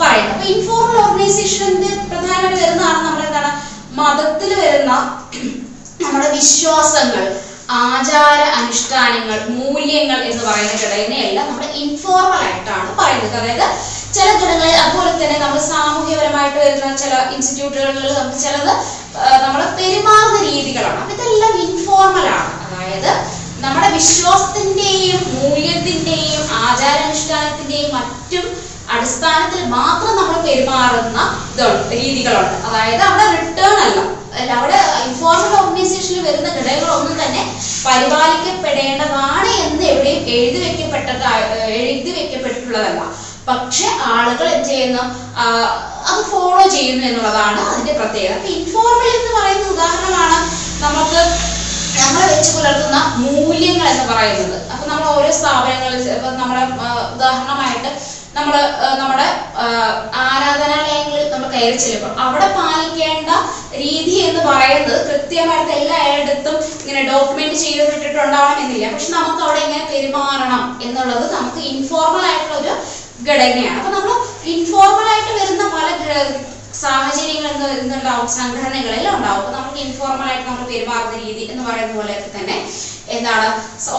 പറയുന്നത്. 0.00 0.32
അപ്പൊ 0.32 0.46
ഇൻഫോർമൽ 0.54 0.96
ഓർഗനൈസേഷന്റെ 1.04 1.90
പ്രധാനമായിട്ട് 2.10 2.60
വരുന്നതാണ് 2.62 3.00
നമ്മുടെ 3.06 3.26
എന്താണ് 3.28 3.52
മതത്തിൽ 3.98 4.50
വരുന്ന 4.60 4.92
നമ്മുടെ 6.00 6.28
വിശ്വാസങ്ങൾ 6.36 7.24
ആചാര 7.68 8.40
അനുഷ്ഠാനങ്ങൾ 8.60 9.38
മൂല്യങ്ങൾ 9.58 10.18
എന്ന് 10.30 10.42
പറയുന്ന 10.48 10.74
ഘടകനെയെല്ലാം 10.82 11.46
നമ്മൾ 11.50 11.64
ഇൻഫോർമൽ 11.82 12.40
ആയിട്ടാണ് 12.48 12.90
പറയുന്നത്. 13.00 13.36
അതായത് 13.40 13.66
ചില 14.16 14.26
ഘടകങ്ങളിൽ 14.40 14.76
അതുപോലെ 14.84 15.12
തന്നെ 15.20 15.36
നമ്മൾ 15.44 15.58
സാമൂഹ്യപരമായിട്ട് 15.72 16.58
വരുന്ന 16.58 16.96
ചില 17.02 17.14
ഇൻസ്റ്റിറ്റ്യൂട്ടുകളിൽ 17.34 18.12
നമുക്ക് 18.18 18.38
ചിലത് 18.46 18.72
നമ്മൾ 19.44 19.60
പെരുമാറുന്ന 19.78 20.38
രീതികളാണ്. 20.50 20.98
അപ്പൊ 21.02 21.14
ഇതെല്ലാം 21.16 21.54
ഇൻഫോർമൽ 21.66 22.26
ആണ്. 22.38 22.52
അതായത് 22.66 23.10
നമ്മുടെ 23.64 23.88
വിശ്വാസത്തിന്റെയും 23.98 25.20
മൂല്യത്തിന്റെയും 25.36 26.42
ആചാരാനുഷ്ഠാനത്തിന്റെയും 26.66 27.90
മറ്റും 27.98 28.44
അടിസ്ഥാനത്തിൽ 28.94 29.60
മാത്രം 29.76 30.16
നമ്മൾ 30.16 30.34
പെരുമാറുന്ന 30.46 31.18
ഇതുണ്ട് 31.52 31.94
രീതികളുണ്ട്. 32.00 32.56
അതായത് 32.66 33.02
അവിടെ 33.02 33.26
റിട്ടേൺ 33.36 33.76
അല്ല. 33.84 33.98
അല്ല 34.38 34.50
അവിടെ 34.60 34.78
ഇൻഫോർമൽ 35.06 35.52
ഓർഗനൈസേഷനിൽ 35.60 36.22
വരുന്ന 36.28 36.48
ഘടകങ്ങളൊന്നും 36.58 37.16
തന്നെ 37.22 37.42
പരിപാലിക്കപ്പെടേണ്ടതാണ് 37.86 39.50
എന്ന് 39.64 39.84
എവിടെയും 39.92 40.20
എഴുതി 40.36 40.58
വെക്കപ്പെട്ടത് 40.64 41.24
എഴുതി 41.82 42.10
വെക്കപ്പെട്ടിട്ടുള്ളതല്ല. 42.18 43.02
പക്ഷെ 43.48 43.86
ആളുകൾ 44.16 44.46
എന്ത് 44.54 44.68
ചെയ്യുന്നു? 44.72 45.02
അത് 46.10 46.20
ഫോളോ 46.30 46.62
ചെയ്യുന്നു 46.76 47.02
എന്നുള്ളതാണ് 47.08 47.60
അതിന്റെ 47.70 47.94
പ്രത്യേകത. 48.00 48.34
അപ്പൊ 48.36 48.48
ഇൻഫോർമൽ 48.58 49.08
എന്ന് 49.18 49.30
പറയുന്ന 49.38 49.66
ഉദാഹരണമാണ് 49.74 50.36
നമുക്ക് 50.84 51.20
നമ്മൾ 52.00 52.20
വെച്ച് 52.30 52.50
പുലർത്തുന്ന 52.54 52.96
മൂല്യങ്ങൾ 53.24 53.86
എന്ന് 53.92 54.04
പറയുന്നത്. 54.12 54.56
അപ്പൊ 54.72 54.84
നമ്മൾ 54.90 55.04
ഓരോ 55.16 55.30
സ്ഥാപനങ്ങളിൽ 55.38 56.00
ഇപ്പൊ 56.16 56.30
നമ്മളെ 56.42 56.62
ഉദാഹരണമായിട്ട് 57.16 57.90
നമ്മൾ 58.36 58.54
നമ്മുടെ 59.00 59.26
ആരാധനാലയങ്ങളിൽ 60.26 61.26
നമ്മൾ 61.34 61.48
കയറി 61.54 61.78
ചെല്ലുമ്പോൾ 61.82 62.12
അവിടെ 62.24 62.48
പാലിക്കേണ്ട 62.58 63.30
രീതി 63.82 64.14
എന്ന് 64.26 64.40
പറയുന്നത് 64.48 64.98
കൃത്യമായിട്ട് 65.08 65.72
എല്ലായിടത്തും 65.80 66.56
ഇങ്ങനെ 66.82 67.02
ഡോക്യുമെന്റ് 67.10 67.58
ചെയ്തിട്ടുണ്ടാവണം 67.64 68.60
എന്നില്ല. 68.64 68.86
പക്ഷെ 68.94 69.10
നമുക്ക് 69.18 69.42
അവിടെ 69.46 69.60
എങ്ങനെ 69.66 69.84
പെരുമാറണം 69.92 70.64
എന്നുള്ളത് 70.86 71.26
നമുക്ക് 71.36 71.62
ഇൻഫോർമൽ 71.72 72.24
ആയിട്ടുള്ള 72.30 72.56
ഒരു 72.62 72.72
ഘടനയാണ്. 73.28 73.78
അപ്പൊ 73.80 73.92
നമ്മൾ 73.96 74.12
ഇൻഫോർമൽ 74.54 75.06
ആയിട്ട് 75.12 75.32
വരുന്ന 75.40 75.64
പല 75.76 75.88
സാഹചര്യങ്ങൾ 76.82 77.46
എന്ന് 77.52 77.66
എന്തുണ്ടാവും 77.78 78.26
സംഘടനകളിൽ 78.38 79.04
ഉണ്ടാവും. 79.14 79.40
അപ്പൊ 79.40 79.50
നമുക്ക് 79.58 79.78
ഇൻഫോർമൽ 79.84 80.26
ആയിട്ട് 80.28 80.44
നമ്മൾ 80.48 80.62
പെരുമാറുന്ന 80.70 81.14
രീതി 81.24 81.42
എന്ന് 81.50 81.62
പറയുന്ന 81.68 81.92
പോലെ 81.98 82.14
തന്നെ 82.36 82.56
എന്താണ്? 83.16 83.48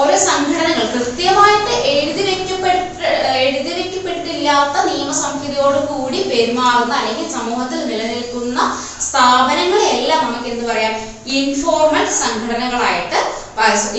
ഓരോ 0.02 0.16
സംഘടനകൾ 0.30 0.84
കൃത്യമായിട്ട് 0.96 1.74
എഴുതി 1.94 2.24
വെക്കപ്പെട്ട 2.30 2.82
എഴുതി 3.44 3.72
വെക്കപ്പെട്ടില്ലാത്ത 3.78 4.76
നിയമസംഹിതയോട് 4.90 5.80
കൂടി 5.90 6.20
പെരുമാറുന്ന 6.32 6.94
അല്ലെങ്കിൽ 7.00 7.26
സമൂഹത്തിൽ 7.38 7.80
നിലനിൽക്കുന്ന 7.90 8.60
സ്ഥാപനങ്ങളെല്ലാം 9.08 10.22
നമുക്ക് 10.26 10.48
എന്ത് 10.54 10.64
പറയാം? 10.70 10.94
ഇൻഫോർമൽ 11.40 12.06
സംഘടനകളായിട്ട് 12.22 13.20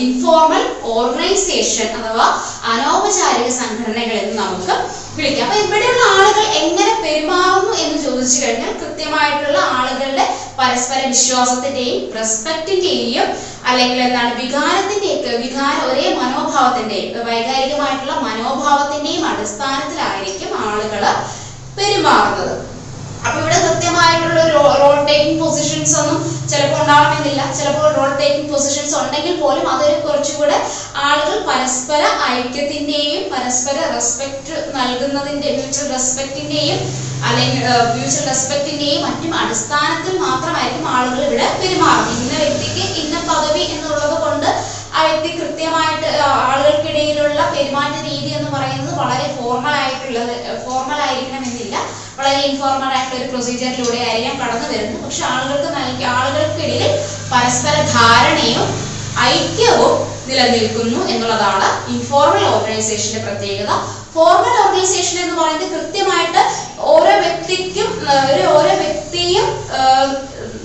ഇൻഫോർമൽ 0.02 0.62
ഓർഗനൈസേഷൻ 0.94 1.88
അഥവാ 1.98 2.26
അനൗപചാരിക 2.72 3.48
സംഘടനകൾ 3.61 4.16
എന്ന് 4.22 4.34
നമുക്ക് 4.42 4.74
വിളിക്കാം. 5.16 5.44
അപ്പൊ 5.46 5.57
ഇവിടെയുള്ള 5.64 6.02
ആളുകൾ 6.16 6.44
എങ്ങനെ 6.62 6.92
പെരുമാറുന്നു 7.04 7.72
എന്ന് 7.84 7.96
ചോദിച്ചു 8.07 8.38
കഴിഞ്ഞാൽ 8.42 8.72
കൃത്യമായിട്ടുള്ള 8.82 9.59
ആളുകളുടെ 9.78 10.26
പരസ്പര 10.61 11.00
വിശ്വാസത്തിന്റെയും 11.14 11.98
റെസ്പെക്റ്റിന്റെയും 12.18 13.26
അല്ലെങ്കിൽ 13.70 14.00
എന്താണ് 14.07 14.32
വികാരത്തിന്റെയൊക്കെ 14.42 15.32
വികാരം 15.44 15.82
ഒരേ 15.90 16.07
മനോഭാവത്തിന്റെയും 16.20 17.26
വൈകാരികമായിട്ടുള്ള 17.30 18.16
മനോഭാവത്തിന്റെയും 18.28 19.24
അടിസ്ഥാനത്തിലായിരിക്കും 19.32 20.52
ആളുകൾ 20.68 21.04
പെരുമാറുന്നത്. 21.78 22.54
അപ്പൊ 23.27 23.39
ഇവിടെ 23.43 23.59
കൃത്യമായിട്ടുള്ള 23.66 24.43
റോൾ 24.81 24.99
ടേക്കിംഗ് 25.09 25.41
പൊസിഷൻസ് 25.43 25.95
ഒന്നും 26.01 26.18
ചിലപ്പോൾ 26.51 26.79
ഉണ്ടാവണമെന്നില്ല. 26.83 27.43
ചിലപ്പോൾ 27.59 27.87
റോൾ 27.97 28.11
ടേക്കിംഗ് 28.20 28.51
പൊസിഷൻസ് 28.53 28.95
ഉണ്ടെങ്കിൽ 29.01 29.35
പോലും 29.43 29.66
അതൊരു 29.72 29.97
കുറച്ചുകൂടെ 30.05 30.59
ആളുകൾ 31.07 31.39
പരസ്പര 31.49 32.03
ഐക്യത്തിന്റെയും 32.37 33.24
പരസ്പര 33.33 33.79
റെസ്പെക്ട് 33.95 34.55
നൽകുന്നതിന്റെ 34.79 35.51
മ്യൂച്വൽ 35.59 35.89
റെസ്പെക്ടിന്റെയും 35.97 36.79
അല്ലെങ്കിൽ 37.27 37.64
മ്യൂച്വൽ 37.95 38.24
റെസ്പെക്ടിന്റെയും 38.31 39.03
മറ്റും 39.07 39.33
അടിസ്ഥാനത്തിൽ 39.43 40.14
മാത്രമായിരിക്കും 40.27 40.89
ആളുകൾ 40.97 41.20
ഇവിടെ 41.29 41.47
പെരുമാറുന്നത്. 41.61 42.16
ഇന്ന 42.22 42.35
വ്യക്തിക്ക് 42.43 42.85
ഇന്ന 43.03 43.16
പദവി 43.31 43.64
എന്നുള്ളത് 43.74 44.16
കൊണ്ട് 44.24 44.49
ആ 44.97 45.01
വ്യക്തി 45.07 45.31
കൃത്യമായിട്ട് 45.39 46.11
ആളുകൾക്കിടയിലുള്ള 46.51 47.41
പെരുമാറ്റ 47.55 47.97
രീതി 48.11 48.31
എന്ന് 48.39 48.51
പറയുന്നത് 48.57 48.95
വളരെ 49.03 49.27
ഫോർമൽ 49.39 49.74
ആയിട്ടുള്ളത് 49.83 50.37
വളരെ 52.27 52.47
ഇൻഫോർമൽ 52.51 52.93
ആയിട്ടുള്ള 52.95 53.18
ഒരു 53.20 53.29
പ്രൊസീജിയറിലൂടെ 53.33 53.99
ആയിരിക്കാം 54.07 54.37
കടന്നു 54.41 54.66
വരുന്നത്. 54.70 55.03
പക്ഷെ 55.07 55.22
ആളുകൾക്ക് 55.33 55.68
നൽകി 55.77 56.05
ആളുകൾക്കിടയിൽ 56.16 56.85
പരസ്പര 57.33 57.74
ധാരണയും 57.97 58.64
ഐക്യവും 59.33 59.95
നിലനിൽക്കുന്നു 60.29 61.01
എന്നുള്ളതാണ് 61.12 61.68
ഇൻഫോർമൽ 61.95 62.45
ഓർഗനൈസേഷന്റെ 62.55 63.20
പ്രത്യേകത. 63.27 63.70
ഫോർമൽ 64.14 64.55
ഓർഗനൈസേഷൻ 64.62 65.16
എന്ന് 65.24 65.37
പറയുന്നത് 65.41 65.72
കൃത്യമായിട്ട് 65.77 66.43
ഓരോ 66.93 67.14
വ്യക്തിക്കും 67.24 67.89
ഒരു 68.33 68.45
ഓരോ 68.57 68.72
വ്യക്തിയും 68.85 69.47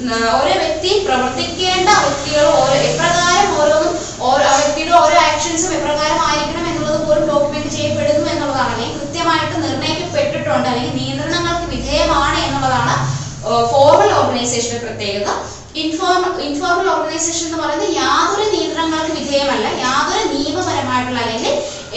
ഓരോ 0.09 0.53
വ്യക്തി 0.63 0.91
പ്രവർത്തിക്കേണ്ട 1.07 1.89
വ്യക്തികൾ 2.03 2.45
ഓരോ 2.61 2.75
എപ്രകാരം 2.89 3.49
ഓരോന്നും 3.61 3.93
ഓരോ 4.29 4.47
വ്യക്തിയുടെ 4.59 4.93
ഓരോ 4.97 5.17
ആക്ഷൻസും 5.27 5.73
എപ്രകാരം 5.73 6.19
ആയിരിക്കണം 6.27 6.67
എന്നുള്ളത് 6.69 6.99
പോലും 7.07 7.27
ഡോക്യുമെന്റ് 7.31 7.71
ചെയ്യപ്പെടുന്നു 7.75 8.25
എന്നുള്ളതാണ്. 8.29 8.71
അല്ലെങ്കിൽ 8.73 8.99
കൃത്യമായിട്ട് 8.99 9.55
നിർണയിക്കപ്പെട്ടിട്ടുണ്ട്. 9.63 10.67
അല്ലെങ്കിൽ 10.69 10.95
നിയന്ത്രണങ്ങൾക്ക് 11.01 11.67
വിധേയമാണ് 11.75 12.37
എന്നുള്ളതാണ് 12.45 12.95
ഫോർമൽ 13.71 14.11
ഓർഗനൈസേഷന്റെ 14.13 14.79
പ്രത്യേകത. 14.85 15.29
ഇൻഫോർമൽ 15.76 16.32
ഇൻഫോർമൽ 16.41 16.88
ഓർഗനൈസേഷൻ 16.93 17.45
എന്ന് 17.45 17.59
പറയുന്നത് 17.61 17.91
യാതൊരു 17.95 18.45
നിയന്ത്രണങ്ങൾക്ക് 18.53 19.13
വിധേയമല്ല 19.19 19.67
യാതൊരു 19.84 20.24
നിയമപരമായിട്ടുള്ള 20.34 21.19
അല്ലെങ്കിൽ 21.19 21.53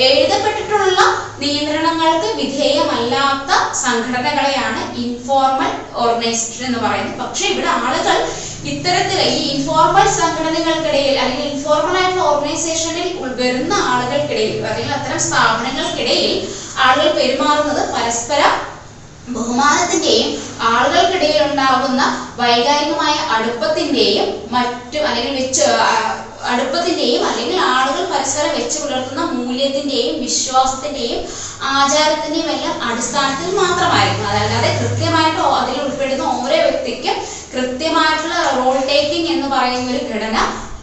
എഴുതപ്പെട്ടിട്ടുള്ള 0.07 1.01
നിയന്ത്രണങ്ങൾക്ക് 1.39 2.29
വിധേയമല്ലാത്ത 2.41 3.51
സംഘടനകളെയാണ് 3.83 4.81
ഇൻഫോർമൽ 5.03 5.70
ഓർഗനൈസേഷൻ 6.03 6.62
എന്ന് 6.68 6.81
പറയുന്നത്. 6.85 7.16
പക്ഷേ 7.22 7.45
ഇവിടെ 7.47 7.70
ആളുകൾ 7.85 8.16
ഇത്തരത്തിൽ 8.64 9.18
ഈ 9.31 9.41
ഇൻഫോർമൽ 9.53 10.07
സംഘടനകൾക്കിടയിൽ 10.20 11.16
അല്ലെങ്കിൽ 11.20 11.49
ഇൻഫോർമൽ 11.53 11.97
ആയിട്ടുള്ള 12.01 12.25
ഓർഗനൈസേഷനിൽ 12.31 13.09
വരുന്ന 13.41 13.75
ആളുകൾക്കിടയിൽ 13.93 14.55
അല്ലെങ്കിൽ 14.66 14.95
അത്തരം 14.99 15.20
സ്ഥാപനങ്ങൾക്കിടയിൽ 15.27 16.35
ആളുകൾ 16.85 17.11
പെരുമാറുന്നത് 17.18 17.83
പരസ്പര 17.95 18.41
ബഹുമാനത്തിന്റെയും 19.29 20.31
ആളുകൾക്കിടയിൽ 20.70 21.39
ഉണ്ടാകുന്ന 21.45 22.03
വൈകാരികമായ 22.41 23.14
അടുപ്പത്തിന്റെയും 23.35 24.27
മറ്റു 24.51 24.99
അല്ലെങ്കിൽ 25.09 25.35
വെച്ച് 25.39 25.66
അടുപ്പത്തിന്റെയും 26.51 27.22
അല്ലെങ്കിൽ 27.25 27.59
ആളുകൾ 27.75 28.03
പരസ്പരം 28.11 28.53
വെച്ച് 28.53 28.77
പുലർത്തുന്ന 28.79 29.22
മൂല്യത്തിന്റെയും 29.37 30.14
വിശ്വാസത്തിന്റെയും 30.25 31.20
ആചാരത്തിന്റെയും 31.75 32.49
എല്ലാം 32.55 32.75
അടിസ്ഥാനത്തിൽ 32.89 33.49
മാത്രമായിരുന്നു. 33.62 34.27
അതല്ലാതെ 34.31 34.70
കൃത്യമായിട്ട് 34.81 35.41
അതിൽ 35.61 35.79
ഉൾപ്പെടുന്ന 35.85 36.27
ഓരോ 36.37 36.59
വ്യക്തിക്കും 36.66 37.16
കൃത്യമായിട്ടുള്ള 37.55 38.37
റോൾ 38.53 38.77
ടേക്കിംഗ് 38.91 39.33
എന്ന് 39.35 39.49
പറയുന്ന 39.55 39.89
ഒരു 39.95 40.03
ഘടന 40.12 40.37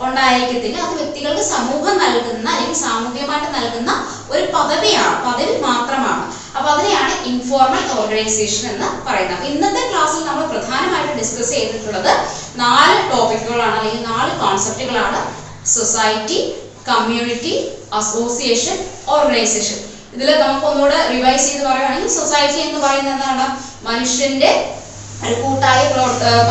ഉണ്ടായിരിക്കത്തില്ല. 0.06 0.78
അത് 0.86 0.93
വ്യക്തികൾക്ക് 1.02 1.43
സമൂഹം 1.56 1.95
നൽകുന്ന 2.04 2.47
അല്ലെങ്കിൽ 2.54 2.78
സാമൂഹികമായിട്ട് 2.86 3.49
നൽകുന്ന 3.58 3.91
ഒരു 4.34 4.43
പദവിയാണ് 4.56 5.16
പദവി 5.26 5.56
മാത്രമാണ്. 5.68 6.24
അപ്പൊ 6.58 6.68
അതിനെയാണ് 6.74 7.14
ഇൻഫോർമൽ 7.32 7.84
ഓർഗനൈസേഷൻ 7.99 8.64
എന്ന് 8.74 8.88
പറയുന്നത്. 9.08 9.36
അപ്പൊ 9.36 9.47
ഇന്നത്തെ 9.54 9.84
ക്ലാസ്സിൽ 9.91 10.24
നമ്മൾ 10.30 10.45
പ്രധാനമായിട്ട് 10.54 11.14
ഡിസ്കസ് 11.20 11.54
ചെയ്തിട്ടുള്ളത് 11.56 12.12
നാല് 12.64 12.97
ടോപ്പിക്കുകളാണ് 13.12 13.76
അല്ലെങ്കിൽ 13.78 14.04
നാല് 14.14 14.32
കോൺസെപ്റ്റുകളാണ് 14.43 15.20
സൊസൈറ്റി 15.76 16.39
കമ്മ്യൂണിറ്റി 16.89 17.54
അസോസിയേഷൻ 18.02 18.78
ഓർഗനൈസേഷൻ 19.16 19.80
ഇതിൽ 20.16 20.30
നമുക്ക് 20.43 20.66
ഒന്നുകൂടെ 20.70 20.99
റിവൈസ് 21.14 21.45
ചെയ്ത് 21.49 21.66
പറയുകയാണെങ്കിൽ 21.68 22.14
സൊസൈറ്റി 22.20 22.60
എന്ന് 22.68 22.80
പറയുന്നത് 22.86 23.14
എന്താണ്? 23.16 23.45
മനുഷ്യന്റെ 23.89 24.52
കൂട്ടായ 25.41 25.82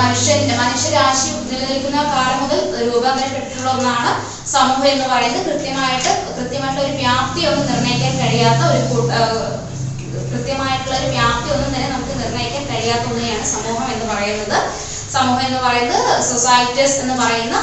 മനുഷ്യൻ 0.00 0.40
മനുഷ്യരാശി 0.60 1.30
നിലനിൽക്കുന്ന 1.50 2.02
കാലം 2.12 2.36
മുതൽ 2.42 2.60
രൂപാന്തരപ്പെട്ടിട്ടുള്ള 2.88 3.70
ഒന്നാണ് 3.76 4.10
സമൂഹം 4.52 4.86
എന്ന് 4.92 5.06
പറയുന്നത്. 5.12 5.46
കൃത്യമായിട്ട് 5.48 6.10
കൃത്യമായിട്ടുള്ള 6.36 6.86
ഒരു 6.88 6.94
വ്യാപ്തി 7.02 7.40
ഒന്നും 7.50 7.66
നിർണയിക്കാൻ 7.70 8.14
കഴിയാത്ത 8.22 8.62
ഒരു 8.70 8.80
കൃത്യമായിട്ടുള്ള 10.30 10.94
ഒരു 11.00 11.08
വ്യാപ്തി 11.16 11.48
ഒന്നും 11.56 11.70
തന്നെ 11.74 11.88
നമുക്ക് 11.94 12.14
നിർണയിക്കാൻ 12.22 12.64
കഴിയാത്ത 12.70 13.04
ഒന്നെയാണ് 13.12 13.46
സമൂഹം 13.54 13.88
എന്ന് 13.94 14.06
പറയുന്നത്. 14.12 14.58
സമൂഹം 15.12 15.44
എന്ന് 15.46 15.60
പറയുന്നത് 15.60 16.10
സൊസൈറ്റീസ് 16.26 16.96
എന്ന് 17.02 17.14
പറയുന്ന 17.14 17.56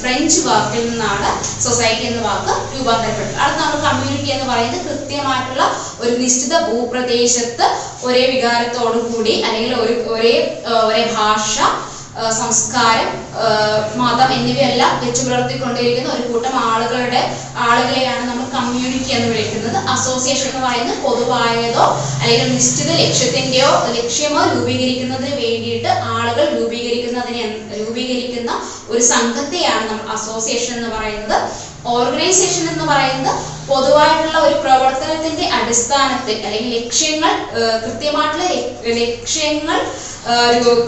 ഫ്രഞ്ച് 0.00 0.40
വാക്കിൽ 0.46 0.84
നിന്നാണ് 0.90 1.30
സൊസൈറ്റി 1.64 2.04
എന്ന 2.04 2.20
വാക്ക് 2.22 2.54
രൂപാന്തരപ്പെട്ടത് 2.74 3.40
അടുത്ത 3.40 3.60
നമ്മൾ 3.62 3.80
കമ്മ്യൂണിറ്റി 3.86 4.30
എന്ന് 4.30 4.46
പറയുന്നത് 4.50 4.84
കൃത്യമായിട്ടുള്ള 4.88 5.64
ഒരു 6.00 6.12
നിശ്ചിത 6.16 6.54
ഭൂപ്രദേശത്ത് 6.68 7.66
ഒരേ 8.04 8.24
വികാരത്തോടു 8.30 9.00
കൂടി 9.08 9.34
അല്ലെങ്കിൽ 9.40 9.74
ഒരു 9.76 9.96
ഒരേ 10.14 10.36
ഒരേ 10.80 11.02
ഭാഷ 11.16 11.56
സംസ്കാരം 12.34 13.08
മതം 14.00 14.28
എന്നിവയെല്ലാം 14.34 14.92
വെച്ചു 15.00 15.22
പുലർത്തിക്കൊണ്ടിരിക്കുന്ന 15.22 16.10
ഒരു 16.12 16.24
കൂട്ടം 16.28 16.54
ആളുകളുടെ 16.66 17.22
ആളുകളെയാണ് 17.64 18.22
നമ്മൾ 18.28 18.43
കമ്മ്യൂണിറ്റി 18.54 19.10
എന്ന് 19.16 19.28
വിളിക്കുന്നത് 19.28 19.78
അസോസിയേഷൻ 19.88 20.48
എന്ന് 20.48 20.62
പറയുന്നത് 20.66 20.98
പൊതുവായതോ 20.98 21.84
അല്ലെങ്കിൽ 22.22 22.52
നിശ്ചിത 22.54 22.90
ലക്ഷ്യത്തിന്റെയോ 23.02 23.70
ലക്ഷ്യമോ 23.96 24.42
രൂപീകരിക്കുന്നതിന് 24.54 25.34
വേണ്ടിയിട്ട് 25.42 25.88
ആളുകൾ 26.14 26.46
രൂപീകരിക്കുന്നതിനെ 26.58 27.44
രൂപീകരിക്കുന്ന 27.80 28.52
ഒരു 28.88 29.02
സംഘത്തെയാണ് 29.02 29.84
നമ്മൾ 29.90 30.06
അസോസിയേഷൻ 30.12 30.74
എന്ന് 30.76 30.90
പറയുന്നത്. 30.96 31.36
ഓർഗനൈസേഷൻ 31.86 32.64
എന്ന് 32.72 32.84
പറയുന്നത് 32.84 33.40
പൊതുവായിട്ടുള്ള 33.68 34.38
ഒരു 34.46 34.56
പ്രവർത്തനത്തിന്റെ 34.64 35.44
അടിസ്ഥാനത്തിൽ 35.58 36.36
അല്ലെങ്കിൽ 36.46 36.74
ലക്ഷ്യങ്ങൾ 36.80 37.32
കൃത്യമായിട്ടുള്ള 37.84 38.46
ലക്ഷ്യങ്ങൾ 39.02 39.78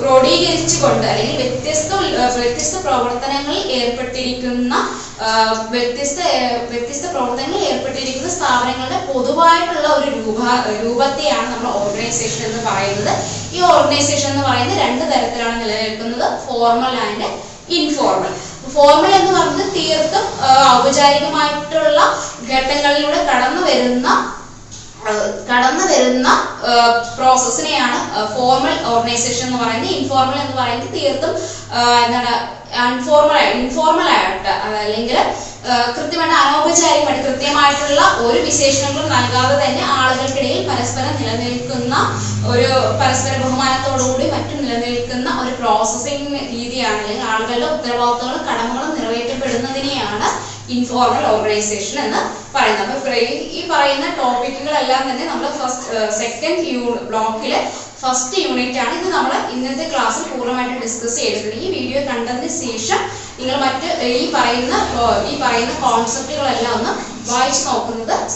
ക്രോഡീകരിച്ചുകൊണ്ട് 0.03 1.07
അല്ലെങ്കിൽ 1.09 1.37
വ്യത്യസ്ത 1.41 1.91
വ്യത്യസ്ത 2.37 2.77
പ്രവർത്തനങ്ങളിൽ 2.87 3.65
ഏർപ്പെട്ടിരിക്കുന്ന 3.79 4.75
വ്യത്യസ്ത 5.75 6.21
വ്യത്യസ്ത 6.71 7.07
പ്രവർത്തനങ്ങളിൽ 7.15 7.67
ഏർപ്പെട്ടിരിക്കുന്ന 7.73 8.31
സ്ഥാപനങ്ങളുടെ 8.37 8.99
പൊതുവായിട്ടുള്ള 9.11 9.87
ഒരു 9.99 10.11
രൂപ 10.21 10.41
രൂപത്തെയാണ് 10.85 11.49
നമ്മൾ 11.53 11.69
ഓർഗനൈസേഷൻ 11.83 12.43
എന്ന് 12.49 12.63
പറയുന്നത്. 12.69 13.13
ഈ 13.57 13.61
ഓർഗനൈസേഷൻ 13.73 14.29
എന്ന് 14.33 14.45
പറയുന്നത് 14.49 14.81
രണ്ട് 14.87 15.05
തരത്തിലാണ് 15.13 15.57
നിലനിൽക്കുന്നത്. 15.63 16.27
Formal 16.47 16.97
and 17.07 17.29
informal. 17.79 18.35
ഫോർമൽ 18.75 19.13
എന്ന് 19.15 19.31
പറയുന്നത് 19.33 19.75
തീർത്തും 19.75 20.25
ഔപചാരികമായിട്ടുള്ള 20.73 22.01
ഘട്ടങ്ങളിലൂടെ 22.49 23.21
കടന്നു 23.25 23.63
വരുന്ന 23.63 24.09
കടന്നു 25.49 25.85
വരുന്ന 25.91 26.29
പ്രോസസ്സിനെയാണ് 27.17 27.99
ഫോർമൽ 28.35 28.77
ഓർഗനൈസേഷൻ 28.93 29.47
എന്ന് 29.47 29.59
പറയുന്നത്. 29.59 29.93
ഇൻഫോർമൽ 29.97 30.39
എന്ന് 30.43 30.57
പറയുന്നത് 30.57 30.95
തീർത്തും 30.97 31.33
എന്താണ് 32.05 32.33
അൺഫോർമൽ 32.85 33.43
ഇൻഫോർമൽ 33.57 34.09
ആയിട്ട് 34.15 34.53
അല്ലെങ്കിൽ 34.79 35.19
കൃത്യമായിട്ട് 35.97 36.37
അനൗപചാരികമായിട്ട് 36.41 37.23
കൃത്യമായിട്ടുള്ള 37.29 38.03
ഒരു 38.27 38.39
വിശേഷണങ്ങളും 38.45 39.09
നൽകാതെ 39.15 39.55
തന്നെ 39.63 39.85
ആളുകൾക്കിടയിൽ 39.97 40.61
പരസ്പരം 40.69 41.15
നിലനിൽക്കുന്ന 41.21 41.95
ഒരു 42.53 42.69
പരസ്പര 43.01 43.33
ബഹുമാനത്തോടുകൂടി 43.43 44.27
മറ്റും 44.35 44.61
നിലനിൽക്കുന്ന 44.65 45.29
ഒരു 45.43 45.53
പ്രോസസ്സിംഗ് 45.61 46.43
രീതിയാണ് 46.53 47.01
അല്ലെങ്കിൽ 47.01 47.27
ആളുകളുടെ 47.33 47.69
ഉത്തരവാദിത്തങ്ങളും 47.73 48.45
കടമകളും 48.51 48.93
നിറവേറ്റപ്പെടുന്നതിനെയാണ് 48.97 50.29
ഇൻഫോർമൽ 50.69 51.27
ഓർഗനൈസേഷൻ 51.27 52.05
എന്ന് 52.05 52.21
പറയുന്നത്. 52.55 52.97
അപ്പൊ 52.97 53.11
ഈ- 53.11 53.69
പറയുന്ന 53.71 54.07
ടോപ്പിക്കുകളെല്ലാം 54.07 55.11
തന്നെ 55.11 55.27
നമ്മൾ 55.27 55.51
ഫസ്റ്റ് 55.51 56.19
സെക്കൻഡ് 56.19 56.67
യൂണിറ്റ് 56.67 57.03
ബ്ലോക്കിലെ 57.03 57.73
ഫസ്റ്റ് 58.01 58.41
യൂണിറ്റ് 58.41 58.79
ആണ് 58.79 58.99
ഇത് 58.99 59.09
നമ്മൾ 59.09 59.51
ഇന്നത്തെ 59.53 59.91
ക്ലാസ്സിൽ 59.91 60.37
പൂർണമായിട്ട് 60.37 60.83
ഡിസ്കസ് 60.83 61.17
ചെയ്തിട്ടുണ്ട് 61.17 61.57
ഈ 61.57 61.71
വീഡിയോ 61.71 62.01
കണ്ടതിന് 62.01 62.49
ശേഷം 62.49 62.99
നിങ്ങൾ 63.39 63.57
മറ്റ് 63.57 64.03
ഈ 64.03 64.33
പറയുന്ന 64.33 64.75
ഈ 65.29 65.41
പറയുന്ന 65.41 65.91
കോൺസെപ്റ്റുകളെല്ലാം 65.91 66.75
ഒന്ന് 66.75 66.93
വായിച്ചു 67.31 67.69
നോക്കുന്നത് 67.69 68.33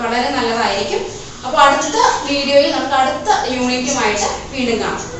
വളരെ 0.00 0.30
നല്ലതായിരിക്കും. 0.30 1.06
അപ്പോൾ 1.46 1.58
അടുത്ത 1.58 1.96
വീഡിയോയിൽ 2.30 2.70
നമുക്ക് 2.70 2.94
അടുത്ത 2.94 3.54
യൂണിറ്റുമായിട്ട് 3.54 4.52
വീണ്ടും 4.52 4.80
കാണാം. 4.80 5.13